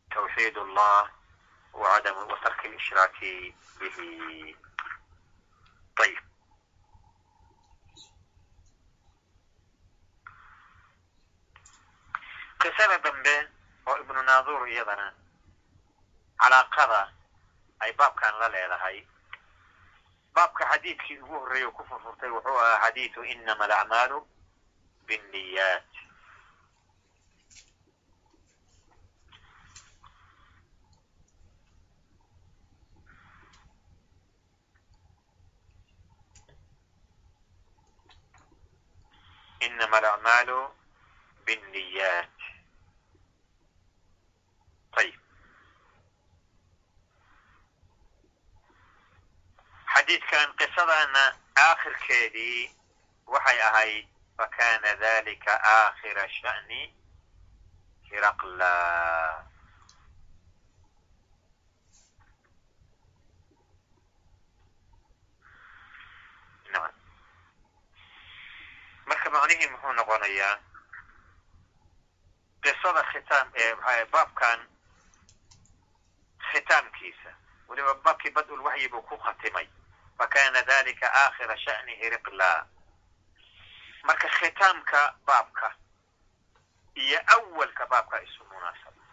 tawxiid 0.09 0.57
allah 0.57 1.09
wa 1.73 2.01
tarki 2.43 2.67
lishraaki 2.67 3.55
bihi. 3.79 4.55
Ayb 5.99 6.17
qisada 12.59 12.97
dambe 13.03 13.35
oo 13.87 13.97
ibnu 14.01 14.21
naadur 14.23 14.67
iyadana 14.67 15.13
calaaqada 16.39 17.01
ay 17.83 17.91
baabkan 17.99 18.33
la 18.39 18.47
leedahay. 18.53 18.97
Baabka 20.35 20.63
xadiidkii 20.71 21.17
ugu 21.23 21.35
horreeya 21.39 21.69
ku 21.75 21.81
furfurtay 21.89 22.29
wuxuu 22.35 22.57
ahaa 22.63 22.81
xadiidu 22.83 23.19
inama 23.33 23.63
alacmaalu 23.67 24.17
binniyaat 25.07 25.87
inama 39.65 39.97
alacmaalu 40.01 40.59
binniyaat 41.45 42.38
xadiidkan 49.93 50.47
qisadana 50.59 51.23
aakhirkeedii 51.67 52.61
waxay 53.33 53.59
ahayd 53.69 54.05
fakana 54.37 54.91
dalika 55.01 55.53
aakhira 55.75 56.25
sha'ni 56.39 56.81
hiraqla. 58.09 58.73
Marka 69.07 69.29
macnihii 69.33 69.69
muxuu 69.73 69.93
noqonayaa 69.97 70.55
qisada 72.63 73.03
khitaam 73.11 73.47
ee 73.63 74.05
baabkan 74.13 74.59
khitaamkiisa 76.51 77.31
weliba 77.67 77.93
baabkii 78.05 78.35
bad 78.35 78.47
ulwaxyi 78.55 78.87
buu 78.91 79.01
ku 79.09 79.15
khatimay 79.25 79.67
fakana 80.19 80.61
dalika 80.69 81.07
aakhira 81.21 81.55
sha'ni 81.57 81.95
hiriqla 82.01 82.49
marka 84.03 84.27
khitaamka 84.37 85.01
baabka 85.27 85.67
iyo 86.95 87.19
awalka 87.35 87.83
baabka 87.91 88.17
isu 88.27 88.43
munaasaba 88.51 89.03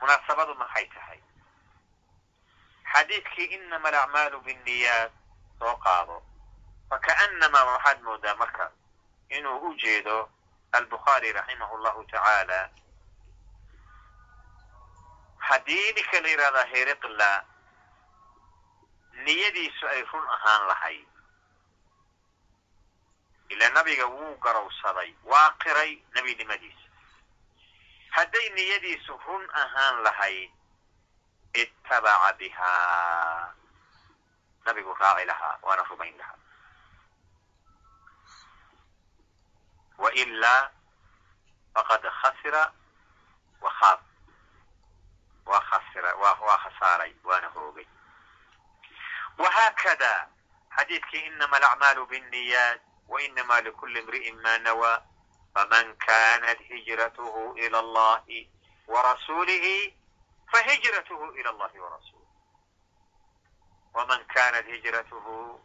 munaasabadu 0.00 0.54
maxay 0.54 0.86
tahay 0.94 1.20
xadiidkii 2.92 3.44
inama 3.56 3.88
alacmaalu 3.88 4.40
binniyaat 4.46 5.12
soo 5.58 5.76
qaado 5.84 6.16
fakaannamaa 6.90 7.64
waxaad 7.70 7.98
moodaa 8.06 8.34
marka 8.42 8.64
inuu 9.36 9.58
u 9.68 9.74
jeedo 9.82 10.16
albukhaari 10.72 11.32
raximahu 11.32 11.78
llahu 11.84 12.04
tacaala 12.10 12.60
haddii 15.38 15.92
ninka 15.92 16.20
la 16.20 16.28
yidhahdaa 16.28 16.64
heriqla 16.72 17.30
niyadiisu 19.12 19.86
ay 19.88 20.02
run 20.12 20.26
ahaan 20.28 20.62
lahayd. 20.68 21.08
Ila 23.48 23.68
nabiga 23.68 24.06
wuu 24.06 24.36
garowsaday 24.40 25.14
waa 25.24 25.50
qiray 25.62 26.02
nebinimadiisa 26.14 26.88
hadday 28.10 28.48
niyadiisu 28.50 29.12
run 29.26 29.44
ahaan 29.52 30.02
lahayd 30.02 30.50
ittabaca 31.54 32.32
bihaa 32.38 33.54
nabigu 34.64 34.94
raaci 34.94 35.24
lahaa 35.26 35.58
waana 35.62 35.82
rumayn 35.90 36.16
lahaa. 36.18 36.38
Wailaa 39.98 40.70
faqad 41.74 42.02
khasira 42.20 42.72
waa 43.62 45.60
khasira 45.70 46.10
waa 46.16 46.58
khasaaray 46.64 47.12
waana 47.24 47.48
hoogay 47.48 47.86
wahaakada 49.38 50.28
xadiidkii 50.76 51.26
inama 51.26 51.56
alacmaalu 51.56 52.06
binniyaat 52.06 52.80
wainama 53.08 53.60
likuli 53.60 54.00
imri'in 54.00 54.40
ma 54.42 54.58
nawaa 54.58 55.02
faman 55.54 55.96
kanat 55.96 56.58
hijratuhu 56.68 57.54
ila 57.58 57.78
allahi 57.78 58.50
warasuulihi 58.86 59.96
fahijratuhu 60.52 61.32
ila 61.32 61.50
allahi 61.50 61.78
warasuulih 61.78 62.28
waman 63.94 64.24
kanat 64.24 64.66
hijratuhu 64.66 65.60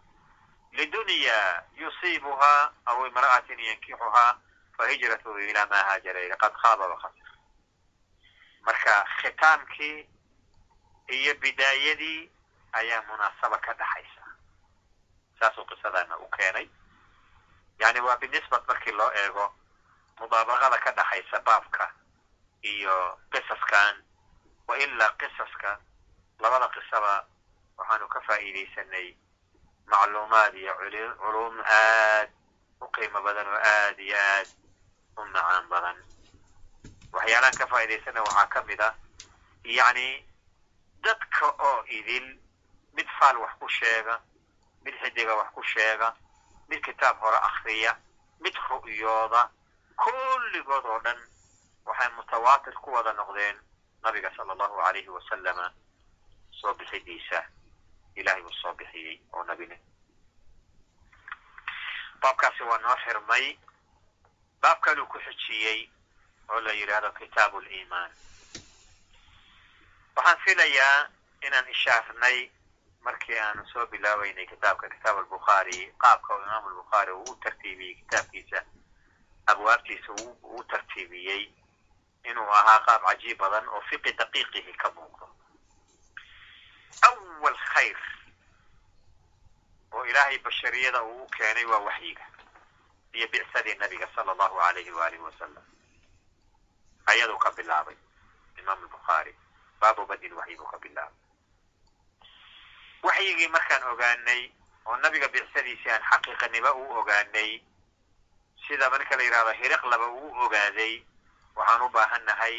lidunya 0.72 1.64
yusiibuha 1.76 2.74
aw 2.86 3.06
imra'atin 3.08 3.60
yankixuhaa 3.60 4.38
fahijratuhu 4.78 5.40
ila 5.40 5.66
ma 5.66 5.76
haajara 5.76 6.22
ila 6.22 6.36
qad 6.38 6.54
khaaba 6.62 6.88
wakasir 6.88 7.28
marka 8.62 9.06
khitaamkii 9.22 10.10
iyo 11.08 11.34
bidaayadii 11.36 12.32
ayaa 12.74 13.02
munaasaba 13.08 13.58
ka 13.58 13.74
dhaxaysa. 13.74 14.24
Saasuu 15.40 15.66
qisadana 15.66 16.18
u 16.18 16.28
keenay. 16.38 16.70
Yani 17.80 18.00
waa 18.02 18.18
binisbat 18.18 18.68
markii 18.68 18.92
loo 18.92 19.12
eego 19.12 19.54
mudaabaqada 20.20 20.78
ka 20.78 20.92
dhaxaysa 20.92 21.40
baabka 21.46 21.92
iyo 22.64 23.20
qisaskan 23.32 24.04
wa 24.68 24.78
ilaa 24.78 25.14
qisaska 25.20 25.80
labada 26.40 26.68
qisaba 26.70 27.26
waxaanu 27.78 28.08
ka 28.08 28.22
faa'iidaysanay 28.22 29.16
macluumaad 29.86 30.56
iyo 30.56 30.74
culuum 31.22 31.60
aad 31.62 32.30
u 32.82 32.88
qiimo 32.92 33.22
badan 33.22 33.48
oo 33.48 33.60
aad 33.62 34.00
iyo 34.00 34.18
aad 34.18 34.48
u 35.18 35.26
macaan 35.26 35.68
badan. 35.70 35.98
Waxyaalaan 37.14 37.56
ka 37.58 37.68
faa'idaysana 37.68 38.22
waxaa 38.22 38.48
ka 38.54 38.62
mid 38.64 38.82
ah 38.82 38.94
yacni 39.64 40.26
dadka 41.04 41.46
oo 41.48 41.84
idil 41.88 42.40
mid 42.98 43.08
faal 43.20 43.38
wax 43.38 43.54
ku 43.60 43.68
sheega 43.70 44.16
mid 44.84 44.96
xidiga 45.02 45.36
wax 45.36 45.50
ku 45.56 45.64
sheega 45.64 46.14
mid 46.70 46.82
kitaab 46.86 47.20
hore 47.20 47.38
akriya 47.50 47.92
mid 48.40 48.56
ru'yooda 48.70 49.42
kulligood 50.04 50.86
oo 50.86 51.00
dhan 51.06 51.20
waxay 51.86 52.10
mutawaatir 52.16 52.74
ku 52.84 52.92
wada 52.94 53.14
noqdeen 53.14 53.58
nabiga 54.04 54.32
sala 54.38 54.54
allahu 54.54 54.80
alayhi 54.88 55.10
wasalama 55.10 55.74
soo 56.52 56.74
bixidiisa 56.74 57.40
ilahay 58.16 58.42
uu 58.42 58.54
soo 58.62 58.74
bixiyey 58.74 59.22
oo 59.34 59.44
nabine 59.44 59.78
baabkaasi 62.22 62.64
waa 62.64 62.78
noo 62.78 62.96
xirmay. 63.06 63.58
Baab 64.62 64.80
kaluu 64.82 65.06
ku 65.06 65.20
xijiyey 65.20 65.90
oo 66.50 66.60
la 66.62 66.72
yidhaahdo 66.74 67.12
kitaabu 67.12 67.60
liimaan 67.62 68.12
waxaan 70.16 70.38
filayaa 70.46 71.10
inaan 71.46 71.68
ishaarnay 71.70 72.38
markii 73.08 73.40
aanu 73.46 73.64
soo 73.72 73.86
bilaabeynay 73.92 74.46
kitaabka 74.52 74.90
kitaab 74.94 75.18
albukhaari 75.22 75.80
qaabka 76.04 76.30
oo 76.34 76.42
imaam 76.46 76.66
albukhaari 76.70 77.12
uu 77.12 77.32
u 77.32 77.36
tartiibiyey 77.44 77.96
kitaabkiisa 78.02 78.60
abwaabtiisa 79.52 80.12
uu 80.52 80.64
tartiibiyey 80.72 81.44
inuu 82.30 82.50
ahaa 82.60 82.80
qaab 82.88 83.02
cajiib 83.10 83.38
badan 83.42 83.68
oo 83.76 83.82
fiqi 83.90 84.12
daqiiqihi 84.20 84.74
ka 84.82 84.88
muuqdo 84.96 85.26
awal 87.10 87.58
khayr 87.74 88.00
oo 89.96 90.04
ilaahay 90.10 90.38
bashariyada 90.46 91.04
uu 91.04 91.24
u 91.24 91.28
keenay 91.38 91.66
waa 91.72 91.80
waxyiga 91.88 92.26
iyo 93.14 93.28
bicsadii 93.32 93.76
nabiga 93.82 94.08
sala 94.16 94.32
allahu 94.32 94.60
alayhi 94.68 94.92
waalihi 95.00 95.24
wasalam 95.28 95.64
ayaduu 97.12 97.38
ka 97.44 97.52
bilaabay 97.58 97.96
imaam 98.60 98.80
albukhaari 98.84 99.34
baabu 99.80 100.06
badil 100.06 100.34
waxyi 100.40 100.58
buu 100.58 100.66
ka 100.74 100.78
bilaabay 100.84 101.16
waxyigii 103.04 103.48
markaan 103.48 103.84
ogaanay 103.92 104.42
oo 104.86 104.96
nabiga 104.98 105.28
bicsadiisii 105.34 105.92
aan 105.92 106.04
xaqiiqanimo 106.12 106.72
u 106.82 106.84
ogaanay 107.00 107.52
sida 108.68 108.90
marka 108.90 109.18
la 109.18 109.24
yidhahdo 109.24 109.52
hiriqlaba 109.62 110.08
uu 110.08 110.32
ogaaday 110.46 110.94
waxaan 111.56 111.82
u 111.82 111.90
baahannahay 111.90 112.56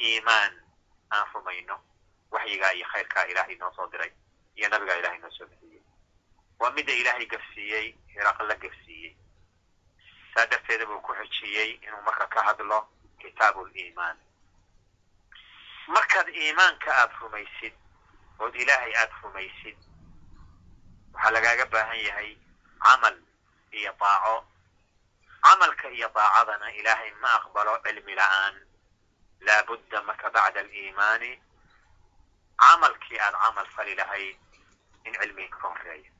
iimaan 0.00 0.52
aan 1.10 1.26
rumayno 1.34 1.76
waxyigaa 2.30 2.72
iyo 2.72 2.86
khayrkaa 2.92 3.24
ilaahay 3.30 3.56
noo 3.56 3.72
soo 3.76 3.86
diray 3.92 4.12
iyo 4.56 4.68
nabigaa 4.68 4.96
ilahay 5.00 5.18
noo 5.18 5.30
soo 5.30 5.46
bixiyey. 5.46 5.82
Waa 6.58 6.70
midda 6.70 6.92
ilaahay 6.92 7.26
gafsiiyey 7.26 7.86
hiraqla 8.14 8.54
gafsiiyey. 8.54 9.16
Saa 10.34 10.46
darteeda 10.46 10.86
buu 10.86 11.00
ku 11.00 11.14
xijiyey 11.14 11.70
inuu 11.86 12.02
marka 12.02 12.26
ka 12.26 12.42
hadlo 12.42 12.78
kitaabu 13.20 13.66
liimaan 13.66 14.16
markaad 15.86 16.28
iimaanka 16.28 16.90
aada 17.00 17.14
rumaysid 17.20 17.74
ood 18.38 18.54
ilaahay 18.62 18.92
aada 18.96 19.14
rumaysid 19.22 19.76
waxaa 21.14 21.30
lagaaga 21.36 21.66
baahan 21.72 22.00
yahay 22.08 22.30
camal 22.84 23.16
iyo 23.72 23.92
daaco 24.00 24.36
camalka 25.44 25.88
iyo 25.90 26.08
daacadana 26.14 26.72
ilaahay 26.78 27.10
ma 27.22 27.28
aqbalo 27.38 27.78
cilmi 27.84 28.14
la'aan. 28.14 28.54
Laabudda 29.46 30.02
marka 30.02 30.30
bacda 30.30 30.60
aliimaani. 30.60 31.32
Camalkii 32.62 33.18
aada 33.20 33.38
camal 33.38 33.66
fali 33.76 33.94
lahayd 33.94 34.36
in 35.04 35.12
cilmiga 35.20 35.56
ka 35.58 35.68
horeeyo 35.68 36.10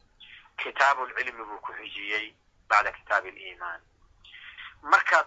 kitaabulcilmi 0.58 1.44
buu 1.44 1.58
ku 1.64 1.72
xijiyey 1.72 2.34
bacda 2.68 2.92
kitaabi 2.92 3.28
aliimaan. 3.28 3.80
Markaad 4.82 5.26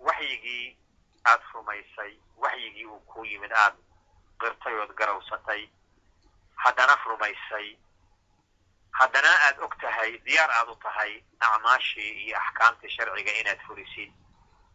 waxyigii 0.00 0.76
aada 1.24 1.44
rumaysay 1.54 2.12
waxyigii 2.36 2.86
uu 2.86 3.00
ku 3.06 3.24
yimid 3.24 3.52
aada 3.52 3.76
qirtay 4.40 4.74
ood 4.82 4.92
garawsatay 4.98 5.68
haddana 6.64 6.94
rumaysay 7.06 7.68
haddana 8.98 9.28
aada 9.46 9.64
og 9.64 9.74
tahay 9.80 10.18
diyaar 10.24 10.50
aad 10.50 10.68
u 10.68 10.76
tahay 10.86 11.12
acmaashii 11.40 12.12
iyo 12.24 12.36
axkaamtii 12.38 12.90
sharciga 12.96 13.32
inaad 13.40 13.60
fulisid. 13.66 14.12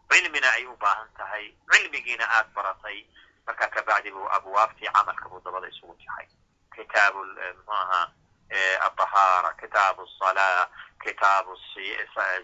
Cilmina 0.09 0.49
ay 0.51 0.65
u 0.65 0.75
baahan 0.77 1.09
tahay 1.17 1.45
cilmigiina 1.71 2.25
aad 2.37 2.53
baratay. 2.53 3.05
Marka 3.45 3.67
kabacdi 3.67 4.11
buu 4.11 4.27
abwaabtii 4.37 4.93
camalka 4.93 5.29
buu 5.29 5.41
dabada 5.45 5.67
isugu 5.67 5.95
jaxay 6.03 6.27
kitaab 6.75 7.15
eh, 7.15 7.55
mxu 7.57 7.71
aha 7.71 8.11
eh, 8.49 8.79
kitaabu 8.89 9.49
kitaab 9.61 9.97
salaa 10.19 10.67
kitaab 11.03 11.47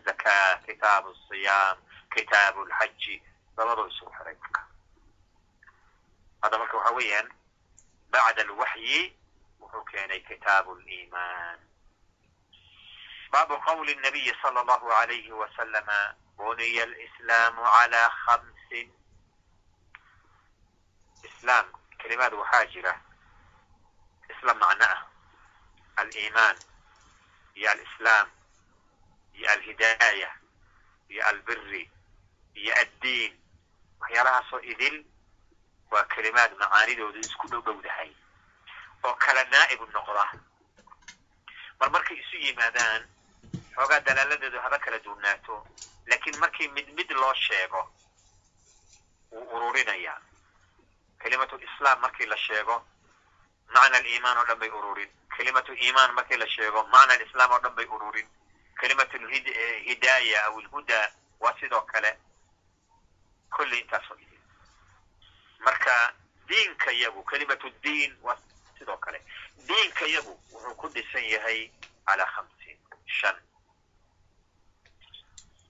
zaka 0.06 0.58
kitaab 0.66 1.06
siyaam 1.30 1.78
kitaab 2.14 2.56
lxaji 2.58 3.24
dabadoo 3.58 3.88
isugu 3.88 4.12
xiray 4.18 4.36
marka. 4.36 4.62
Hadda 6.42 6.58
marka 6.58 6.78
waxa 6.78 6.94
weeyaan 6.94 7.30
bacd 8.12 8.40
alwaxyi 8.40 9.18
wuxuu 9.68 9.84
keenay 9.92 10.20
kitaabu 10.20 10.76
liimaan 10.76 11.60
baabu 13.32 13.60
qawli 13.66 13.96
nabiyi 13.96 14.34
sala 14.42 14.62
allahu 14.62 14.92
alayhi 14.92 15.32
wasalama 15.32 16.16
buniya 16.38 16.84
alislaamu 16.84 17.62
calaa 17.76 18.10
khamsin 18.24 18.88
islaam 21.24 21.66
kelimaad 22.00 22.34
waxaa 22.34 22.66
jira 22.66 22.94
isla 24.32 24.54
macno 24.54 24.86
ah 24.86 25.02
aliimaan 25.96 26.58
iyo 27.56 27.72
alislaam 27.72 28.28
iyo 29.34 29.52
alhidaaya 29.52 30.32
iyo 31.10 31.22
albiri 31.28 31.92
iyo 32.54 32.74
addiin 32.82 33.34
waxyaalahaasoo 34.00 34.60
idil 34.62 35.06
waa 35.92 36.04
kelimaad 36.04 36.52
macaanidoodu 36.60 37.20
isku 37.20 37.48
dhow 37.48 37.62
dhowdahay 37.62 38.12
oo 39.04 39.14
kala 39.16 39.44
naa'ib 39.44 39.82
noqda. 39.94 40.26
Mar 41.80 41.90
markay 41.92 42.18
isu 42.18 42.38
yimaadaan 42.46 43.02
xoogaa 43.76 44.00
dalaaladeedu 44.06 44.60
haba 44.62 44.80
kala 44.80 45.00
duwnaato 45.00 45.68
laakiin 46.08 46.40
markii 46.40 46.68
mid 46.68 46.88
mid 46.98 47.12
loo 47.12 47.34
sheego 47.34 47.82
wuu 49.32 49.46
ururinayaa 49.56 50.22
kelimatu 51.22 51.60
islaam 51.68 52.00
markii 52.02 52.26
la 52.26 52.38
sheego 52.38 52.76
macna 53.74 53.98
aliimaan 53.98 54.38
oo 54.38 54.46
dhan 54.46 54.60
bay 54.60 54.70
ururin 54.70 55.12
kelimatu 55.38 55.74
iimaan 55.74 56.14
markii 56.14 56.38
la 56.38 56.48
sheego 56.48 56.84
macna 56.84 57.14
alislaam 57.14 57.52
oo 57.52 57.60
dhan 57.60 57.76
bay 57.76 57.86
ururin 57.86 58.28
kelimatu 58.80 59.18
lhidaaya 59.18 60.46
aw 60.46 60.60
ilhudaa 60.60 61.08
waa 61.40 61.54
sidoo 61.60 61.82
kale 61.82 62.18
kulli 63.56 63.80
intaasoo 63.80 64.18
marka 65.60 66.14
diinka 66.48 66.92
yagu 66.92 67.24
kelimatu 67.24 67.70
diin 67.84 68.18
sidoo 68.80 68.98
kale 68.98 69.20
diinka 69.68 70.06
yagu 70.06 70.34
wuxuu 70.54 70.76
ku 70.76 70.88
dhisan 70.90 71.24
yahay 71.24 71.72
calaa 72.06 72.26
hamsiin 72.36 72.80
shan 73.06 73.36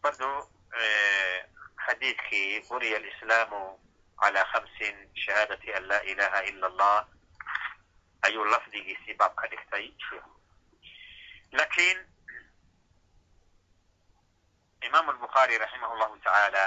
bardu 0.01 0.29
xadiidkii 1.85 2.61
buniya 2.69 2.97
alislaamu 2.97 3.61
calaa 4.21 4.45
hamsin 4.53 4.95
shahaadati 5.13 5.73
an 5.73 5.83
laa 5.87 6.01
ilaha 6.01 6.43
ila 6.49 6.67
allah 6.67 7.07
ayuu 8.21 8.45
lafdigiisii 8.45 9.13
baab 9.13 9.35
ka 9.35 9.47
dhigtay 9.47 9.91
lakiin 11.51 11.99
imaamu 14.87 15.11
albukhaari 15.11 15.57
raximah 15.57 15.91
llahu 15.99 16.17
tacaala 16.17 16.65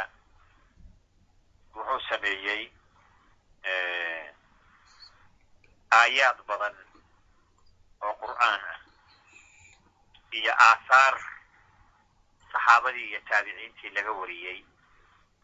wuxuu 1.75 2.01
sameeyey 2.09 2.63
aayaad 5.99 6.39
badan 6.49 6.75
oo 8.01 8.15
qur'aan 8.23 8.61
ah 8.73 8.79
iyo 10.39 10.53
aahaar 10.55 11.15
saxaabadii 12.53 13.07
iyo 13.11 13.21
taabiciintii 13.29 13.91
laga 13.97 14.13
wariyey 14.13 14.59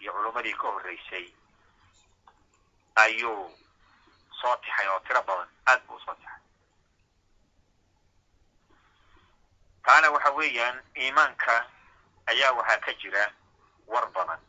iyo 0.00 0.12
culummadii 0.12 0.54
ka 0.60 0.66
horreysay 0.74 1.26
ayuu 3.04 3.58
soo 4.40 4.56
tixay 4.56 4.88
oo 4.88 5.00
tiro 5.00 5.22
badan 5.22 5.48
aad 5.66 5.80
buu 5.86 5.96
u 5.96 6.00
soo 6.00 6.14
tixay 6.14 6.40
taana 9.84 10.10
waxa 10.10 10.30
weeyaan 10.38 10.82
iimaanka 10.96 11.54
ayaa 12.26 12.52
waxaa 12.52 12.78
ka 12.84 12.92
jira 12.94 13.24
war 13.86 14.06
badan. 14.10 14.40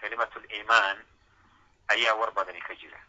Kalimatul 0.00 0.44
iimaan 0.52 0.98
ayaa 1.88 2.14
war 2.14 2.30
badani 2.32 2.60
ka 2.60 2.74
jira 2.74 3.00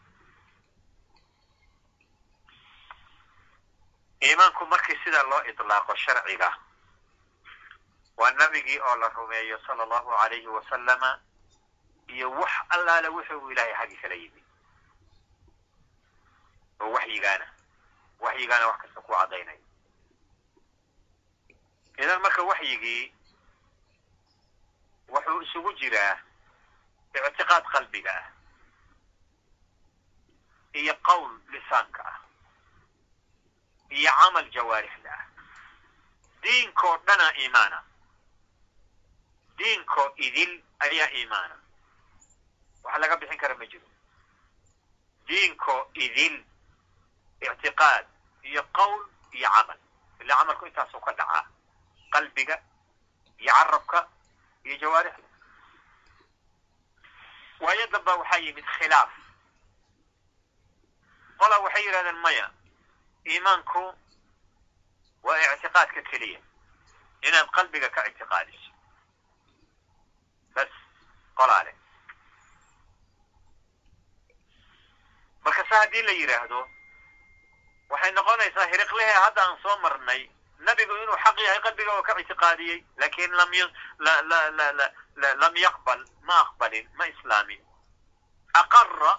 iimaanku 4.26 4.66
markii 4.66 4.98
sidaa 5.04 5.22
loo 5.30 5.42
idlaaqo 5.50 5.94
sharciga. 5.96 6.50
Waa 8.16 8.30
nabigii 8.30 8.78
oo 8.80 8.96
la 8.96 9.08
rumeeyo 9.08 9.58
sala 9.66 9.82
allahu 9.82 10.10
alayhi 10.24 10.46
wasalama 10.46 11.10
iyo 12.08 12.30
wax 12.30 12.52
allaale 12.68 13.08
wuxuu 13.08 13.50
ilaahay 13.50 13.74
xaggi 13.78 13.96
kala 14.02 14.14
yimid. 14.14 14.44
Oo 16.80 16.90
waxyigaana. 16.92 17.46
Waxyigaana 18.20 18.66
wax 18.66 18.78
kasta 18.82 19.00
ku 19.00 19.12
caddaynaya 19.12 19.60
idan 22.02 22.20
marka 22.22 22.42
waxyigii 22.42 23.14
wuxuu 25.08 25.40
isugu 25.42 25.72
jiraa 25.80 26.16
ictiqaad 27.14 27.64
qalbiga 27.72 28.12
ah 28.20 28.26
iyo 30.80 30.94
qowl 31.06 31.30
lisaanka 31.52 32.02
ah 32.12 32.16
iyo 33.98 34.10
camal 34.20 34.46
jawaarixda 34.54 35.10
ah. 35.18 35.24
Diinkoo 36.42 36.96
dhana 37.06 37.26
iimaana. 37.38 37.78
Diinkoo 39.58 40.08
idil 40.16 40.52
ayaa 40.84 41.10
iimaana. 41.18 41.56
Wax 42.84 42.98
laga 43.00 43.16
bixin 43.16 43.38
kara 43.38 43.54
ma 43.54 43.66
jiro. 43.66 43.86
Diinkoo 45.28 45.80
idil 45.94 46.34
ictiqaad 47.40 48.06
iyo 48.42 48.62
qowl 48.76 49.00
iyo 49.32 49.48
camal. 49.56 49.78
Ila 50.20 50.34
camalku 50.38 50.66
intaasuu 50.66 51.00
ka 51.00 51.12
dhacaa 51.12 51.44
qalbiga 52.12 52.56
iyo 53.38 53.52
carabka 53.58 54.08
iyo 54.64 54.76
jawaarixda. 54.82 55.28
Waayo 57.60 57.86
damba 57.92 58.14
waxaa 58.16 58.38
yimid 58.44 58.64
khilaaf. 58.78 59.10
Qola 61.38 61.58
waxay 61.64 61.84
yidhahdeen 61.86 62.18
maya 62.24 62.50
iimaanku 63.26 63.82
waa 65.22 65.38
ictiqaadka 65.54 66.02
keliya 66.10 66.40
inaad 67.22 67.48
qalbiga 67.56 67.88
ka 67.90 68.06
ictiqaadiso 68.10 68.70
bas 70.54 70.68
qolaale 71.38 71.72
marka 75.44 75.64
se 75.68 75.74
haddii 75.74 76.02
la 76.02 76.12
yidhaahdo 76.12 76.60
waxay 77.90 78.12
noqonaysaa 78.12 78.66
hiriqlehe 78.72 79.12
hadda 79.24 79.42
aan 79.46 79.58
soo 79.62 79.76
marnay 79.78 80.22
nabigu 80.58 80.94
inuu 81.02 81.16
xaq 81.24 81.38
yahay 81.38 81.60
qalbiga 81.66 81.92
oo 81.96 82.02
ka 82.02 82.18
ictiqaadiyey 82.20 82.84
laakiin 82.96 83.32
lam 83.36 83.50
lam 85.42 85.56
yaqbal 85.56 86.00
ma 86.22 86.40
aqbalin 86.40 86.88
ma 86.98 87.06
islaamin 87.06 87.62
aqara 88.54 89.12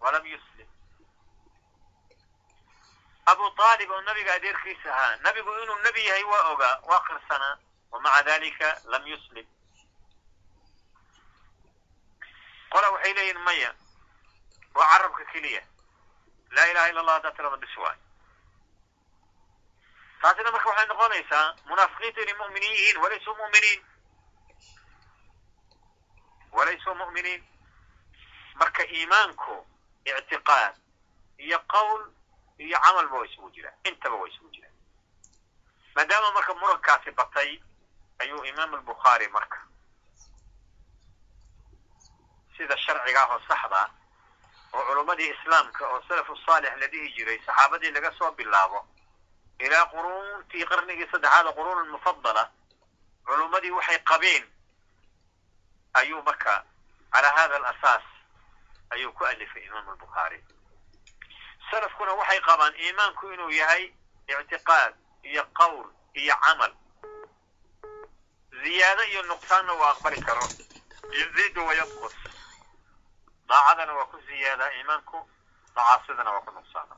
walam 0.00 0.26
yuslim 0.26 0.68
abu 3.26 3.44
aalib 3.58 3.90
oo 3.90 4.00
nabiga 4.00 4.34
adeerkiisa 4.34 4.88
ahaa. 4.94 5.16
Nabigu 5.16 5.50
inuu 5.62 5.78
nebi 5.84 6.06
yahay 6.06 6.24
waa 6.24 6.48
ogaa 6.52 6.80
waa 6.88 7.00
qirsanaa 7.06 7.58
wamaca 7.90 8.22
dalika 8.22 8.80
lam 8.84 9.06
yuslim 9.06 9.46
qola 12.72 12.90
waxay 12.90 13.14
leeyihiin 13.14 13.40
maya 13.46 13.70
waa 14.74 14.86
carabka 14.92 15.24
keliya. 15.32 15.62
Laa 16.50 16.66
ilaha 16.70 16.88
illa 16.88 17.00
allah 17.00 17.14
haddaa 17.14 17.32
tirada 17.36 17.56
bis 17.56 17.76
waay. 17.76 17.98
Taasina 20.22 20.50
marka 20.50 20.68
waxay 20.68 20.86
noqonaysaa 20.86 21.54
munaafiqiintu 21.68 22.20
inay 22.22 22.34
mu'miniin 22.40 22.72
yihiin 22.78 22.98
walaysuu 23.02 23.34
mu'miniin. 23.40 23.80
Walaysuu 26.52 26.94
mu'miniin. 26.94 27.42
Marka 28.54 28.82
iimaanku 28.84 29.66
ictiqaad 30.04 30.74
iyo 31.38 31.58
qowl 31.72 32.02
iyo 32.58 32.78
camalba 32.84 33.16
waa 33.18 33.26
isugu 33.26 33.50
jiraan 33.50 33.74
intaba 33.84 34.16
waa 34.16 34.28
isugu 34.28 34.50
jiraan 34.54 34.74
maadaama 35.94 36.30
marka 36.36 36.54
murankaasi 36.54 37.10
batay 37.10 37.50
ayuu 38.18 38.44
imaam 38.44 38.74
albukhaari 38.74 39.28
marka 39.28 39.58
sida 42.56 42.76
sharcigaah 42.84 43.30
oo 43.34 43.40
saxda 43.48 43.82
oo 44.74 44.82
culummadii 44.88 45.30
islaamka 45.34 45.82
oo 45.92 46.02
salafu 46.08 46.36
saalix 46.46 46.72
la 46.80 46.86
dhihi 46.92 47.12
jiray 47.16 47.38
saxaabadii 47.46 47.90
laga 47.90 48.10
soo 48.18 48.30
bilaabo 48.38 48.80
ilaa 49.58 49.86
quruuntii 49.92 50.64
qarnigii 50.70 51.08
saddexaad 51.12 51.46
oo 51.46 51.52
quruun 51.58 51.88
mufadala 51.94 52.44
culummadii 53.26 53.70
waxay 53.78 53.98
qabeen 54.10 54.44
ayuu 55.94 56.22
marka 56.22 56.64
calaa 57.12 57.34
hada 57.36 57.56
alasaas 57.56 58.04
ayuu 58.90 59.12
ku 59.12 59.24
alifay 59.26 59.62
imaam 59.64 59.88
albukhaari 59.88 60.38
salafkuna 61.70 62.12
waxay 62.20 62.40
qabaan 62.40 62.74
iimaanku 62.84 63.32
inuu 63.32 63.50
yahay 63.50 63.84
ictiqaad 64.28 64.94
iyo 65.22 65.44
qowl 65.58 65.86
iyo 66.14 66.34
camal. 66.44 66.72
Ziyaado 68.62 69.02
iyo 69.04 69.22
nuqsaanna 69.22 69.72
waa 69.80 69.90
aqbali 69.92 70.20
karo 70.26 70.42
yaziidu 71.18 71.60
wayanqus 71.68 72.14
daacadana 73.48 73.92
waa 73.98 74.06
ku 74.12 74.18
ziyaadaa 74.26 74.70
iimaanku 74.78 75.18
macaasidana 75.74 76.30
waa 76.34 76.40
ku 76.46 76.50
nuqsaana 76.50 76.94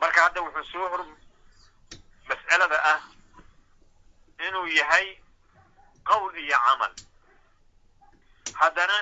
marka 0.00 0.22
hadda 0.24 0.40
wuxuu 0.44 0.64
soo 0.72 0.88
hor 0.92 1.02
mas'alada 2.28 2.78
ah 2.92 3.00
inuu 4.46 4.66
yahay 4.66 5.06
qowl 6.08 6.34
iyo 6.38 6.58
camal. 6.66 6.92
Haddana 8.60 8.96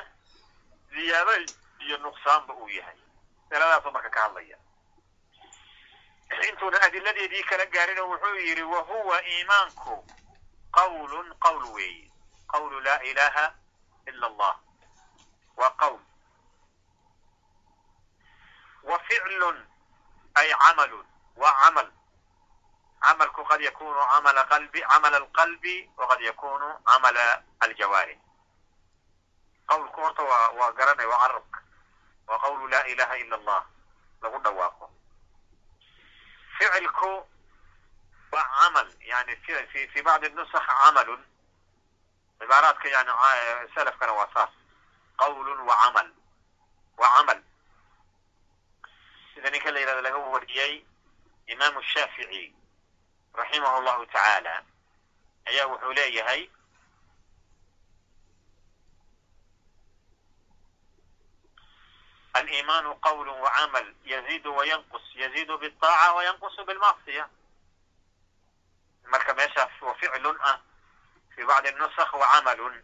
ziyaado 0.93 1.33
iyo 1.85 1.97
nuqsaanba 1.99 2.55
uu 2.55 2.69
yahay 2.69 2.99
masaladaasuu 3.51 3.91
marka 3.93 4.11
ka 4.11 4.21
hadlaya. 4.21 4.59
Intuuna 6.49 6.81
adiladeedii 6.83 7.43
kala 7.43 7.67
gaarin 7.67 7.99
oo 7.99 8.09
wuxuu 8.13 8.37
yidhi 8.37 8.63
wa 8.63 8.81
huwa 8.81 9.23
iimaanku 9.25 10.05
qawlun 10.73 11.35
qowl 11.41 11.65
weeye. 11.75 12.11
Qawlu 12.53 12.81
laa 12.81 13.01
ilaha 13.03 13.55
ila 14.07 14.27
allah. 14.27 14.55
Waa 15.57 15.71
qowl 15.71 16.01
wa 18.83 18.99
ficlun 18.99 19.67
ay 20.35 20.51
camalun. 20.53 21.07
Waa 21.37 21.55
camal. 21.65 21.89
Camalku 23.01 23.45
qad 23.45 23.61
yakunu 23.61 24.01
camala 24.13 24.45
qalbi 24.45 24.81
camala 24.81 25.17
alqalbi 25.17 25.91
waqad 25.97 26.21
yakunu 26.21 26.69
camala 26.85 27.43
aljawaarih 27.61 28.19
qawlku 29.69 30.01
horta 30.01 30.23
waa 30.23 30.51
waa 30.59 30.73
garanay 30.73 31.07
waa 31.07 31.19
carabka 31.21 31.61
waa 32.29 32.39
qawlu 32.39 32.69
laa 32.69 32.85
ilaha 32.87 33.19
ila 33.19 33.37
allah 33.37 33.63
lagu 34.23 34.39
dhawaaqo 34.39 34.91
ficilku 36.59 37.29
waa 38.33 38.47
camal 38.61 38.89
yani 39.01 39.37
fi 39.37 39.89
fi 39.89 40.03
bacdi 40.03 40.29
nusakh 40.29 40.67
camalun 40.85 41.23
cibaaraadka 42.41 42.89
yani 42.89 43.11
salafkana 43.75 44.13
waa 44.13 44.29
saas 44.35 44.51
qawlun 45.17 45.61
wa 45.61 45.77
camal 45.83 46.09
waa 46.97 47.15
camal 47.17 47.41
sida 49.35 49.51
ninka 49.51 49.71
la 49.71 49.81
yidhahdo 49.81 50.03
laga 50.03 50.17
wariyey 50.19 50.85
imaamu 51.47 51.83
shaafici 51.83 52.55
raximahu 53.35 53.83
llahu 53.83 54.07
tacaala 54.07 54.63
ayaa 55.47 55.67
wuxuu 55.67 55.93
leeyahay 55.93 56.51
aliimaanu 62.39 62.95
qawl 62.95 63.29
wacamal 63.29 63.87
yaziidu 64.05 64.57
wayanqus 64.57 65.03
yaziidu 65.15 65.59
biaaca 65.59 66.13
wayanqusu 66.17 66.65
bilmacsiya 66.65 67.29
marka 69.11 69.35
meeshaas 69.35 69.83
wa 69.83 69.95
ficlun 69.95 70.37
ah 70.45 70.59
fi 71.35 71.45
bacdi 71.45 71.73
nusakh 71.73 72.13
wacamalun 72.15 72.75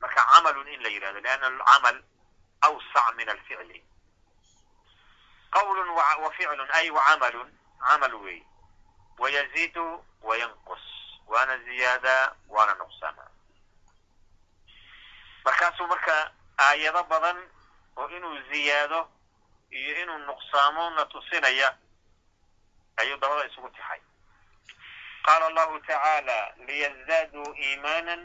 marka 0.00 0.20
camalun 0.32 0.68
in 0.68 0.82
la 0.82 0.88
yidhahdo 0.88 1.20
lianna 1.20 1.46
alcamal 1.46 2.02
awsac 2.60 3.14
min 3.16 3.28
alficli 3.28 3.84
qawlun 5.50 5.88
wa 5.90 6.30
ficlun 6.36 6.68
ay 6.72 6.90
wacamalun 6.90 7.48
camal 7.88 8.14
weey 8.24 8.42
wayaziidu 9.18 10.04
wayanqus 10.22 10.84
waana 11.26 11.58
ziyaada 11.58 12.34
waana 12.48 12.74
nuqsaana 12.74 13.24
markaasuu 15.44 15.86
marka 15.86 16.32
aayado 16.58 17.02
badan 17.04 17.38
oo 17.98 18.08
inuu 18.16 18.36
ziyaado 18.50 19.00
iyo 19.78 19.92
inuu 20.02 20.18
nuqsaamo 20.28 20.90
na 20.96 21.04
tusinaya 21.12 21.68
ayuu 23.00 23.16
dabada 23.22 23.46
isugu 23.50 23.68
tixay 23.70 24.00
qaala 25.24 25.44
allahu 25.46 25.80
tacaala 25.80 26.38
liyazdaaduu 26.66 27.48
iimaanan 27.66 28.22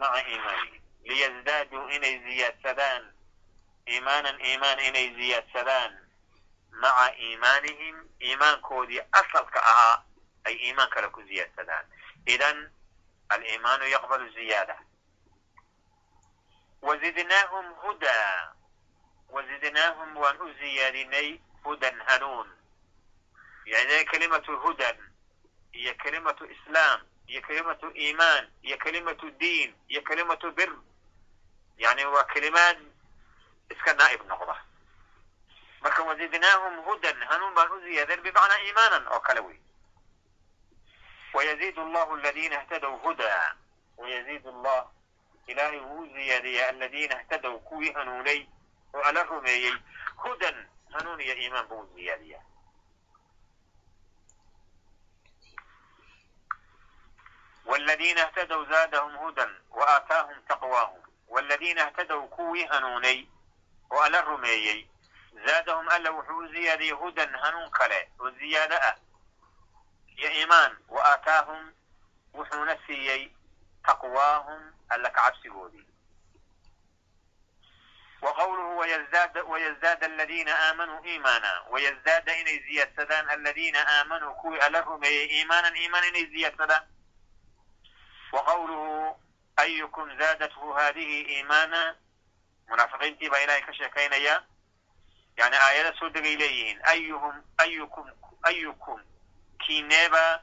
maca 0.00 0.20
iimaanihim 0.30 0.82
liyazdaaduu 1.08 1.88
inay 1.96 2.14
ziyaadsadaan 2.26 3.04
iimaanan 3.92 4.36
iimaan 4.48 4.80
inay 4.88 5.06
ziyaadsadaan 5.18 5.92
maca 6.82 7.06
iimaanihim 7.26 7.96
iimaankoodii 8.26 9.00
asalka 9.20 9.60
ahaa 9.72 9.96
ay 10.44 10.54
iimaan 10.66 10.90
kale 10.90 11.08
ku 11.08 11.22
ziyaadsadaan 11.22 11.86
idan 12.26 12.58
aliimaanu 13.28 13.84
yaqbalu 13.94 14.28
ziyaada 14.34 14.76
wazidnaahum 16.82 17.66
hudaa 17.82 18.52
wazidnaahum 19.32 20.16
waan 20.16 20.40
u 20.40 20.52
ziyaadinay 20.52 21.38
hudan 21.64 22.00
hanuun 22.06 22.48
yani 23.64 24.04
kelimatu 24.04 24.56
hudan 24.56 24.96
iyo 25.72 25.94
kelimatu 25.94 26.44
islaam 26.50 27.00
iyo 27.26 27.42
kelimatu 27.42 27.90
iimaan 27.96 28.50
iyo 28.62 28.78
kelimatu 28.78 29.30
diin 29.30 29.74
iyo 29.88 30.02
kelimatu 30.02 30.52
bir 30.52 30.72
yani 31.78 32.04
waa 32.04 32.24
kelimaad 32.24 32.78
iska 33.70 33.94
naa'ib 33.94 34.22
noqda 34.26 34.64
marka 35.80 36.02
wazidnaahum 36.02 36.82
hudan 36.84 37.22
hanuun 37.22 37.54
baan 37.54 37.72
u 37.72 37.80
ziyaadin 37.80 38.22
bimacnaa 38.22 38.60
iimaanan 38.64 39.08
oo 39.08 39.20
kale 39.20 39.40
wey 39.40 39.60
aladiina 42.30 42.56
اhtadow 42.60 42.96
hudaa 42.96 43.56
wayaziid 43.96 44.46
allah 44.46 44.86
ilaahay 45.46 45.80
wuu 45.80 46.02
u 46.02 46.06
ziyaadiyaa 46.14 46.68
aladiina 46.68 47.14
اhtadow 47.20 47.58
kuwii 47.58 47.92
hanuunay 47.92 48.46
oo 48.94 49.02
ala 49.08 49.22
rumeeyey 49.30 49.74
hudan 50.22 50.56
hanuun 50.94 51.20
iyo 51.20 51.34
iimaan 51.42 51.68
buu 51.68 51.84
ziyaadiyaa 51.94 52.44
wladiina 57.66 58.20
اhtadow 58.26 58.62
zaadahum 58.70 59.14
hudan 59.22 59.50
waaataahum 59.78 60.36
taqwaahum 60.48 61.02
wladiina 61.34 61.82
اhtadow 61.88 62.22
kuwii 62.36 62.64
hanuunay 62.72 63.18
oo 63.90 64.00
ala 64.06 64.20
rumeeyey 64.28 64.80
zaadahum 65.46 65.88
alla 65.88 66.10
wuxuu 66.16 66.38
u 66.44 66.48
ziyaadiyey 66.52 66.94
hudan 67.02 67.30
hanuun 67.42 67.70
kale 67.78 68.00
oo 68.20 68.30
ziyaado 68.38 68.76
ah 68.88 68.96
iyo 70.16 70.30
iimaan 70.38 70.72
wa 70.88 71.02
aataahum 71.12 71.62
wuxuuna 72.34 72.74
siiyey 72.86 73.22
taqwaahum 73.86 74.62
alla 74.88 75.10
ka 75.10 75.20
qawluhu 78.20 78.78
wayazdaada 78.78 80.06
aladiina 80.06 80.58
aamanuu 80.58 81.04
iimaana 81.04 81.62
wayazdaada 81.70 82.36
inay 82.36 82.58
ziyaadsadaan 82.58 83.28
aladiina 83.30 83.86
aamanuu 83.88 84.34
kuwii 84.34 84.58
alla 84.60 84.80
rumeeyey 84.80 85.26
iimaanan 85.38 85.76
iimaan 85.76 86.04
inay 86.08 86.26
ziyaadsadaan 86.26 86.82
wa 88.32 88.44
qawluhu 88.44 89.20
ayukum 89.56 90.18
zaadathu 90.18 90.72
haadihi 90.72 91.20
iimaana 91.22 91.96
munaafiqiintii 92.68 93.28
baa 93.30 93.40
ilahay 93.40 93.62
ka 93.62 93.74
sheekaynaya 93.74 94.42
yani 95.36 95.56
aayada 95.56 95.92
soo 95.98 96.08
degay 96.10 96.36
leeyihiin 96.36 96.80
ayuhum 96.82 97.42
ayukum 97.56 98.06
ayukum 98.42 99.00
kiineeba 99.66 100.42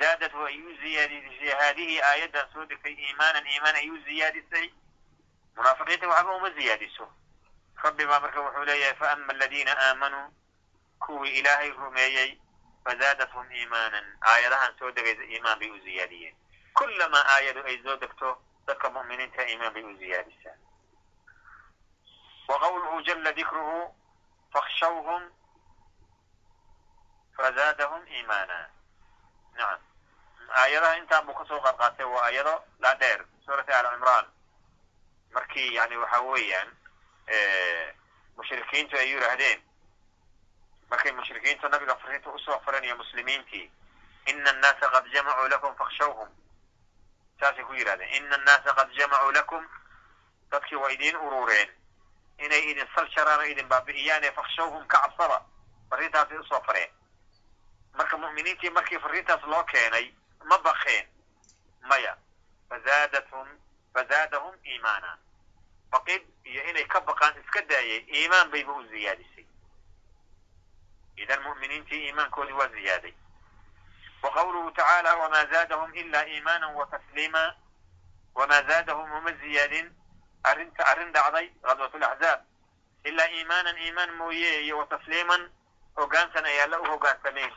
zaadathu 0.00 0.46
ay 0.46 0.60
u 0.62 0.76
ziyaadisay 0.80 1.50
haadihii 1.60 2.00
aayaddan 2.00 2.52
soo 2.52 2.64
degtay 2.66 2.92
iimaanan 2.92 3.46
iimaan 3.46 3.76
ay 3.76 3.90
u 3.90 3.98
ziyaadisay 4.04 4.70
munaafiqiinta 5.56 6.08
waxba 6.08 6.32
uma 6.36 6.50
ziyaadiso 6.50 7.06
rabbi 7.82 8.06
baa 8.06 8.20
marka 8.20 8.40
wuxuu 8.40 8.64
leeyahay 8.64 8.94
faama 9.00 9.32
aladiina 9.32 9.72
aamanuu 9.78 10.28
kuwii 11.00 11.38
ilaahay 11.38 11.70
rumeeyey 11.70 12.40
fazaadathum 12.84 13.52
iimaanan 13.52 14.06
aayadahan 14.20 14.78
soo 14.78 14.90
degaysa 14.90 15.24
iimaan 15.24 15.58
bay 15.58 15.70
u 15.70 15.78
ziyaadiyeen 15.84 16.36
kullamaa 16.74 17.24
aayadu 17.34 17.60
ay 17.66 17.82
soo 17.82 17.96
degto 17.96 18.42
dadka 18.66 18.90
mu'miniinta 18.90 19.46
iimaan 19.48 19.72
bay 19.74 19.84
u 19.84 19.96
ziyaadisaa 19.96 20.56
wa 22.48 22.58
qawluhu 22.60 23.02
jala 23.02 23.32
dikruhu 23.32 23.94
fakshawhum 24.52 25.22
fazaadahum 27.36 28.06
iimaana 28.06 28.58
nacam 29.56 29.80
aayadaha 30.60 30.96
intaan 31.00 31.26
buu 31.26 31.34
ka 31.34 31.44
soo 31.48 31.60
qaadqaatay 31.60 32.06
waa 32.06 32.24
aayado 32.26 32.54
dhaadheer 32.80 33.24
suurati 33.44 33.72
al 33.72 33.86
cimraan 33.92 34.26
markii 35.34 35.74
yani 35.74 35.96
waxa 35.96 36.20
weeyaan 36.20 36.68
mushrikiintu 38.36 38.96
ay 38.96 39.08
yidhaahdeen 39.12 39.60
markay 40.90 41.12
mushrikiintu 41.12 41.68
nabiga 41.68 41.96
fariinta 41.96 42.30
u 42.30 42.38
soo 42.38 42.60
faranayo 42.64 42.96
muslimiintii 42.96 43.70
ina 44.26 44.50
annaasa 44.50 44.90
qad 44.90 45.08
jamacuu 45.12 45.48
lakum 45.48 45.74
fakshawhum 45.76 46.28
saasay 47.40 47.64
ku 47.64 47.72
yidhahdeen 47.74 48.14
ina 48.24 48.34
annaasa 48.36 48.74
qad 48.74 48.92
jamacuu 48.98 49.32
lakum. 49.32 49.66
Dadkii 50.50 50.76
waa 50.78 50.90
idiin 50.90 51.16
urureen 51.16 51.70
inay 52.38 52.70
idin 52.70 52.88
sal 52.94 53.08
jaraan 53.16 53.40
oo 53.40 53.44
idin 53.46 53.68
baabi'iyaane 53.68 54.32
fakshawhum 54.32 54.86
ka 54.86 54.98
cabsada 55.02 55.40
fariintaasay 55.90 56.38
u 56.38 56.44
soo 56.44 56.60
fareen. 56.66 56.90
Marka 57.98 58.16
mu'miniintii 58.16 58.70
markii 58.70 58.98
fariintaas 58.98 59.42
loo 59.42 59.64
keenay 59.64 60.14
ma 60.44 60.58
bakeen 60.58 61.08
maya 61.88 62.16
fazaadathum 62.68 63.48
fazaadahum 63.96 64.54
iimaana 64.72 65.18
baqid 65.90 66.22
iyo 66.44 66.62
inay 66.70 66.84
ka 66.92 67.00
baqaan 67.00 67.34
iska 67.42 67.62
daayay 67.70 68.04
iimaan 68.16 68.50
bayba 68.50 68.72
u 68.72 68.82
ziyaadisay 68.92 69.46
idan 71.22 71.42
mu'miniintii 71.42 72.00
iimaankoodii 72.06 72.52
waa 72.60 72.68
ziyaaday 72.68 73.14
wa 74.22 74.30
qawluhu 74.36 74.70
tacaala 74.70 75.14
wamaa 75.16 75.46
zaadahum 75.52 75.94
ila 75.94 76.26
iimaana 76.28 76.68
wa 76.68 76.86
tasliima 76.86 77.54
wamaa 78.34 78.62
zaadahum 78.62 79.12
uma 79.12 79.32
ziyaadin 79.32 79.88
arrinta 80.42 80.86
arrin 80.86 81.12
dhacday 81.12 81.48
ghadwat 81.62 81.94
laxzaab 81.94 82.40
ilaa 83.04 83.28
iimaanan 83.28 83.78
iimaan 83.78 84.12
mooye 84.20 84.60
iyo 84.64 84.78
wa 84.78 84.86
tasliiman 84.86 85.50
hogaansan 85.96 86.44
ay 86.44 86.62
alla 86.62 86.80
u 86.80 86.84
hogaansameen 86.84 87.52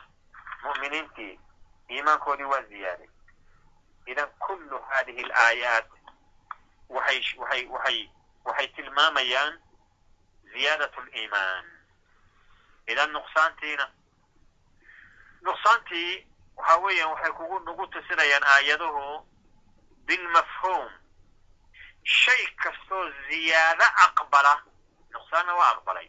mu'miniintii 0.62 1.40
iimaankoodii 1.90 2.44
waa 2.52 2.62
ziyaaday 2.62 3.08
idan 4.06 4.30
kullu 4.38 4.78
hadihi 4.88 5.22
alaayaat 5.24 5.86
waxay 6.94 7.20
waxay 7.40 7.62
waxay 7.74 7.98
waxay 8.44 8.68
tilmaamayaan 8.76 9.52
ziyaadat 10.52 10.94
liimaan 11.12 11.64
idan 12.92 13.10
nuqsaantiina. 13.12 13.86
Nuqsaantii 15.42 16.26
waxa 16.56 16.76
weeyaan 16.84 17.10
waxay 17.12 17.32
kugu 17.38 17.58
nagu 17.66 17.86
tusinayaan 17.92 18.44
aayaduhu 18.44 19.04
bilmafhuum 20.06 20.88
shay 22.02 22.42
kastoo 22.62 23.04
ziyaado 23.28 23.84
aqbala 24.06 24.54
nuqsaanna 25.12 25.54
waa 25.54 25.70
aqbalay. 25.74 26.08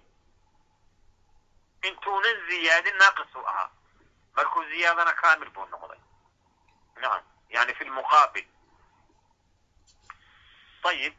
Intuunan 1.87 2.37
ziyaadin 2.49 2.97
naaqis 2.97 3.35
u 3.35 3.45
ahaa. 3.47 3.69
Markuu 4.35 4.63
ziyaadana 4.69 5.13
kaamil 5.21 5.49
buu 5.49 5.65
noqday. 5.65 5.99
Nacam 7.01 7.23
yani 7.49 7.73
fi 7.75 7.83
lmuqaabil 7.85 8.47
ayib 10.89 11.13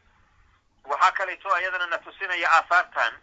waxaa 0.85 1.11
kaleeto 1.11 1.53
ayadana 1.55 1.85
na 1.87 1.97
tusinaya 1.97 2.49
aahaartan 2.51 3.13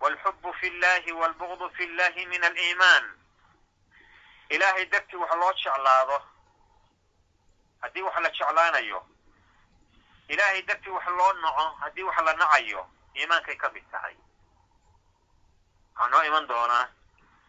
walxubu 0.00 0.52
fi 0.60 0.70
llahi 0.70 1.12
walbugdu 1.12 1.70
fi 1.76 1.86
llahi 1.86 2.26
min 2.26 2.44
aliimaan 2.44 3.04
ilaahay 4.48 4.86
dartii 4.86 5.16
wax 5.16 5.30
loo 5.40 5.52
jeclaado 5.52 6.22
haddii 7.80 8.02
wax 8.02 8.16
la 8.20 8.30
jeclaanayo 8.30 9.06
ilaahay 10.28 10.62
dartii 10.62 10.90
wax 10.90 11.06
loo 11.06 11.32
naco 11.32 11.64
haddii 11.80 12.02
wax 12.02 12.18
la 12.24 12.32
nacayo 12.34 12.86
iimaankay 13.16 13.56
ka 13.56 13.70
mid 13.70 13.84
tahay 13.90 14.16
waxaa 15.94 16.08
noo 16.10 16.22
iman 16.24 16.46
doonaa 16.46 16.88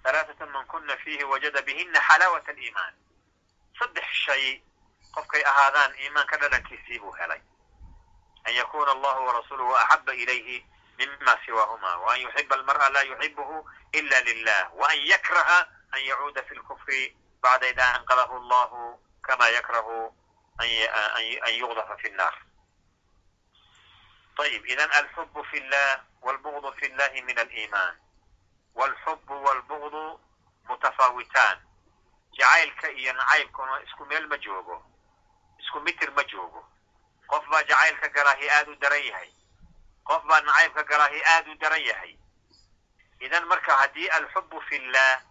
alaaatan 0.03 0.49
man 0.49 0.65
kuna 0.67 0.97
fiihi 0.97 1.23
wajada 1.23 1.61
bihina 1.61 1.99
xalaawat 1.99 2.49
aliimaan 2.49 2.93
saddex 3.79 4.05
shay 4.11 4.61
qofkay 5.11 5.43
ahaadaan 5.45 5.95
iimaanka 5.99 6.37
dhadhankiisii 6.37 6.99
buu 6.99 7.11
helay 7.11 7.41
an 8.45 8.53
yakuna 8.53 8.91
allahu 8.91 9.25
warasuuluhu 9.27 9.75
axaba 9.75 10.13
ilayhi 10.13 10.65
mima 10.97 11.37
siwaahuma 11.45 11.97
waan 11.97 12.21
yuxiba 12.21 12.55
almar'a 12.55 12.89
laa 12.89 13.03
yuxibuhu 13.03 13.65
ila 13.91 14.21
lilah 14.21 14.71
waan 14.75 14.97
yakraha 15.05 15.67
an 15.91 16.01
yacuuda 16.01 16.43
fi 16.43 16.55
lkufri 16.55 17.17
bacda 17.41 17.69
ida 17.69 17.85
anqadahu 17.95 18.35
allahu 18.37 18.99
kama 19.21 19.49
yakrahu 19.49 20.13
an 20.57 21.53
yuqdafa 21.59 21.97
fi 21.97 22.09
nnar 22.09 22.33
ayib 24.43 24.65
idan 24.67 24.91
alxubu 24.91 25.43
fi 25.51 25.59
llah 25.59 26.03
walbugdu 26.21 26.71
fi 26.79 26.87
llahi 26.89 27.21
min 27.21 27.37
aliiman 27.39 27.95
walxubu 28.75 29.33
walbugdu 29.43 30.19
mutafaawitaan 30.67 31.57
jacaylka 32.37 32.91
iyo 32.91 33.13
nacaybkuna 33.13 33.81
isku 33.83 34.05
meel 34.05 34.27
ma 34.27 34.37
joogo 34.37 34.83
isku 35.59 35.79
mitir 35.79 36.11
ma 36.11 36.23
joogo 36.23 36.67
qof 37.27 37.45
baa 37.51 37.63
jacaylka 37.63 38.07
galaahi 38.09 38.49
aad 38.49 38.67
u 38.69 38.75
daran 38.75 39.03
yahay. 39.05 39.29
qof 40.03 40.23
baa 40.25 40.41
nacaybka 40.41 40.83
galaahi 40.83 41.21
aad 41.33 41.47
u 41.47 41.55
daran 41.55 41.81
yahay. 41.81 42.17
idan 43.19 43.45
marka 43.45 43.73
haddii 43.77 44.09
alxubu 44.09 44.61
fi 44.69 44.79
llah 44.79 45.21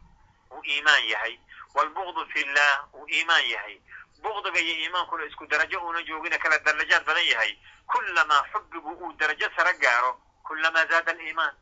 uu 0.51 0.63
iimaan 0.65 1.05
yahay 1.09 1.39
walbugdu 1.75 2.27
fi 2.33 2.45
llah 2.45 2.85
uu 2.95 3.07
iimaan 3.09 3.45
yahay. 3.49 3.81
bugdiga 4.23 4.61
iyo 4.61 4.75
iimaankuna 4.83 5.25
isku 5.25 5.47
darajo 5.47 5.81
uuna 5.85 6.03
joogina 6.03 6.39
kala 6.39 6.59
darajaad 6.59 7.05
badan 7.05 7.27
yahay. 7.27 7.59
kullamaa 7.87 8.43
xubbigu 8.53 8.91
uu 8.91 9.13
darajo 9.13 9.49
sare 9.57 9.73
gaaro 9.79 10.21
kullamaa 10.47 10.87
zaada 10.87 11.13
aliimaan. 11.13 11.55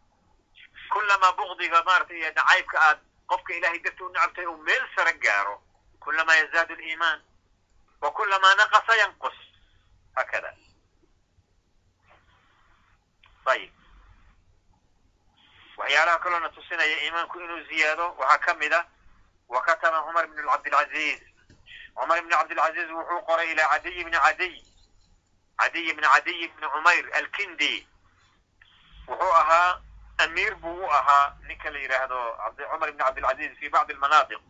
kullamaa 0.91 1.33
bugdiga 1.33 1.83
maarata 1.85 2.15
iyo 2.15 2.31
nacaybka 2.33 2.79
aad 2.81 2.99
qofka 3.27 3.55
ilahay 3.55 3.79
darti 3.79 4.03
u 4.03 4.09
nacabtay 4.09 4.47
uu 4.47 4.57
meel 4.57 4.85
sare 4.97 5.13
gaaro 5.13 5.63
kullamaa 6.01 6.35
yazaadu 6.37 6.75
aliimaan. 6.75 7.21
wa 8.01 8.11
kullamaa 8.13 8.55
naqasa 8.55 8.97
yanqus 8.97 9.35
hakada 10.15 10.55
ayib 13.47 13.73
waxyaalaha 15.77 16.19
kaloona 16.19 16.49
tusinaya 16.49 16.97
iimaanku 17.05 17.41
inuu 17.41 17.65
ziyaado 17.69 18.15
waxaa 18.19 18.39
ka 18.39 18.55
mid 18.55 18.73
a 18.73 18.87
wa 19.49 19.61
kataba 19.63 20.03
cumar 20.07 20.27
bn 20.27 20.47
cabdilcaziz 20.49 21.21
cumar 21.95 22.19
ibn 22.19 22.31
cabdilcaziz 22.31 22.91
wuxuu 22.91 23.21
qoray 23.27 23.53
ilaa 23.53 23.69
cadiy 23.73 24.05
bni 24.05 24.19
cadiy 24.27 24.55
cadiy 25.59 25.93
bni 25.93 26.07
cadiy 26.15 26.49
bni 26.49 26.67
cumayr 26.73 27.05
alkindi. 27.19 27.87
Wuxuu 29.09 29.33
ahaa 29.41 29.81
amiir 30.19 30.55
buu 30.55 30.81
u 30.85 30.91
ahaa 30.91 31.37
ninka 31.49 31.71
la 31.71 31.79
yidhaahdo 31.79 32.21
cumar 32.71 32.89
ibn 32.89 32.99
cabdilcaziz 33.05 33.59
fi 33.59 33.69
bacdi 33.69 33.93
almanaatiq 33.93 34.41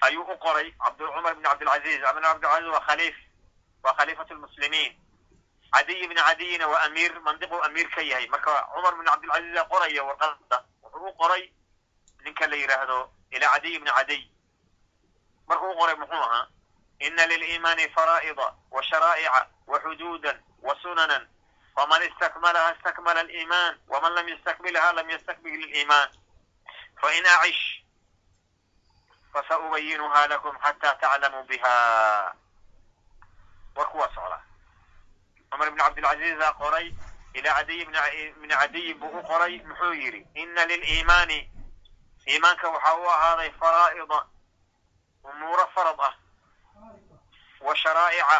ayuu 0.00 0.22
u 0.22 0.38
qoray 0.38 0.70
cumar 0.98 1.32
ibn 1.32 1.40
ibn 1.40 1.42
cabdilcaziz 1.42 2.70
waa 2.72 2.80
khaliif 2.86 3.16
waa 3.86 3.94
khaliifatu 3.98 4.34
lmuslimiin 4.34 4.92
cadiy 5.74 6.06
bni 6.08 6.20
cadiyina 6.28 6.66
waa 6.68 6.82
amiir 6.86 7.20
mandiquu 7.20 7.62
amiir 7.66 7.88
ka 7.94 8.00
yahay 8.02 8.26
marka 8.28 8.52
cumar 8.74 8.94
bn 8.98 9.04
cabdilcaziz 9.10 9.62
qoraya 9.70 10.02
warqada 10.08 10.58
wuxuu 10.82 11.06
u 11.08 11.12
qoray 11.20 11.44
ninka 12.24 12.46
la 12.46 12.56
yidhaahdo 12.56 12.98
ilaa 13.30 13.52
cadiy 13.54 13.78
bni 13.78 13.90
cadiy 13.98 14.22
markuu 15.48 15.70
u 15.70 15.76
qoray 15.80 15.94
muxuu 15.94 16.22
ahaa 16.26 16.46
ina 16.98 17.26
liliimaani 17.26 17.88
faraa'ida 17.88 18.46
wa 18.70 18.82
sharaa'ica 18.82 19.46
wa 19.66 19.80
xuduudan 19.80 20.36
wa 20.62 20.74
sunanan 20.82 21.28
faman 21.74 22.02
istakmalaha 22.02 22.74
istakmala 22.76 23.20
aliiman 23.20 23.78
waman 23.88 24.12
lam 24.14 24.28
yastakmilha 24.28 24.92
lam 24.92 25.10
yastakmil 25.10 25.54
iliiman 25.54 26.08
fain 27.00 27.26
acish 27.26 27.84
fasaubayinuha 29.32 30.26
lakum 30.28 30.56
xata 30.64 30.94
taclamuu 31.00 31.44
biha 31.44 31.76
warku 33.76 33.98
waa 33.98 34.10
socdaa 34.14 34.42
cumar 35.50 35.68
ibn 35.68 35.78
cabdilcaziizaa 35.78 36.52
qoray 36.60 36.86
ilaa 37.34 37.54
cadiy 37.58 37.84
bni 38.40 38.54
cadiy 38.60 38.94
buu 38.94 39.18
u 39.18 39.22
qoray 39.22 39.54
muxuu 39.68 39.92
yidhi 39.92 40.26
ina 40.34 40.64
liliimaani 40.66 41.38
iimaanka 42.28 42.68
waxaa 42.74 42.94
u 43.02 43.08
ahaaday 43.10 43.50
faraa'ida 43.60 44.18
umuuro 45.24 45.66
farad 45.74 46.00
ah 46.08 46.14
wa 47.66 47.76
sharaa'ica 47.76 48.38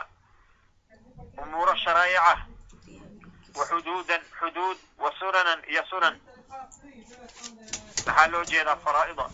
umuuro 1.42 1.74
sharaa'ica 1.76 2.46
wa 3.56 3.64
xuduudan 3.66 4.22
xuduud 4.38 4.78
wa 4.98 5.12
sunanan 5.18 5.62
iyo 5.68 5.82
sunan 5.90 6.20
maxaa 8.06 8.26
loo 8.32 8.44
jeedaa 8.44 8.76
faraa'ida 8.84 9.24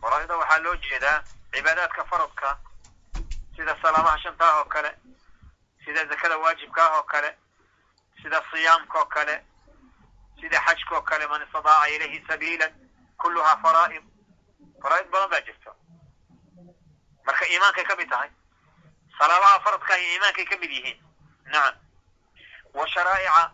faraa'ida 0.00 0.36
waxaa 0.36 0.58
loo 0.64 0.76
jeedaa 0.76 1.22
cibaadaadka 1.52 2.04
faradka 2.04 2.58
sida 3.56 3.76
salaamaha 3.82 4.18
shantaah 4.18 4.58
oo 4.60 4.64
kale 4.64 4.90
sida 5.84 6.06
zakada 6.06 6.36
waajibkaah 6.38 6.96
oo 6.98 7.02
kale 7.02 7.30
sida 8.22 8.42
siyaamka 8.50 8.98
oo 8.98 9.06
kale 9.06 9.44
sida 10.40 10.60
xajka 10.66 10.94
oo 10.96 11.02
kale 11.02 11.26
man 11.26 11.42
istadaaca 11.42 11.88
ilayhi 11.88 12.24
sabiila 12.28 12.68
kulluhaa 13.18 13.56
faraa'id 13.62 14.04
faraa'id 14.82 15.08
badan 15.10 15.30
baa 15.30 15.40
jirta 15.40 15.74
marka 17.26 17.44
iimaankay 17.46 17.84
ka 17.84 17.96
mid 17.96 18.08
tahay 18.10 18.30
salaamaha 19.18 19.60
faradka 19.64 19.98
iyo 19.98 20.12
iimaankay 20.12 20.44
ka 20.44 20.56
mid 20.56 20.70
yihiin 20.70 20.98
nacam 21.44 21.74
wa 22.74 22.88
sharaa'ica 22.88 23.50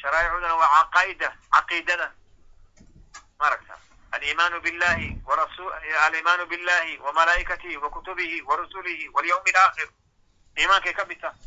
sharaa'icuduna 0.00 0.54
waa 0.54 0.70
caqaa'ida 0.82 1.28
caqiidada 1.54 2.12
maaragta 3.40 3.78
aliimaanu 4.12 4.60
billahi 4.60 5.18
aliimaanu 6.06 6.46
billahi 6.46 6.98
wa 6.98 7.12
malaa'ikatihi 7.12 7.76
wa 7.76 7.90
kutubihi 7.90 8.42
wa 8.42 8.56
rusulihi 8.56 9.08
walyawmi 9.08 9.50
alaakhir 9.50 9.88
iimaankay 10.58 10.92
ka 10.92 11.04
mid 11.04 11.20
tahay 11.20 11.38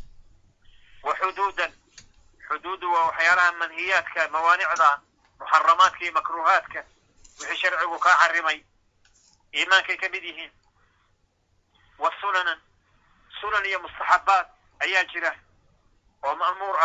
wa 1.02 1.14
xuduudan 1.16 1.72
xuduudu 2.48 2.92
waa 2.92 3.04
waxyaalaha 3.06 3.52
manhiyaadka 3.52 4.28
mawaanicda 4.28 5.00
muxaramaadka 5.40 6.00
iyo 6.04 6.12
makruuhaadka 6.12 6.84
wixii 7.40 7.56
sharcigu 7.56 7.98
kaa 7.98 8.16
xarimay 8.22 8.58
iimaankay 9.54 9.96
ka 9.96 10.08
mid 10.08 10.24
yihiin 10.24 10.52
wa 11.98 12.12
sunanan 12.20 12.60
sunan 13.40 13.64
iyo 13.66 13.78
mustaxabaad 13.80 14.46
ayaa 14.80 15.04
jira 15.04 15.32
oo 16.22 16.34
ma'muur 16.34 16.76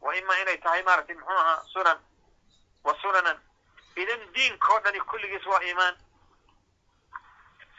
wa 0.00 0.16
ima 0.16 0.38
inay 0.40 0.58
tahay 0.58 0.82
maaragtay 0.82 1.16
muxuu 1.16 1.38
ahaa 1.38 1.62
sunan 1.72 1.98
wa 2.84 2.94
sunanan 3.02 3.40
idan 3.96 4.32
diinkao 4.34 4.78
dhani 4.80 5.00
kulligiis 5.00 5.46
waa 5.46 5.62
iimaan 5.62 5.96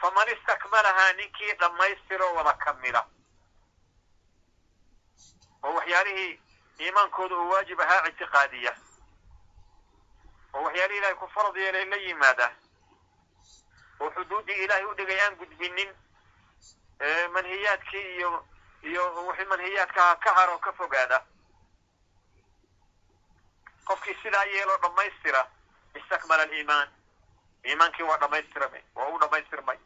faman 0.00 0.28
istakmalahaa 0.28 1.12
ninkii 1.12 1.52
dhammaystiroo 1.60 2.34
wada 2.34 2.52
kamila 2.52 3.06
oo 5.62 5.74
waxyaalihii 5.74 6.40
iimaankooda 6.80 7.36
uu 7.36 7.50
waajib 7.50 7.80
ahaa 7.80 8.06
ictiqaadiya 8.08 8.76
oo 10.54 10.62
waxyaalihii 10.62 10.98
ilahay 10.98 11.14
ku 11.14 11.28
farad 11.34 11.56
yeelay 11.56 11.84
la 11.84 11.96
yimaada 11.96 12.48
oo 14.00 14.10
xuduuddii 14.10 14.64
ilaahay 14.64 14.84
u 14.84 14.94
dhigay 14.94 15.20
aan 15.20 15.36
gudbinin 15.36 15.90
manhiyaadkii 17.34 18.06
iyo 18.16 18.46
iyo 18.82 19.26
wixii 19.26 19.44
manhiyaadka 19.52 20.16
ka 20.16 20.34
haro 20.34 20.58
ka 20.58 20.72
fogaada 20.72 21.24
qofkii 23.84 24.16
sidaa 24.22 24.44
yeeloo 24.44 24.78
dhammaystira 24.82 25.46
istakmala 25.94 26.42
aliimaan. 26.42 26.88
Iimaankii 27.66 28.02
waa 28.06 28.18
dhammaystirmay 28.20 28.82
waa 28.94 29.08
uu 29.08 29.18
dhammaystirmay. 29.20 29.78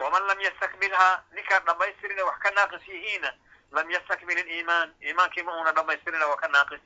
Waman 0.00 0.26
lam 0.26 0.40
yastakmilhaa 0.40 1.22
ninkaan 1.32 1.64
dhammaystirina 1.66 2.24
wax 2.24 2.38
ka 2.42 2.50
naaqis 2.50 2.88
yihiina 2.88 3.32
lam 3.70 3.90
yastakmil 3.90 4.38
iliimaan 4.38 4.94
iimaankii 5.02 5.42
ma 5.42 5.56
uuna 5.56 5.72
dhammaystirina 5.74 6.26
waa 6.26 6.36
ka 6.36 6.48
naaqis. 6.48 6.80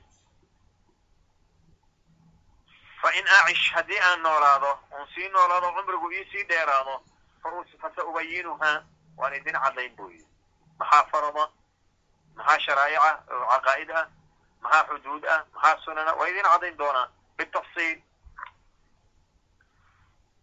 Fa 3.03 3.11
in 3.19 3.27
acish 3.39 3.73
haddii 3.75 4.01
aan 4.01 4.23
noolaado 4.23 4.79
oon 4.91 5.09
sii 5.15 5.29
noolaado 5.29 5.73
cumrigu 5.77 6.11
ii 6.13 6.25
sii 6.33 6.45
dheeraado 6.49 7.03
fasa 7.81 8.05
ubayinuhaa 8.05 8.83
waan 9.17 9.35
idin 9.35 9.59
caddayn 9.65 9.97
buu 9.97 10.11
yidhi 10.11 10.27
maxaa 10.79 11.05
farada? 11.13 11.49
Maxaa 12.35 12.59
sharaa'ica? 12.59 13.11
Oo 13.31 13.47
caqaa'id 13.51 13.91
ah 13.91 14.07
maxaa 14.65 14.85
xuduud 14.89 15.25
ah 15.35 15.41
maxaa 15.55 15.85
sunana 15.85 16.13
waa 16.19 16.29
idin 16.29 16.51
caddayn 16.53 16.79
doonaa 16.79 17.09
bitafsiil 17.37 17.99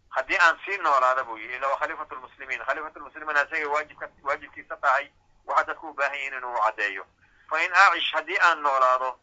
haddii 0.09 0.37
aan 0.45 0.59
sii 0.65 0.77
noolaada 0.77 1.23
buu 1.23 1.37
yidhi 1.37 1.55
ila 1.55 1.67
waa 1.67 1.87
lmuslimiin 2.15 2.65
khaliifatu 2.65 2.99
lmuslimiin 2.99 3.37
asagay 3.37 3.65
waajibka 3.65 4.09
waajibkiisa 4.23 4.77
tahay 4.77 5.11
waxaa 5.45 5.63
dadku 5.67 5.89
u 5.89 5.93
baahan 5.93 6.17
yihiin 6.17 6.33
inuu 6.37 6.61
caddeeyo 6.65 7.05
fa 7.49 7.61
in 7.63 7.73
acish 7.73 8.13
haddii 8.13 8.39
aan 8.47 8.61
noolaado 8.61 9.19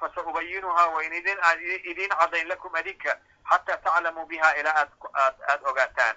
fasa 0.00 0.22
ubayinuhaa 0.22 0.86
wayn 0.86 1.12
idin 1.12 1.38
idin 1.84 2.10
caddayn 2.10 2.48
lakum 2.48 2.74
adinka 2.74 3.16
xataa 3.50 3.76
taclamuu 3.76 4.26
biha 4.26 4.54
ilaa 4.60 4.74
aad 4.82 4.90
aad 5.14 5.36
aad 5.48 5.60
ogaataan 5.64 6.16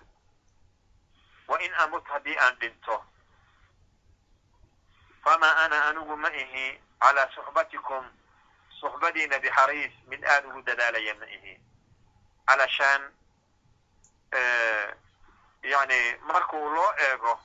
wa 1.48 1.62
in 1.62 1.74
amut 1.74 2.08
haddii 2.08 2.38
aan 2.38 2.60
dhinto 2.60 3.04
famaa 5.24 5.56
ana 5.64 5.86
anigu 5.86 6.18
ma 6.18 6.30
ihi 6.30 6.82
calaa 7.04 7.28
suxbatikum 7.36 8.06
suxbadiina 8.80 9.40
bixariis 9.40 9.94
mid 10.08 10.24
aada 10.26 10.48
ugu 10.48 10.62
dadaalaya 10.62 11.16
ma 11.20 11.26
ihi 11.26 11.54
calashaan 12.48 13.12
yani 15.64 16.00
markuu 16.28 16.70
loo 16.76 16.94
eego 17.10 17.40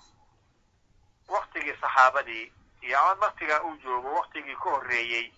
waktigii 1.29 1.77
saxaabadii 1.81 2.53
iyo 2.83 2.99
ama 3.01 3.27
waktigaa 3.27 3.61
uu 3.63 3.77
joogo 3.77 4.15
waktigii 4.15 4.55
ka 4.57 4.71
horreeyey 4.71 5.33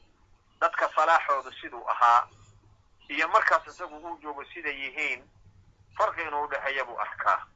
dadka 0.60 0.88
salaaxoodu 0.94 1.52
siduu 1.52 1.88
ahaa 1.90 2.28
iyo 3.08 3.28
markaas 3.28 3.66
isagu 3.66 3.96
uu 3.96 4.16
joogo 4.22 4.44
siday 4.44 4.76
yihiin 4.84 5.24
farqi 5.98 6.22
inuu 6.22 6.44
udhexeeya 6.44 6.84
buu 6.84 7.00
arkaa 7.00 7.46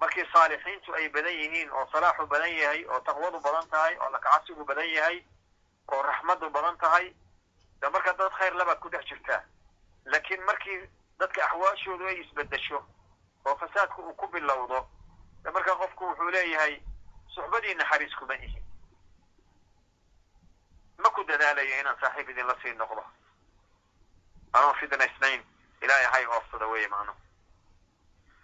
markii 0.00 0.24
saalixiintu 0.32 0.94
ay 0.94 1.08
badan 1.08 1.32
yihiin 1.32 1.70
oo 1.70 1.88
salaaxu 1.92 2.26
badan 2.26 2.52
yahay 2.56 2.84
oo 2.84 3.00
taqwadu 3.00 3.40
badan 3.40 3.68
tahay 3.70 3.96
oo 3.98 4.10
lakacabsigu 4.10 4.64
badan 4.64 4.88
yahay 4.90 5.24
oo 5.90 6.02
raxmadu 6.02 6.50
badan 6.50 6.76
tahay 6.78 7.14
de 7.80 7.88
marka 7.88 8.12
dad 8.12 8.32
khayr 8.38 8.54
labaad 8.54 8.78
ku 8.80 8.88
dhex 8.90 9.04
jirtaa 9.08 9.42
laakiin 10.04 10.42
markii 10.44 10.80
dadka 11.18 11.44
axwaashoodu 11.44 12.06
ay 12.06 12.20
isbedesho 12.20 12.84
oo 13.46 13.56
fasaadku 13.56 14.02
uu 14.02 14.14
ku 14.14 14.26
bilowdo 14.28 14.88
de 15.42 15.50
marka 15.50 15.76
qofku 15.76 16.04
wuxuu 16.04 16.30
leeyahay 16.30 16.82
suxbadii 17.34 17.74
naxariis 17.74 18.14
kuma 18.16 18.34
ihin 18.34 18.64
ma 20.98 21.10
ku 21.10 21.24
dadaalayo 21.24 21.80
inaan 21.80 21.96
saaxiib 22.00 22.28
idinla 22.30 22.54
sii 22.62 22.74
noqdo? 22.74 23.04
Anoo 24.52 24.74
fidnaysnayn 24.74 25.42
ilaahay 25.82 26.06
hay 26.12 26.24
oofsada 26.26 26.66
weeye 26.66 26.88
macnuhu 26.88 27.18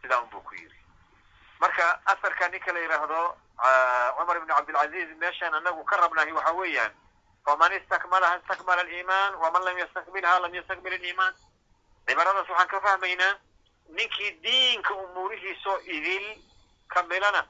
sidaa 0.03 0.21
un 0.23 0.31
buu 0.31 0.41
ku 0.41 0.55
yidhi. 0.55 0.81
Marka 1.61 2.01
asarka 2.07 2.49
ninka 2.49 2.73
la 2.73 2.81
yidhaahdo 2.81 3.37
cumar 4.17 4.37
ibn 4.37 4.49
cabdilcaziz 4.49 5.09
meeshaan 5.19 5.55
anagu 5.55 5.85
ka 5.85 5.97
rabnahay 5.97 6.33
waxa 6.33 6.53
weeyaan 6.53 6.93
faman 7.47 7.73
istakmalaha 7.73 8.37
istakmala 8.43 8.81
aliimaan 8.83 9.35
waman 9.43 9.65
lam 9.65 9.79
yastakmilha 9.79 10.39
lam 10.45 10.55
yastakmil 10.55 10.93
aliimaan 10.99 11.35
cibaaradaas 12.07 12.49
waxaan 12.49 12.69
ka 12.69 12.81
fahmaynaa 12.81 13.35
ninkii 13.99 14.31
diinka 14.43 14.95
umuurihiisoo 14.95 15.79
idil 15.97 16.27
kamilana 16.89 17.43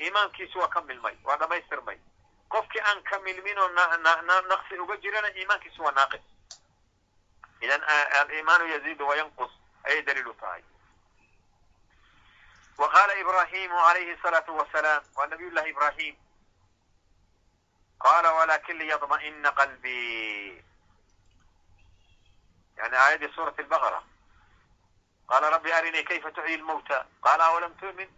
iimaankiisu 0.00 0.58
waa 0.58 0.68
ka 0.68 0.80
milmay 0.80 1.16
waa 1.24 1.36
dhamaystirmay 1.36 1.98
qofkii 2.48 2.80
aan 2.80 3.02
ka 3.02 3.18
milmin 3.18 3.58
oo 3.58 3.68
naqsi 4.48 4.78
uga 4.78 4.96
jirana 4.96 5.28
iimaankiisu 5.36 5.82
waa 5.82 5.92
naaqis 5.92 6.20
idan 7.60 7.82
aliimaanu 8.20 8.66
yaziidu 8.72 9.06
wayanqus 9.08 9.52
ayay 9.84 10.02
daliil 10.02 10.34
tahay 10.40 10.62
wa 12.78 12.88
qaala 12.88 13.14
ibrahimu 13.14 13.78
alayhi 13.88 14.16
salaatu 14.22 14.56
wasalaam 14.56 15.02
waa 15.16 15.26
nabiy 15.26 15.50
llahi 15.50 15.70
ibrahim 15.70 16.16
qala 18.04 18.32
walakin 18.38 18.78
liyadma'ina 18.78 19.50
qalbii 19.60 20.64
yani 22.78 22.96
aayaddii 22.96 23.32
suurati 23.34 23.62
albaqara 23.62 24.00
qala 25.28 25.50
rabbi 25.50 25.72
arinii 25.72 26.04
kayfa 26.04 26.32
tuxyi 26.36 26.58
lmawta 26.58 27.06
qala 27.26 27.44
awalam 27.44 27.74
tu'min 27.80 28.10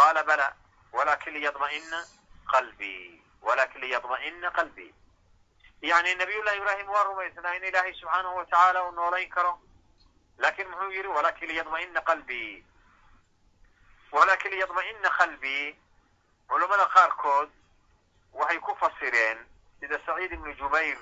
qala 0.00 0.24
bala 0.26 0.48
walakin 0.92 1.34
liyadma'ina 1.34 2.00
qalbii 2.52 3.22
walakin 3.42 3.80
liyadma'ina 3.80 4.50
qalbii 4.58 4.94
yani 5.82 6.14
nabiy 6.14 6.42
llahi 6.42 6.58
ibrahim 6.58 6.88
waa 6.88 7.04
rumaysnaa 7.04 7.54
in 7.56 7.64
ilaahay 7.64 7.94
subxaanahu 7.94 8.36
wa 8.36 8.84
uu 8.86 8.90
noolayn 8.92 9.30
karo 9.30 9.60
laakiin 10.38 10.70
muxuu 10.70 10.90
yidhi 10.90 11.08
walakin 11.08 11.48
liyadma'ina 11.48 12.00
qalbii 12.00 12.64
walakin 14.12 14.50
liyadma'ina 14.50 15.10
qalbii 15.18 15.76
culamada 16.48 16.88
qaarkood 16.88 17.57
waxay 18.32 18.58
ku 18.60 18.74
fasireen 18.76 19.38
sida 19.80 19.98
saciid 20.06 20.32
ibnu 20.32 20.54
jubayr 20.54 20.98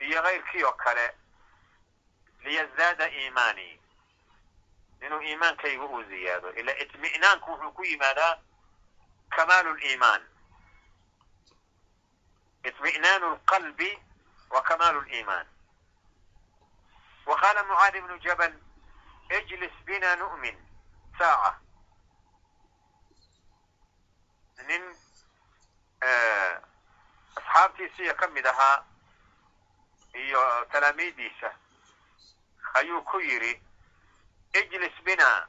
iyo 0.00 0.22
kayrkii 0.22 0.64
oo 0.64 0.72
kale 0.72 1.14
liyazdaada 2.44 3.10
iimaani. 3.10 3.80
Inuu 5.06 5.20
iimaankayga 5.22 5.84
uu 5.84 6.02
ziyaado 6.02 6.52
ila 6.52 6.72
itmi'naanku 6.78 7.50
wuxuu 7.50 7.72
ku 7.72 7.84
yimaadaa 7.84 8.38
kamaalu 9.36 9.74
liimaan 9.74 10.22
itmi'naanu 12.64 13.26
lqalbi 13.34 13.90
wa 14.50 14.62
kamaalu 14.62 15.00
liimaan 15.00 15.46
wa 17.26 17.36
qaala 17.40 17.64
mucaad 17.64 17.94
ibnu 17.96 18.18
jabal 18.18 18.54
ijlis 19.38 19.72
bina 19.84 20.16
nu'min 20.16 20.56
saaca. 21.18 21.58
Nin 24.66 24.82
asxaabtiisiiyo 27.36 28.14
ka 28.14 28.26
mid 28.28 28.46
ahaa 28.46 28.84
iyo 30.14 30.64
talaamiidiisa 30.72 31.50
ayuu 32.74 33.02
ku 33.02 33.20
yidhi 33.20 33.62
ijlis 34.60 35.02
bina 35.04 35.48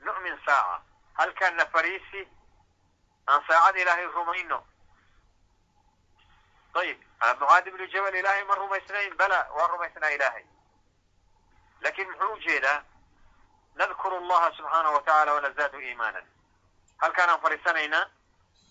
nu'min 0.00 0.38
saaca. 0.46 0.82
Halkaana 1.14 1.66
fariisi 1.66 2.28
aan 3.26 3.42
saacad 3.46 3.76
ilaahay 3.76 4.06
rumayno. 4.06 4.66
Ayib 6.74 6.98
mucaad 7.40 7.66
ibnu 7.66 7.86
jabal 7.86 8.14
ilaahay 8.14 8.44
ma 8.44 8.54
rumaysnayn? 8.54 9.16
Bala 9.16 9.48
waa 9.56 9.66
rumaysnaa 9.68 10.10
ilaahay. 10.10 10.44
Lakin 11.80 12.10
muxuu 12.10 12.32
u 12.32 12.38
jeedaa 12.38 12.84
nadkuru 13.74 14.16
allaha 14.16 14.52
subxaanahu 14.56 14.94
wa 14.94 15.02
tacala 15.02 15.32
wanazaadu 15.34 15.80
iimaanan. 15.80 16.26
Halkaanaan 16.96 17.40
fadhiisanaynaa 17.40 18.06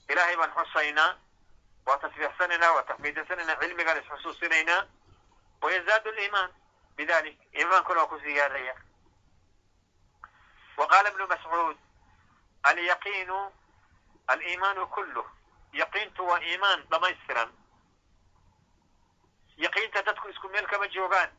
ilaahay 0.10 0.36
baan 0.38 0.52
xusaynaa 0.57 1.11
waa 1.86 1.98
tasbiixsanaynaa 1.98 2.72
waa 2.76 2.84
taxmiidansanaynaa 2.84 3.56
cilmigaan 3.61 3.98
isxusuusinaynaa 4.03 4.82
wayazaadu 5.61 6.11
liimaan 6.11 6.53
bidalik 6.95 7.40
iimaankuna 7.60 7.99
waa 7.99 8.07
ku 8.07 8.19
siyaadaya 8.19 8.76
wa 10.77 10.88
qaala 10.88 11.10
ibnu 11.10 11.27
mascuud 11.27 11.77
alyaqiinu 12.64 13.40
aliimaanu 14.27 14.88
kulluh 14.88 15.27
yaqiintu 15.73 16.27
waa 16.27 16.40
iimaan 16.41 16.84
dhamaystiran 16.91 17.53
yaqiinta 19.57 20.02
dadku 20.06 20.30
isku 20.30 20.49
meel 20.49 20.68
kama 20.68 20.88
joogaan 20.88 21.30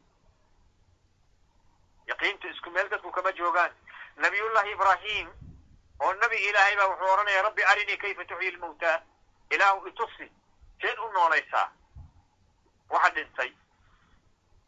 yaqiintu 2.06 2.48
isku 2.48 2.70
meel 2.70 2.88
dadku 2.88 3.10
kama 3.12 3.32
joogaan 3.32 3.72
nabiyullahi 4.16 4.70
ibrahim 4.72 5.30
oo 6.01 6.12
nabi 6.14 6.36
ilaahay 6.48 6.77
baa 6.77 6.86
wuxuu 6.89 7.12
odhanaya 7.12 7.43
rabbi 7.43 7.62
arinii 7.64 7.97
kayfa 7.97 8.24
tuxyi 8.24 8.51
lmawtaa 8.51 9.01
ilaahu 9.51 9.89
itusi 9.89 10.31
seen 10.81 10.98
u 10.98 11.12
noolaysaa. 11.12 11.68
Waxa 12.90 13.10
dhintay. 13.10 13.52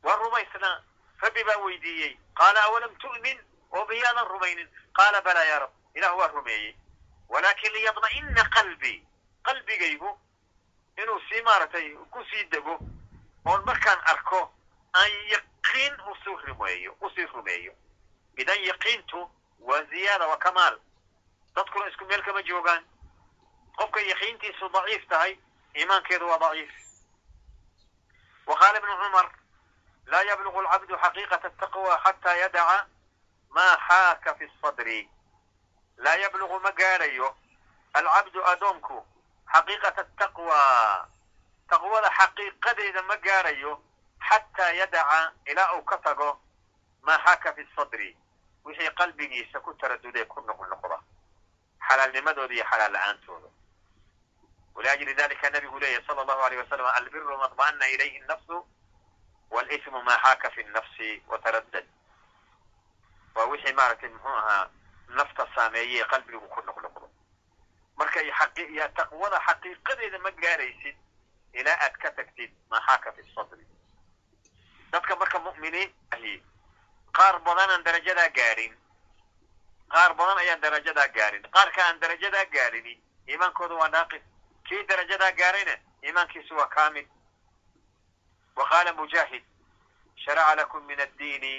Waa 0.02 0.16
rumaysnaa. 0.16 0.82
Rabbi 1.20 1.44
baa 1.44 1.56
weydiiyey. 1.64 2.18
Qaala 2.34 2.62
awalam 2.64 2.94
tu'min? 2.98 3.38
Oo 3.72 3.84
miyaadan 3.86 4.26
rumaynin. 4.26 4.68
Qaala 4.92 5.22
balaa 5.22 5.44
ya 5.44 5.58
rab 5.58 5.70
ilah 5.94 6.16
waa 6.18 6.28
rumeeyey. 6.28 6.74
Walakin 7.28 7.72
liyadma'ina 7.72 8.44
qalbii 8.54 9.02
qalbigaygu 9.42 10.18
inuu 11.02 11.20
sii 11.28 11.42
maaragtay 11.42 11.94
ku 12.10 12.24
sii 12.30 12.44
dego 12.50 12.78
oon 13.44 13.64
markaan 13.64 14.00
arko 14.04 14.52
aan 14.94 15.10
yaqiin 15.30 15.94
u 16.10 16.14
sii 16.24 16.36
rumeeyo 16.46 16.96
u 17.00 17.10
sii 17.10 17.26
rumeeyo. 17.26 17.72
Idan 18.36 18.64
yaqiintu 18.64 19.30
waa 19.60 19.82
ziyaada 19.82 20.26
waa 20.26 20.36
kamaal 20.36 20.78
dadkuna 21.58 21.86
isku 21.90 22.04
meel 22.04 22.22
kama 22.22 22.42
joogaan. 22.42 22.84
Qofka 23.78 24.00
yaqiintiisu 24.00 24.68
daciif 24.74 25.08
tahay 25.08 25.38
iimaankeedu 25.76 26.26
waa 26.28 26.38
daciif. 26.38 26.70
Wa 28.46 28.54
qaala 28.60 28.78
ibnu 28.78 28.94
cumar 29.02 29.26
laa 30.06 30.22
yablugu 30.30 30.58
alcabdu 30.60 30.94
xaqiiqata 31.02 31.48
ataqwa 31.48 31.98
xataa 32.04 32.34
yadaca 32.42 32.86
maa 33.50 33.76
xaaka 33.88 34.34
fi 34.38 34.50
sadri. 34.62 35.00
Laa 35.96 36.16
yablugu 36.22 36.60
ma 36.60 36.70
gaadhayo 36.72 37.34
alcabdu 37.94 38.44
adoonku 38.52 38.96
xaqiiqata 39.52 40.00
ataqwa 40.06 40.60
taqwada 41.68 42.10
xaqiiqadeeda 42.18 43.02
ma 43.02 43.16
gaadhayo 43.16 43.82
xataa 44.28 44.72
yadaca 44.80 45.32
ilaa 45.46 45.74
uu 45.76 45.82
ka 45.84 45.98
tago 45.98 46.40
maa 47.02 47.18
xaaka 47.24 47.52
fi 47.52 47.68
sadri. 47.76 48.16
Wixii 48.64 48.90
qalbigiisa 48.98 49.60
ku 49.60 49.74
taradudee 49.74 50.24
ku 50.24 50.40
noqnoqda 50.40 50.98
xalaalnimadooda 51.88 52.54
iyo 52.54 52.64
xalaal 52.70 52.92
la'aantooda 52.92 53.48
waliajli 54.74 55.14
dalika 55.14 55.50
nabigu 55.50 55.78
leeyahy 55.80 56.06
sala 56.06 56.22
allahu 56.22 56.42
alayh 56.42 56.58
wasalam 56.62 56.86
albiru 56.94 57.38
maطma'ana 57.38 57.86
ilayhi 57.94 58.20
nafsu 58.28 58.66
walismu 59.50 60.02
maa 60.02 60.18
xaaka 60.24 60.50
fi 60.50 60.62
nafsi 60.64 61.22
wataraddad 61.28 61.86
waa 63.34 63.44
wixii 63.46 63.72
maaragtay 63.72 64.10
muxuu 64.10 64.36
ahaa 64.36 64.70
nafta 65.08 65.48
saameeyey 65.54 66.04
qalbigu 66.04 66.48
ku 66.48 66.60
noqnoqdo 66.66 67.10
marka 67.96 68.20
iyo 68.22 68.88
taqwada 68.96 69.40
xaqiiqadeeda 69.46 70.18
ma 70.18 70.30
gaaraysid 70.30 70.96
ilaa 71.52 71.78
aad 71.84 71.96
ka 72.02 72.10
tagtid 72.10 72.50
maa 72.70 72.80
xaaka 72.86 73.12
fi 73.12 73.22
sadri 73.34 73.66
dadka 74.92 75.16
marka 75.16 75.38
mu'miniin 75.38 75.90
ahi 76.10 76.42
qaar 77.12 77.38
badan 77.40 77.70
aan 77.70 77.82
darajadaa 77.84 78.28
gaadhin 78.28 78.76
qaar 79.88 80.14
badan 80.14 80.38
ayaan 80.38 80.60
darajadaa 80.60 81.08
gaadhin 81.08 81.42
qaarka 81.56 81.84
aan 81.86 82.00
darajadaa 82.00 82.44
gaadhini 82.44 82.94
iimaankooda 83.28 83.74
waa 83.74 83.88
naaqis. 83.88 84.22
Kii 84.68 84.82
darajadaa 84.88 85.32
gaadhayna 85.32 85.74
iimaankiisu 86.04 86.56
waa 86.56 86.68
kaamil. 86.68 87.06
Wa 88.56 88.68
qaala 88.68 88.92
mujaahid 88.92 89.44
sharaca 90.24 90.54
lakum 90.56 90.84
min 90.86 91.00
addiini 91.00 91.52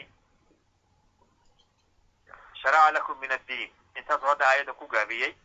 sharaca 2.62 2.92
lakum 2.92 3.18
min 3.20 3.32
addiin. 3.32 3.72
Intaasu 3.96 4.26
hadda 4.26 4.46
aayadda 4.48 4.74
ku 4.74 4.88
gaabiyey. 4.88 5.36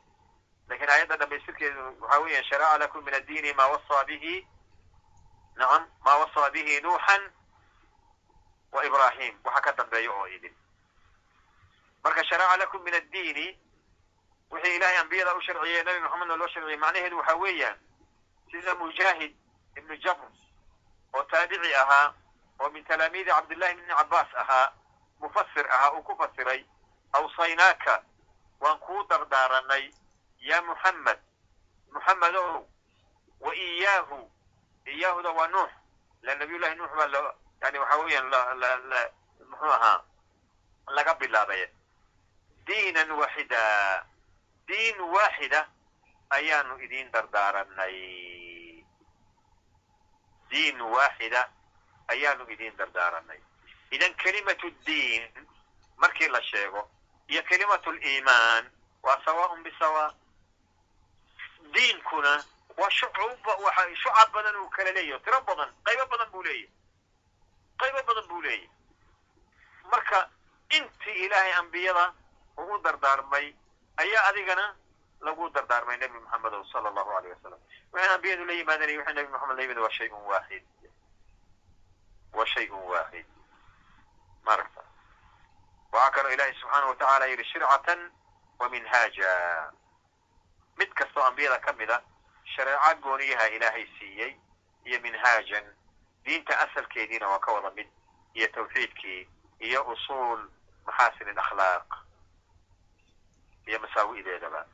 Lakiin 0.69 0.91
aayadda 0.91 1.17
dhamaystirkeedu 1.17 1.97
waxa 2.01 2.19
weeya 2.21 2.43
sharaca 2.45 2.79
lakum 2.79 3.05
min 3.05 3.15
addiini 3.15 3.53
ma 3.53 3.67
wasaa 3.67 4.05
bihi. 4.05 4.47
Nacam 5.57 5.89
ma 6.05 6.17
wasaa 6.19 6.51
bihi 6.51 6.81
nuuxan 6.81 7.33
wa 8.73 8.85
ibrahim 8.87 9.39
waxa 9.45 9.61
ka 9.61 9.73
dambeeya 9.73 10.11
oo 10.13 10.27
idin 10.27 10.55
marka 12.05 12.25
sharaca 12.25 12.57
lakum 12.57 12.83
min 12.83 12.95
addiini 12.95 13.59
wixii 14.51 14.77
ilahay 14.77 14.97
ambiyada 14.99 15.35
u 15.35 15.41
sharciyey 15.41 15.83
nabi 15.85 16.01
maxamedna 16.01 16.37
loo 16.37 16.49
sharciyey 16.49 16.77
macnaheedu 16.77 17.17
waxa 17.19 17.35
weeyaan 17.35 17.79
sida 18.51 18.75
mujaahid 18.75 19.37
ibnu 19.77 19.97
jabr 19.97 20.29
oo 21.15 21.23
taabici 21.23 21.75
ahaa 21.75 22.15
oo 22.61 22.71
min 22.71 22.85
talaamiidi 22.85 23.31
cabdillahi 23.31 23.73
ibni 23.73 23.95
cabbaas 23.95 24.35
ahaa 24.35 24.73
mufasir 25.21 25.71
ahaa 25.71 25.93
uu 25.93 26.03
ku 26.03 26.17
fasiray 26.17 26.65
awsaynaaka 27.13 28.03
waan 28.61 28.79
kuu 28.79 29.03
dardaaranay 29.09 29.91
ya 30.39 30.63
muxamed 30.63 31.19
muxamed 31.93 32.35
ow 32.37 32.67
wa 33.41 33.55
iyaahu 33.57 34.31
iyaahuda 34.87 35.31
waa 35.31 35.47
nuux 35.49 35.71
la 36.23 36.35
nabiy 36.35 36.59
llahi 36.59 36.75
nuux 36.77 36.89
baa 36.97 37.35
yani 37.63 37.79
waxa 37.79 37.97
weeyaan 37.97 38.31
muxuu 39.51 39.73
ahaa 39.73 40.03
laga 40.87 41.15
bilaabay 41.15 41.67
diinan 42.67 43.11
waaxida 43.21 43.63
diin 44.69 45.01
waaxida 45.01 45.69
ayaanu 46.31 46.79
idin 46.85 47.11
dardaaranay 47.13 47.97
diin 50.51 50.81
waaxida 50.81 51.43
ayaanu 52.09 52.45
idin 52.55 52.77
dardaaranay 52.79 53.41
idan 53.91 54.15
kelimatu 54.23 54.71
diin 54.87 55.25
markii 55.97 56.29
la 56.29 56.43
sheego 56.43 56.91
iyo 57.29 57.43
kelimatu 57.43 57.93
liimaan 57.93 58.71
waa 59.03 59.21
sawaaun 59.25 59.63
bisawa 59.63 60.15
diinkuna 61.75 62.45
waa 62.77 62.91
shucab 62.91 64.33
badan 64.33 64.57
uu 64.57 64.69
kala 64.71 64.91
leeyahy 64.93 65.21
tiro 65.25 65.41
badan 65.41 65.71
qaybo 65.85 66.07
badan 66.13 66.31
buu 66.33 66.43
leeyahy 66.43 66.69
qaybo 67.81 68.03
badan 68.09 68.27
buu 68.29 68.41
leeyahy 68.43 68.69
marka 69.91 70.31
intii 70.71 71.25
ilaahay 71.25 71.53
ambiyada 71.53 72.13
ugu 72.57 72.79
dardaarmay 72.79 73.55
ayaa 73.97 74.25
adigana 74.29 74.77
lagu 75.21 75.51
dardaarmay 75.51 75.97
nebi 75.97 76.19
moxamedo 76.19 76.65
sala 76.73 76.89
allahu 76.89 77.11
aleyh 77.19 77.33
wasalam 77.37 77.61
waxay 77.93 78.15
ambiyadu 78.15 78.45
la 78.45 78.53
yimaadeen 78.53 78.99
waxay 78.99 79.15
nebi 79.15 79.29
moxamed 79.33 79.57
la 79.57 79.63
yimid 79.63 79.79
waa 79.79 79.91
shayun 79.91 80.23
waaxid 80.31 80.65
wa 82.33 82.47
shayun 82.47 82.83
waaxid 82.93 83.27
maaragta 84.47 84.83
waxaa 85.93 86.11
kaloo 86.11 86.33
ilaahay 86.35 86.55
subxaana 86.61 86.87
wa 86.87 86.95
tacaala 86.97 87.27
yidhi 87.27 87.45
shircatan 87.45 88.11
wa 88.59 88.69
minhaaja. 88.69 89.31
Mid 90.79 90.91
kastoo 90.95 91.23
ambiyada 91.23 91.59
ka 91.59 91.73
mida 91.73 92.03
shareeca 92.45 92.95
gooniyaha 92.95 93.47
ilaahay 93.49 93.87
siiyey 93.99 94.37
iyo 94.85 95.01
minhaajan 95.01 95.65
diinta 96.25 96.59
asalkeediina 96.59 97.29
waa 97.29 97.39
ka 97.39 97.53
wada 97.53 97.71
mid 97.71 97.89
iyo 98.35 98.49
tawxiidkii 98.49 99.29
iyo 99.59 99.83
usuul 99.93 100.49
maxaasin 100.87 101.29
alakhlaaq 101.29 101.95
iyo 103.67 103.79
masaawi'deedaba 103.81 104.67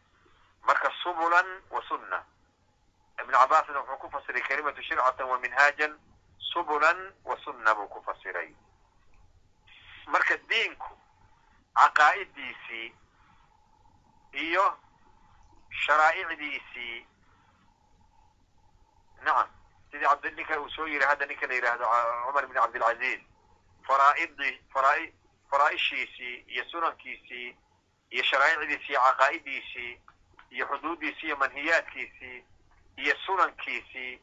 marka 0.62 0.91
subulan 1.03 1.47
wa 1.71 1.83
sunna. 1.89 2.25
Ibnu 3.21 3.33
cabbaasna 3.33 3.81
wuxuu 3.81 3.99
ku 3.99 4.11
fasiray 4.11 4.43
kelimatu 4.43 4.83
shircatan 4.83 5.27
wa 5.29 5.39
minhaajan 5.39 5.99
subulan 6.53 7.12
wa 7.25 7.37
sunna 7.45 7.75
buu 7.75 7.89
ku 7.89 8.03
fasiray. 8.03 8.55
Marka 10.07 10.37
diinku 10.49 10.99
caqaa'idiisii 11.75 12.95
iyo 14.33 14.65
sharaa'icdiisii 15.87 17.07
nacam 19.25 19.49
sidii 19.91 20.05
cabd 20.07 20.25
ninka 20.37 20.61
uu 20.61 20.69
soo 20.71 20.87
yiri 20.87 21.05
hadda 21.05 21.27
ninka 21.27 21.47
la 21.47 21.55
yidhaahdo 21.55 21.85
cumar 22.27 22.45
ibn 22.45 22.55
cabdilcaziz 22.55 23.21
faraaidii 23.87 24.53
faraa 24.73 25.07
faraa'ishiisii 25.51 26.35
iyo 26.55 26.65
sunankiisii 26.71 27.57
iyo 28.11 28.23
sharaa'icdiisii 28.24 28.93
iyo 28.93 29.01
caqaa'idiisii 29.01 29.93
iyo 30.51 30.66
xuduuddiisii 30.66 31.27
iyo 31.27 31.37
manhiyaadkiisii 31.37 32.45
iyo 32.97 33.15
sunankiisii 33.27 34.20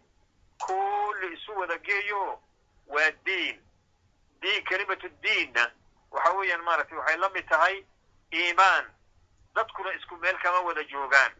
kulli 0.65 1.33
isu 1.33 1.57
wada 1.59 1.77
geeyo 1.77 2.41
waa 2.87 3.11
diin. 3.25 3.61
Diin 4.41 4.63
kelimatu 4.63 5.09
diinna 5.23 5.71
waxa 6.11 6.31
weeyaan 6.31 6.63
maaragtay 6.63 6.97
waxay 6.97 7.17
la 7.17 7.29
mid 7.29 7.47
tahay 7.49 7.85
iimaan. 8.33 8.85
Dadkuna 9.55 9.93
isku 9.93 10.15
meel 10.17 10.37
kama 10.37 10.59
wada 10.59 10.83
joogaan. 10.83 11.31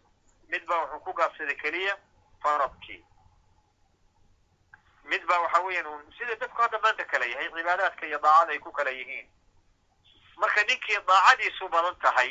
Mid 0.50 0.66
baa 0.66 0.82
wuxuu 0.82 1.00
ku 1.00 1.14
gaabsaday 1.14 1.56
keliya 1.56 1.98
faradkii 2.44 3.04
mid 5.04 5.26
baa 5.28 5.40
waxa 5.40 5.60
weeyaan 5.66 5.88
un 5.88 6.12
sida 6.18 6.36
dadku 6.36 6.62
hadda 6.62 6.80
maanta 6.84 7.06
kala 7.06 7.26
yahay 7.26 7.50
cibaadaadka 7.50 8.06
iyo 8.08 8.20
daacada 8.20 8.52
ay 8.52 8.60
ku 8.60 8.72
kala 8.72 8.90
yihiin 8.90 9.28
marka 10.42 10.64
ninkii 10.64 11.00
daacadiisu 11.08 11.70
badan 11.70 11.96
tahay 12.06 12.30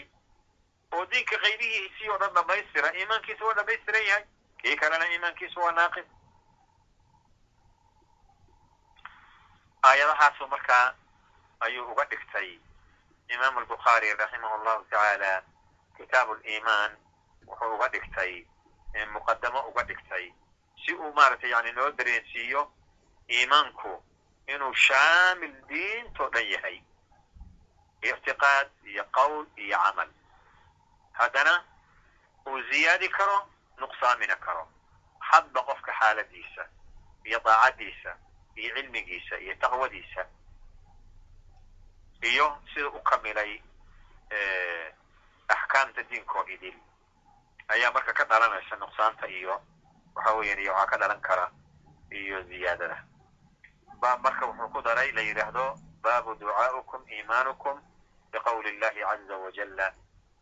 oo 0.93 1.05
diinka 1.11 1.37
qaybihiisii 1.45 2.09
oo 2.12 2.19
dhan 2.23 2.35
dhamaystira 2.35 2.93
iimaankiisa 2.99 3.45
waa 3.45 3.55
dhamaystiran 3.59 4.07
yahay 4.11 4.24
kii 4.62 4.77
kalena 4.77 5.07
iimaankiisu 5.12 5.61
waa 5.61 5.73
naaqis 5.73 6.07
aayadahaasu 9.83 10.49
markaa 10.49 10.95
ayuu 11.61 11.91
uga 11.93 12.05
dhigtay 12.11 12.59
imaamu 13.35 13.59
albukhaari 13.61 14.15
raximah 14.15 14.53
allahu 14.59 14.85
tacaala 14.91 15.33
kitaabu 15.97 16.35
liimaan 16.35 16.93
wuxuu 17.47 17.74
uga 17.74 17.89
dhigtay 17.89 18.33
muqadamo 19.12 19.61
uga 19.69 19.83
dhigtay. 19.89 20.33
Si 20.85 20.95
uu 20.95 21.12
maaragtay 21.12 21.51
yani 21.51 21.73
noo 21.73 21.91
dareensiiyo 21.91 22.62
iimaanku 23.31 23.93
inuu 24.47 24.74
shaamil 24.74 25.55
diintoo 25.69 26.28
dhan 26.35 26.47
yahay 26.53 26.81
ictiqaad 28.02 28.68
iyo 28.85 29.05
qowl 29.16 29.47
iyo 29.56 29.78
camal 29.78 30.09
haddana 31.12 31.64
uu 32.47 32.62
ziyaadi 32.70 33.09
karo 33.09 33.48
nuqsaamina 33.81 34.36
karo 34.36 34.68
hadba 35.18 35.62
qofka 35.62 35.93
xaaladiisa 36.01 36.68
iyo 37.24 37.39
daacadiisa 37.44 38.16
iyo 38.56 38.74
cilmigiisa 38.74 39.39
iyo 39.39 39.55
taqwadiisa 39.60 40.23
iyo 42.23 42.47
sida 42.74 42.89
u 42.89 43.01
kamilay 43.02 43.62
axkaamta 45.48 46.02
diinkoo 46.10 46.44
idil 46.55 46.74
ayaa 47.68 47.93
marka 47.93 48.12
ka 48.12 48.24
dhalanaysa 48.24 48.77
nuqsaanta 48.77 49.27
iyo 49.28 49.55
waxa 50.14 50.32
weeyaan 50.35 50.59
iyo 50.62 50.73
waxaa 50.73 50.86
ka 50.90 50.97
dhalan 50.98 51.20
kara 51.20 51.51
iyo 52.10 52.43
ziyaadada 52.43 53.05
baab 54.01 54.20
marka 54.23 54.47
wuxuu 54.47 54.68
ku 54.68 54.82
daray 54.82 55.12
la 55.12 55.20
yidhaahdo 55.20 55.78
baabu 56.02 56.35
ducaa'ukum 56.35 57.02
iimaanukum 57.10 57.81
biqowli 58.32 58.68
illahi 58.70 59.01
caza 59.01 59.36
wajalla 59.36 59.93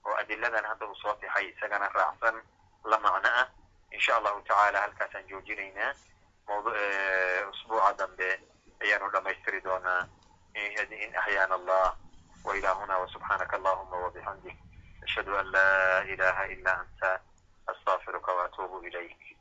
oo 0.04 0.14
adiladan 0.20 0.64
hadda 0.64 0.86
uu 0.86 0.94
soo 0.94 1.14
tixay 1.20 1.46
isagana 1.48 1.88
raacsan 1.94 2.42
la 2.84 2.98
macno 2.98 3.28
ah 3.40 3.46
insha 3.90 4.16
allahu 4.16 4.40
tacaala 4.42 4.80
halkaasaan 4.80 5.26
joojinaynaa 5.28 5.92
usbuuca 7.50 7.92
dambe 7.98 8.40
ayaanu 8.82 9.10
dhamaystiri 9.10 9.60
doonaa 9.60 10.08
in 10.54 11.16
axyaana 11.16 11.54
allah 11.54 11.96
wa 12.44 12.56
ilahuna 12.56 12.98
wasubxaanaka 12.98 13.56
allahuma 13.56 13.96
wabixamdik 13.96 14.56
ashhadu 15.04 15.36
an 15.38 15.46
la 15.52 16.04
ilaha 16.14 16.46
ila 16.48 16.72
anta 16.80 17.20
astaqfiruka 17.66 18.32
waatuubu 18.32 18.82
ilayk 18.86 19.33